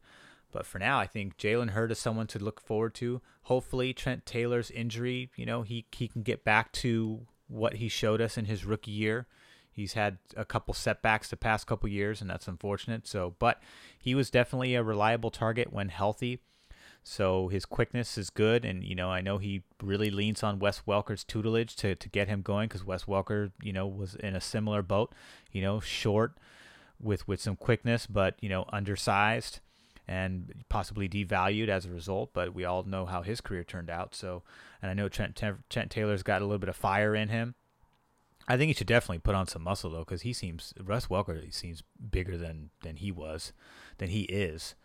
But 0.51 0.67
for 0.67 0.77
now, 0.77 0.99
I 0.99 1.07
think 1.07 1.37
Jalen 1.37 1.71
Hurd 1.71 1.91
is 1.91 1.97
someone 1.97 2.27
to 2.27 2.39
look 2.39 2.61
forward 2.61 2.93
to. 2.95 3.19
Hopefully, 3.43 3.93
Trent 3.93 4.27
Taylor's 4.27 4.69
injury, 4.69 5.31
you 5.35 5.45
know, 5.45 5.63
he 5.63 5.87
he 5.91 6.07
can 6.07 6.21
get 6.21 6.43
back 6.43 6.71
to 6.73 7.21
what 7.47 7.75
he 7.75 7.89
showed 7.89 8.21
us 8.21 8.37
in 8.37 8.45
his 8.45 8.63
rookie 8.63 8.91
year. 8.91 9.25
He's 9.71 9.93
had 9.93 10.19
a 10.35 10.45
couple 10.45 10.75
setbacks 10.75 11.29
the 11.29 11.35
past 11.35 11.65
couple 11.65 11.89
years, 11.89 12.21
and 12.21 12.29
that's 12.29 12.47
unfortunate. 12.47 13.07
So, 13.07 13.35
but 13.39 13.59
he 13.97 14.13
was 14.13 14.29
definitely 14.29 14.75
a 14.75 14.83
reliable 14.83 15.31
target 15.31 15.73
when 15.73 15.89
healthy. 15.89 16.39
So 17.03 17.47
his 17.47 17.65
quickness 17.65 18.19
is 18.19 18.29
good, 18.29 18.65
and 18.65 18.83
you 18.83 18.93
know 18.93 19.09
I 19.09 19.21
know 19.21 19.39
he 19.39 19.63
really 19.81 20.11
leans 20.11 20.43
on 20.43 20.59
Wes 20.59 20.83
Welker's 20.87 21.23
tutelage 21.23 21.75
to 21.77 21.95
to 21.95 22.09
get 22.09 22.27
him 22.27 22.43
going 22.43 22.67
because 22.67 22.85
Wes 22.85 23.05
Welker, 23.05 23.51
you 23.63 23.73
know, 23.73 23.87
was 23.87 24.13
in 24.13 24.35
a 24.35 24.41
similar 24.41 24.83
boat. 24.83 25.15
You 25.51 25.63
know, 25.63 25.79
short 25.79 26.37
with 27.01 27.27
with 27.27 27.41
some 27.41 27.55
quickness, 27.55 28.07
but 28.07 28.35
you 28.41 28.49
know 28.49 28.65
undersized 28.69 29.59
and 30.07 30.63
possibly 30.69 31.09
devalued 31.09 31.67
as 31.67 31.85
a 31.85 31.91
result. 31.91 32.31
But 32.33 32.53
we 32.53 32.65
all 32.65 32.83
know 32.83 33.05
how 33.05 33.21
his 33.21 33.41
career 33.41 33.63
turned 33.63 33.89
out. 33.89 34.15
So, 34.15 34.43
and 34.81 34.89
I 34.89 34.93
know 34.93 35.09
Trent 35.09 35.41
Trent 35.69 35.91
Taylor's 35.91 36.23
got 36.23 36.41
a 36.41 36.45
little 36.45 36.59
bit 36.59 36.69
of 36.69 36.75
fire 36.75 37.15
in 37.15 37.29
him. 37.29 37.55
I 38.47 38.55
think 38.55 38.69
he 38.69 38.73
should 38.73 38.87
definitely 38.87 39.19
put 39.19 39.35
on 39.35 39.47
some 39.47 39.63
muscle 39.63 39.91
though, 39.91 39.99
because 39.99 40.21
he 40.21 40.31
seems 40.31 40.73
Russ 40.81 41.07
Welker 41.07 41.53
seems 41.53 41.83
bigger 42.11 42.37
than 42.37 42.69
than 42.83 42.97
he 42.97 43.11
was, 43.11 43.51
than 43.97 44.09
he 44.09 44.21
is. 44.21 44.75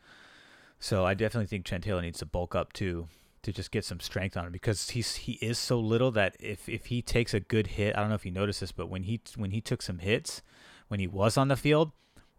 So 0.81 1.07
I 1.07 1.15
definitely 1.15 1.47
think 1.47 1.65
Trent 1.65 1.85
Taylor 1.85 2.03
needs 2.03 2.19
to 2.19 2.27
bulk 2.27 2.57
up 2.57 2.73
too, 2.73 3.07
to 3.43 3.53
just 3.53 3.71
get 3.71 3.85
some 3.85 4.01
strength 4.01 4.37
on 4.37 4.47
him 4.47 4.53
because 4.53 4.91
he's 4.91 5.15
he 5.15 5.33
is 5.35 5.59
so 5.59 5.79
little 5.79 6.11
that 6.13 6.37
if 6.41 6.69
if 6.69 6.87
he 6.87 7.03
takes 7.03 7.35
a 7.35 7.41
good 7.41 7.69
hit, 7.69 7.97
I 7.97 8.01
don't 8.01 8.09
know 8.09 8.15
if 8.15 8.27
you 8.27 8.33
noticed 8.33 8.61
this, 8.61 8.73
but 8.73 8.89
when 8.89 9.05
he 9.05 9.21
when 9.37 9.51
he 9.51 9.61
took 9.61 9.83
some 9.83 9.99
hits, 9.99 10.43
when 10.89 11.01
he 11.01 11.07
was 11.07 11.37
on 11.37 11.49
the 11.49 11.57
field, 11.57 11.93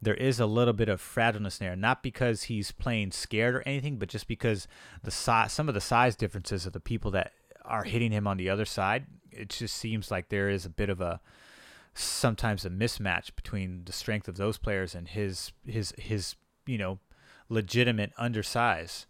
there 0.04 0.14
is 0.16 0.40
a 0.40 0.46
little 0.46 0.74
bit 0.74 0.90
of 0.90 1.02
fragileness 1.02 1.58
there. 1.58 1.76
Not 1.76 2.04
because 2.04 2.44
he's 2.44 2.72
playing 2.72 3.12
scared 3.12 3.56
or 3.56 3.64
anything, 3.66 3.98
but 3.98 4.10
just 4.10 4.28
because 4.28 4.68
the 5.04 5.12
size, 5.12 5.52
some 5.54 5.68
of 5.68 5.74
the 5.74 5.82
size 5.82 6.16
differences 6.16 6.66
of 6.66 6.74
the 6.74 6.80
people 6.80 7.12
that 7.12 7.34
are 7.66 7.84
hitting 7.84 8.12
him 8.12 8.28
on 8.28 8.38
the 8.38 8.50
other 8.50 8.66
side 8.66 9.06
it 9.36 9.50
just 9.50 9.76
seems 9.76 10.12
like 10.12 10.30
there 10.30 10.50
is 10.50 10.66
a 10.66 10.70
bit 10.70 10.90
of 10.90 11.02
a 11.02 11.20
sometimes 11.94 12.66
a 12.66 12.70
mismatch 12.70 13.36
between 13.36 13.84
the 13.86 13.94
strength 13.94 14.28
of 14.28 14.38
those 14.38 14.58
players 14.58 14.96
and 14.96 15.10
his 15.10 15.52
his 15.66 15.94
his 15.98 16.36
you 16.66 16.78
know 16.78 17.00
legitimate 17.50 18.14
undersize. 18.16 19.06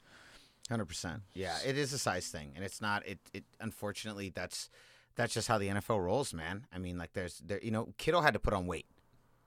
Hundred 0.70 0.86
percent. 0.86 1.22
Yeah, 1.34 1.58
it 1.66 1.78
is 1.78 1.94
a 1.94 2.00
size 2.00 2.28
thing, 2.28 2.54
and 2.56 2.64
it's 2.64 2.82
not. 2.82 3.06
It 3.06 3.20
it 3.34 3.44
unfortunately 3.60 4.32
that's 4.34 4.70
that's 5.16 5.34
just 5.34 5.48
how 5.48 5.58
the 5.58 5.68
NFL 5.68 6.04
rolls, 6.04 6.34
man. 6.34 6.66
I 6.74 6.78
mean, 6.78 6.98
like 6.98 7.14
there's 7.14 7.42
there 7.46 7.60
you 7.62 7.72
know 7.72 7.90
Kittle 7.98 8.22
had 8.22 8.34
to 8.34 8.40
put 8.40 8.54
on 8.54 8.66
weight. 8.66 8.86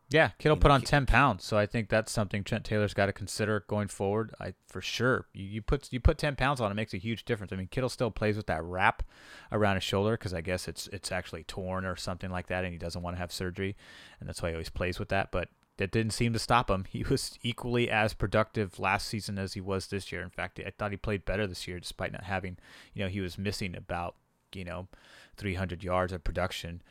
Yeah, 0.09 0.31
Kittle 0.39 0.57
put 0.57 0.71
on 0.71 0.83
ten 0.83 1.05
pounds, 1.05 1.45
so 1.45 1.59
I 1.59 1.67
think 1.67 1.89
that's 1.89 2.13
something 2.13 2.45
Trent 2.45 2.65
Taylor's 2.65 2.95
got 2.95 3.07
to 3.07 3.13
consider 3.13 3.65
going 3.67 3.89
forward. 3.89 4.33
I 4.41 4.55
for 4.69 4.81
sure. 4.81 5.27
You, 5.33 5.45
you 5.45 5.63
put 5.63 5.93
you 5.93 5.99
put 5.99 6.17
ten 6.17 6.37
pounds 6.37 6.61
on, 6.61 6.71
it 6.71 6.77
makes 6.77 6.95
a 6.95 6.99
huge 6.99 7.25
difference. 7.25 7.53
I 7.53 7.57
mean, 7.57 7.67
Kittle 7.67 7.89
still 7.89 8.13
plays 8.13 8.37
with 8.37 8.47
that 8.47 8.63
wrap 8.63 9.03
around 9.51 9.75
his 9.75 9.85
shoulder 9.85 10.13
because 10.13 10.33
I 10.33 10.43
guess 10.43 10.69
it's 10.69 10.87
it's 10.89 11.11
actually 11.11 11.43
torn 11.43 11.85
or 11.85 11.97
something 11.97 12.31
like 12.31 12.47
that, 12.47 12.65
and 12.65 12.73
he 12.73 12.79
doesn't 12.79 13.03
want 13.03 13.17
to 13.17 13.21
have 13.21 13.33
surgery, 13.33 13.75
and 14.21 14.29
that's 14.29 14.41
why 14.43 14.51
he 14.51 14.55
always 14.55 14.71
plays 14.71 15.01
with 15.01 15.09
that. 15.09 15.33
But 15.33 15.49
that 15.79 15.91
didn't 15.91 16.13
seem 16.13 16.33
to 16.35 16.39
stop 16.39 16.71
him. 16.71 16.85
He 16.91 17.03
was 17.03 17.37
equally 17.43 17.91
as 17.91 18.15
productive 18.15 18.79
last 18.79 19.09
season 19.09 19.39
as 19.39 19.55
he 19.55 19.61
was 19.61 19.89
this 19.89 20.13
year. 20.13 20.23
In 20.23 20.31
fact, 20.31 20.61
I 20.65 20.71
thought 20.71 20.93
he 20.93 20.97
played 20.97 21.25
better 21.25 21.49
this 21.49 21.67
year, 21.67 21.81
despite 21.81 22.13
not 22.13 22.25
having, 22.25 22.59
you 22.95 23.03
know, 23.03 23.11
he 23.11 23.21
was 23.21 23.37
missing 23.37 23.77
about 23.77 24.15
you 24.57 24.65
know, 24.65 24.89
300 25.37 25.85
yards 25.85 26.13
of 26.13 26.25
production 26.25 26.83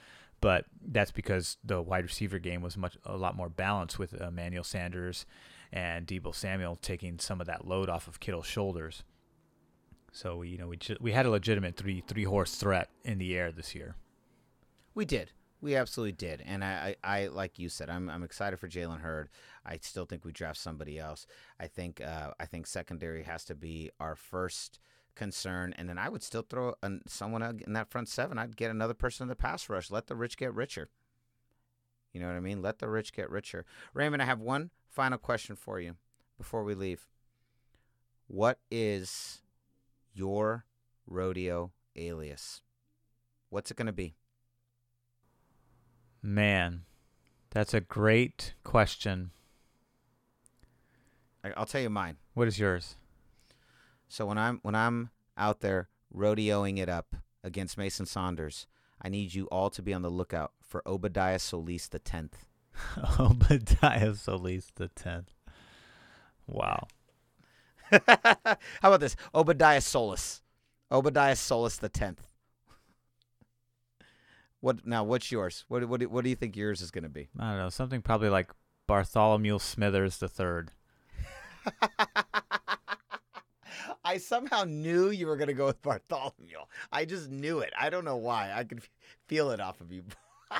but 0.45 0.65
that's 0.91 1.09
because 1.09 1.57
the 1.63 1.81
wide 1.81 2.03
receiver 2.03 2.37
game 2.37 2.61
was 2.61 2.77
much 2.77 2.99
a 3.03 3.17
lot 3.17 3.35
more 3.35 3.49
balanced 3.49 3.97
with 3.97 4.13
Emmanuel 4.13 4.63
Sanders 4.63 5.25
and 5.73 6.05
Deebo 6.05 6.35
Samuel 6.35 6.75
taking 6.75 7.17
some 7.17 7.41
of 7.41 7.47
that 7.47 7.67
load 7.67 7.89
off 7.89 8.07
of 8.07 8.19
Kittle's 8.19 8.45
shoulders. 8.45 9.03
So 10.11 10.37
we, 10.37 10.49
you 10.49 10.59
know 10.59 10.67
we 10.67 10.77
we 11.01 11.13
had 11.13 11.25
a 11.25 11.31
legitimate 11.31 11.77
three 11.77 12.03
three 12.05 12.25
horse 12.25 12.53
threat 12.53 12.89
in 13.03 13.17
the 13.17 13.35
air 13.35 13.51
this 13.51 13.73
year. 13.73 13.95
We 14.93 15.03
did. 15.03 15.31
We 15.61 15.75
absolutely 15.75 16.11
did, 16.11 16.43
and 16.45 16.63
I, 16.63 16.95
I, 17.03 17.23
I 17.23 17.27
like 17.29 17.57
you 17.57 17.67
said, 17.67 17.89
I'm, 17.89 18.07
I'm 18.07 18.21
excited 18.21 18.59
for 18.59 18.67
Jalen 18.67 19.01
Hurd. 19.01 19.29
I 19.65 19.79
still 19.81 20.05
think 20.05 20.23
we 20.23 20.31
draft 20.31 20.59
somebody 20.59 20.99
else. 20.99 21.25
I 21.59 21.65
think, 21.65 22.01
uh, 22.01 22.33
I 22.39 22.45
think 22.45 22.67
secondary 22.67 23.23
has 23.23 23.45
to 23.45 23.55
be 23.55 23.89
our 23.99 24.15
first 24.15 24.79
concern. 25.15 25.73
And 25.77 25.89
then 25.89 25.97
I 25.97 26.09
would 26.09 26.23
still 26.23 26.45
throw 26.47 26.75
an, 26.83 27.01
someone 27.07 27.41
in 27.65 27.73
that 27.73 27.89
front 27.89 28.09
seven. 28.09 28.37
I'd 28.37 28.57
get 28.57 28.71
another 28.71 28.93
person 28.93 29.23
in 29.23 29.29
the 29.29 29.35
pass 29.35 29.69
rush. 29.69 29.91
Let 29.91 30.07
the 30.07 30.15
rich 30.15 30.37
get 30.37 30.53
richer. 30.53 30.89
You 32.13 32.21
know 32.21 32.27
what 32.27 32.35
I 32.35 32.41
mean? 32.41 32.61
Let 32.61 32.79
the 32.79 32.87
rich 32.87 33.13
get 33.13 33.29
richer. 33.29 33.65
Raymond, 33.93 34.21
I 34.21 34.25
have 34.25 34.39
one 34.39 34.71
final 34.89 35.17
question 35.17 35.55
for 35.55 35.79
you 35.79 35.95
before 36.37 36.63
we 36.63 36.73
leave. 36.73 37.07
What 38.27 38.59
is 38.71 39.41
your 40.13 40.65
rodeo 41.05 41.71
alias? 41.95 42.61
What's 43.49 43.69
it 43.69 43.77
going 43.77 43.87
to 43.87 43.93
be? 43.93 44.15
Man, 46.21 46.83
that's 47.51 47.73
a 47.73 47.81
great 47.81 48.55
question. 48.63 49.31
I'll 51.55 51.65
tell 51.65 51.81
you 51.81 51.89
mine. 51.89 52.17
What 52.33 52.47
is 52.47 52.57
yours? 52.57 52.95
So 54.07 54.25
when 54.25 54.37
I'm 54.37 54.59
when 54.61 54.75
I'm 54.75 55.09
out 55.37 55.61
there 55.61 55.89
rodeoing 56.15 56.77
it 56.77 56.89
up 56.89 57.15
against 57.43 57.77
Mason 57.77 58.05
Saunders, 58.05 58.67
I 59.01 59.09
need 59.09 59.33
you 59.33 59.45
all 59.47 59.69
to 59.71 59.81
be 59.81 59.93
on 59.93 60.01
the 60.01 60.09
lookout 60.09 60.51
for 60.61 60.81
Obadiah 60.87 61.39
Solis 61.39 61.87
the 61.87 61.99
tenth. 61.99 62.45
Obadiah 63.19 64.15
Solis 64.15 64.71
the 64.75 64.87
tenth. 64.89 65.31
Wow. 66.47 66.87
How 67.91 68.57
about 68.83 68.99
this? 68.99 69.15
Obadiah 69.33 69.81
Solis. 69.81 70.41
Obadiah 70.91 71.35
Solis 71.35 71.77
the 71.77 71.89
tenth. 71.89 72.27
What 74.61 74.85
now? 74.85 75.03
What's 75.03 75.31
yours? 75.31 75.65
What 75.67 75.87
what 75.87 75.99
do- 75.99 76.09
what 76.09 76.23
do 76.23 76.29
you 76.29 76.35
think 76.35 76.55
yours 76.55 76.81
is 76.81 76.91
going 76.91 77.03
to 77.03 77.09
be? 77.09 77.27
I 77.39 77.49
don't 77.51 77.59
know. 77.59 77.69
Something 77.69 78.01
probably 78.01 78.29
like 78.29 78.51
Bartholomew 78.87 79.59
Smithers 79.59 80.17
the 80.17 80.27
third. 80.27 80.71
I 84.05 84.17
somehow 84.19 84.63
knew 84.65 85.09
you 85.09 85.25
were 85.25 85.35
going 85.35 85.47
to 85.47 85.53
go 85.53 85.65
with 85.65 85.81
Bartholomew. 85.81 86.59
I 86.91 87.05
just 87.05 87.29
knew 87.29 87.59
it. 87.59 87.73
I 87.77 87.89
don't 87.89 88.05
know 88.05 88.15
why. 88.17 88.53
I 88.53 88.63
could 88.63 88.81
feel 89.27 89.49
it 89.49 89.59
off 89.59 89.81
of 89.81 89.91
you. 89.91 90.03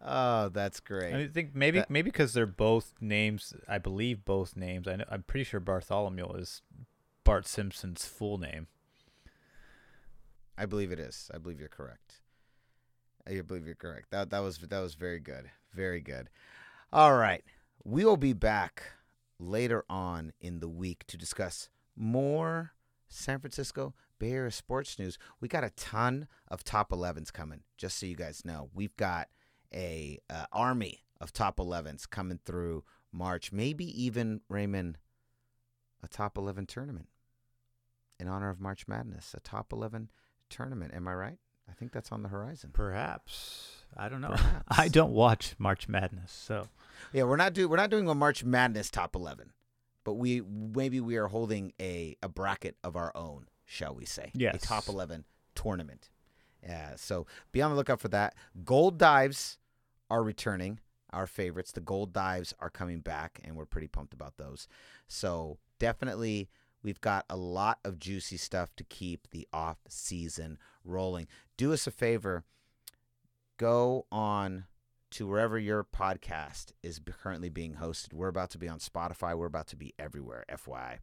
oh, 0.00 0.48
that's 0.50 0.78
great. 0.78 1.12
I 1.12 1.26
think 1.26 1.50
maybe 1.54 1.78
That- 1.80 1.90
maybe 1.90 2.10
because 2.10 2.32
they're 2.32 2.46
both 2.46 2.94
names. 3.00 3.52
I 3.68 3.78
believe 3.78 4.24
both 4.24 4.56
names. 4.56 4.86
I 4.86 4.96
know, 4.96 5.04
I'm 5.10 5.24
pretty 5.24 5.44
sure 5.44 5.58
Bartholomew 5.58 6.32
is 6.34 6.62
Bart 7.24 7.46
Simpson's 7.46 8.06
full 8.06 8.38
name. 8.38 8.68
I 10.56 10.66
believe 10.66 10.92
it 10.92 11.00
is. 11.00 11.28
I 11.34 11.38
believe 11.38 11.58
you're 11.58 11.68
correct. 11.68 12.20
I 13.26 13.40
believe 13.40 13.66
you're 13.66 13.74
correct. 13.74 14.10
That 14.12 14.30
that 14.30 14.38
was 14.40 14.58
that 14.58 14.80
was 14.80 14.94
very 14.94 15.18
good. 15.18 15.50
Very 15.72 16.00
good. 16.00 16.30
All 16.92 17.16
right. 17.16 17.42
We 17.82 18.04
will 18.04 18.16
be 18.16 18.32
back 18.32 18.84
later 19.38 19.84
on 19.88 20.32
in 20.40 20.60
the 20.60 20.68
week 20.68 21.06
to 21.06 21.16
discuss 21.16 21.68
more 21.96 22.72
San 23.08 23.40
Francisco 23.40 23.94
Bay 24.18 24.32
Area 24.32 24.50
sports 24.50 24.98
news. 24.98 25.18
We 25.40 25.48
got 25.48 25.64
a 25.64 25.70
ton 25.70 26.28
of 26.48 26.64
top 26.64 26.90
11s 26.90 27.32
coming. 27.32 27.62
Just 27.76 27.98
so 27.98 28.06
you 28.06 28.16
guys 28.16 28.44
know, 28.44 28.70
we've 28.74 28.96
got 28.96 29.28
a 29.72 30.18
uh, 30.30 30.46
army 30.52 31.04
of 31.20 31.32
top 31.32 31.56
11s 31.56 32.08
coming 32.08 32.40
through 32.44 32.84
March. 33.12 33.52
Maybe 33.52 33.84
even 34.02 34.40
Raymond 34.48 34.98
a 36.02 36.08
top 36.08 36.36
11 36.36 36.66
tournament 36.66 37.08
in 38.20 38.28
honor 38.28 38.50
of 38.50 38.60
March 38.60 38.86
Madness. 38.86 39.34
A 39.36 39.40
top 39.40 39.72
11 39.72 40.10
tournament. 40.50 40.92
Am 40.94 41.08
I 41.08 41.14
right? 41.14 41.38
I 41.68 41.72
think 41.72 41.92
that's 41.92 42.12
on 42.12 42.22
the 42.22 42.28
horizon. 42.28 42.70
Perhaps 42.72 43.84
I 43.96 44.08
don't 44.08 44.20
know. 44.20 44.28
Perhaps. 44.36 44.78
I 44.78 44.88
don't 44.88 45.12
watch 45.12 45.54
March 45.58 45.88
Madness, 45.88 46.32
so 46.32 46.68
Yeah, 47.12 47.24
we're 47.24 47.36
not 47.36 47.52
do 47.52 47.68
we're 47.68 47.76
not 47.76 47.90
doing 47.90 48.08
a 48.08 48.14
March 48.14 48.44
Madness 48.44 48.90
top 48.90 49.14
11, 49.14 49.52
but 50.04 50.14
we 50.14 50.40
maybe 50.40 51.00
we 51.00 51.16
are 51.16 51.28
holding 51.28 51.72
a 51.80 52.16
a 52.22 52.28
bracket 52.28 52.76
of 52.82 52.96
our 52.96 53.12
own, 53.14 53.46
shall 53.64 53.94
we 53.94 54.04
say? 54.04 54.30
Yes. 54.34 54.56
A 54.56 54.58
top 54.58 54.88
11 54.88 55.24
tournament. 55.54 56.10
Yeah, 56.62 56.94
so 56.96 57.26
be 57.52 57.60
on 57.60 57.70
the 57.70 57.76
lookout 57.76 58.00
for 58.00 58.08
that. 58.08 58.34
Gold 58.64 58.98
dives 58.98 59.58
are 60.10 60.22
returning. 60.22 60.80
Our 61.12 61.26
favorites, 61.26 61.72
the 61.72 61.80
gold 61.80 62.12
dives 62.12 62.54
are 62.58 62.70
coming 62.70 63.00
back 63.00 63.40
and 63.44 63.54
we're 63.54 63.66
pretty 63.66 63.86
pumped 63.86 64.14
about 64.14 64.36
those. 64.36 64.66
So, 65.06 65.58
definitely 65.78 66.48
we've 66.82 67.00
got 67.00 67.24
a 67.30 67.36
lot 67.36 67.78
of 67.84 67.98
juicy 67.98 68.36
stuff 68.36 68.74
to 68.76 68.84
keep 68.84 69.28
the 69.30 69.46
off 69.52 69.78
season 69.88 70.58
rolling. 70.84 71.26
Do 71.56 71.72
us 71.72 71.86
a 71.86 71.90
favor, 71.90 72.44
go 73.56 74.06
on 74.12 74.64
to 75.14 75.28
wherever 75.28 75.56
your 75.56 75.84
podcast 75.84 76.72
is 76.82 77.00
currently 77.22 77.48
being 77.48 77.74
hosted. 77.74 78.12
We're 78.12 78.28
about 78.28 78.50
to 78.50 78.58
be 78.58 78.68
on 78.68 78.80
Spotify. 78.80 79.36
We're 79.36 79.46
about 79.46 79.68
to 79.68 79.76
be 79.76 79.94
everywhere, 79.96 80.44
FYI. 80.50 80.98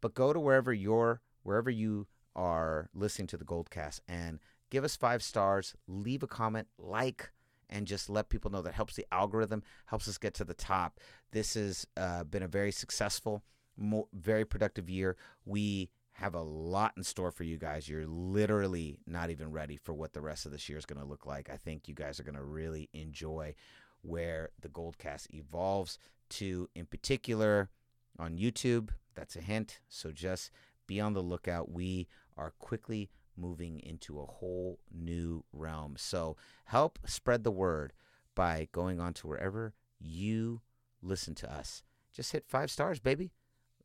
But 0.00 0.14
go 0.14 0.32
to 0.32 0.40
wherever 0.40 0.72
your 0.72 1.20
wherever 1.42 1.68
you 1.68 2.06
are 2.34 2.88
listening 2.94 3.26
to 3.28 3.36
the 3.36 3.44
Goldcast 3.44 4.00
and 4.08 4.38
give 4.70 4.82
us 4.82 4.96
five 4.96 5.22
stars, 5.22 5.74
leave 5.86 6.22
a 6.22 6.26
comment, 6.26 6.68
like, 6.78 7.32
and 7.68 7.86
just 7.86 8.08
let 8.08 8.30
people 8.30 8.50
know 8.50 8.62
that 8.62 8.74
helps 8.74 8.94
the 8.94 9.06
algorithm, 9.12 9.62
helps 9.86 10.08
us 10.08 10.16
get 10.16 10.32
to 10.34 10.44
the 10.44 10.54
top. 10.54 10.98
This 11.32 11.54
has 11.54 11.86
uh, 11.98 12.24
been 12.24 12.42
a 12.42 12.48
very 12.48 12.72
successful, 12.72 13.42
mo- 13.76 14.08
very 14.14 14.46
productive 14.46 14.88
year. 14.88 15.16
We 15.44 15.90
have 16.20 16.34
a 16.34 16.42
lot 16.42 16.92
in 16.98 17.02
store 17.02 17.30
for 17.30 17.44
you 17.44 17.56
guys. 17.56 17.88
You're 17.88 18.06
literally 18.06 18.98
not 19.06 19.30
even 19.30 19.50
ready 19.50 19.78
for 19.78 19.94
what 19.94 20.12
the 20.12 20.20
rest 20.20 20.44
of 20.44 20.52
this 20.52 20.68
year 20.68 20.76
is 20.76 20.84
going 20.84 21.00
to 21.00 21.08
look 21.08 21.24
like. 21.24 21.48
I 21.48 21.56
think 21.56 21.88
you 21.88 21.94
guys 21.94 22.20
are 22.20 22.24
going 22.24 22.36
to 22.36 22.44
really 22.44 22.90
enjoy 22.92 23.54
where 24.02 24.50
the 24.60 24.68
Goldcast 24.68 25.32
evolves 25.32 25.98
to, 26.30 26.68
in 26.74 26.84
particular, 26.84 27.70
on 28.18 28.36
YouTube. 28.36 28.90
That's 29.14 29.34
a 29.34 29.40
hint. 29.40 29.80
So 29.88 30.12
just 30.12 30.50
be 30.86 31.00
on 31.00 31.14
the 31.14 31.22
lookout. 31.22 31.72
We 31.72 32.06
are 32.36 32.52
quickly 32.58 33.08
moving 33.34 33.80
into 33.80 34.20
a 34.20 34.26
whole 34.26 34.78
new 34.92 35.42
realm. 35.54 35.94
So 35.96 36.36
help 36.66 36.98
spread 37.06 37.44
the 37.44 37.50
word 37.50 37.94
by 38.34 38.68
going 38.72 39.00
on 39.00 39.14
to 39.14 39.26
wherever 39.26 39.72
you 39.98 40.60
listen 41.00 41.34
to 41.36 41.50
us. 41.50 41.82
Just 42.14 42.32
hit 42.32 42.44
five 42.46 42.70
stars, 42.70 43.00
baby. 43.00 43.30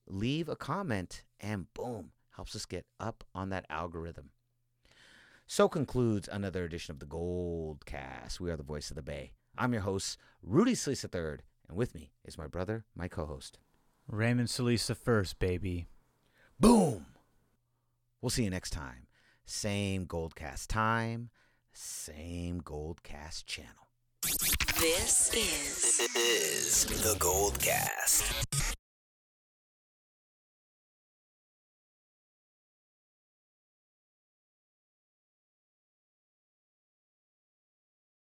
Leave 0.06 0.50
a 0.50 0.56
comment, 0.56 1.24
and 1.40 1.74
boom, 1.74 2.12
helps 2.36 2.56
us 2.56 2.66
get 2.66 2.86
up 3.00 3.24
on 3.34 3.50
that 3.50 3.66
algorithm. 3.70 4.30
So 5.48 5.70
concludes 5.70 6.28
another 6.32 6.64
edition 6.64 6.92
of 6.92 7.00
the 7.00 7.06
Gold 7.06 7.86
Cast. 7.86 8.40
We 8.40 8.52
are 8.52 8.58
the 8.58 8.64
voice 8.64 8.90
of 8.90 8.96
the 8.96 9.02
Bay. 9.02 9.32
I'm 9.58 9.74
your 9.74 9.84
host, 9.84 10.18
Rudy 10.42 10.76
Solis 10.76 11.06
III, 11.06 11.38
and 11.70 11.78
with 11.78 11.94
me 11.96 12.12
is 12.26 12.38
my 12.38 12.48
brother, 12.48 12.86
my 12.96 13.08
co-host. 13.08 13.60
Raymond 14.08 14.50
Solis 14.50 14.88
the 14.88 14.96
first, 14.96 15.40
baby. 15.40 15.86
Boom. 16.60 17.06
We'll 18.22 18.30
see 18.32 18.44
you 18.44 18.50
next 18.50 18.72
time. 18.72 19.08
Same 19.46 20.06
Goldcast 20.08 20.68
time, 20.68 21.30
same 21.72 22.62
Goldcast 22.62 23.46
channel. 23.46 23.72
This 24.80 25.32
is 25.34 26.00
Is 26.16 26.86
the 26.86 27.16
Gold 27.20 27.60
Cast. 27.60 28.75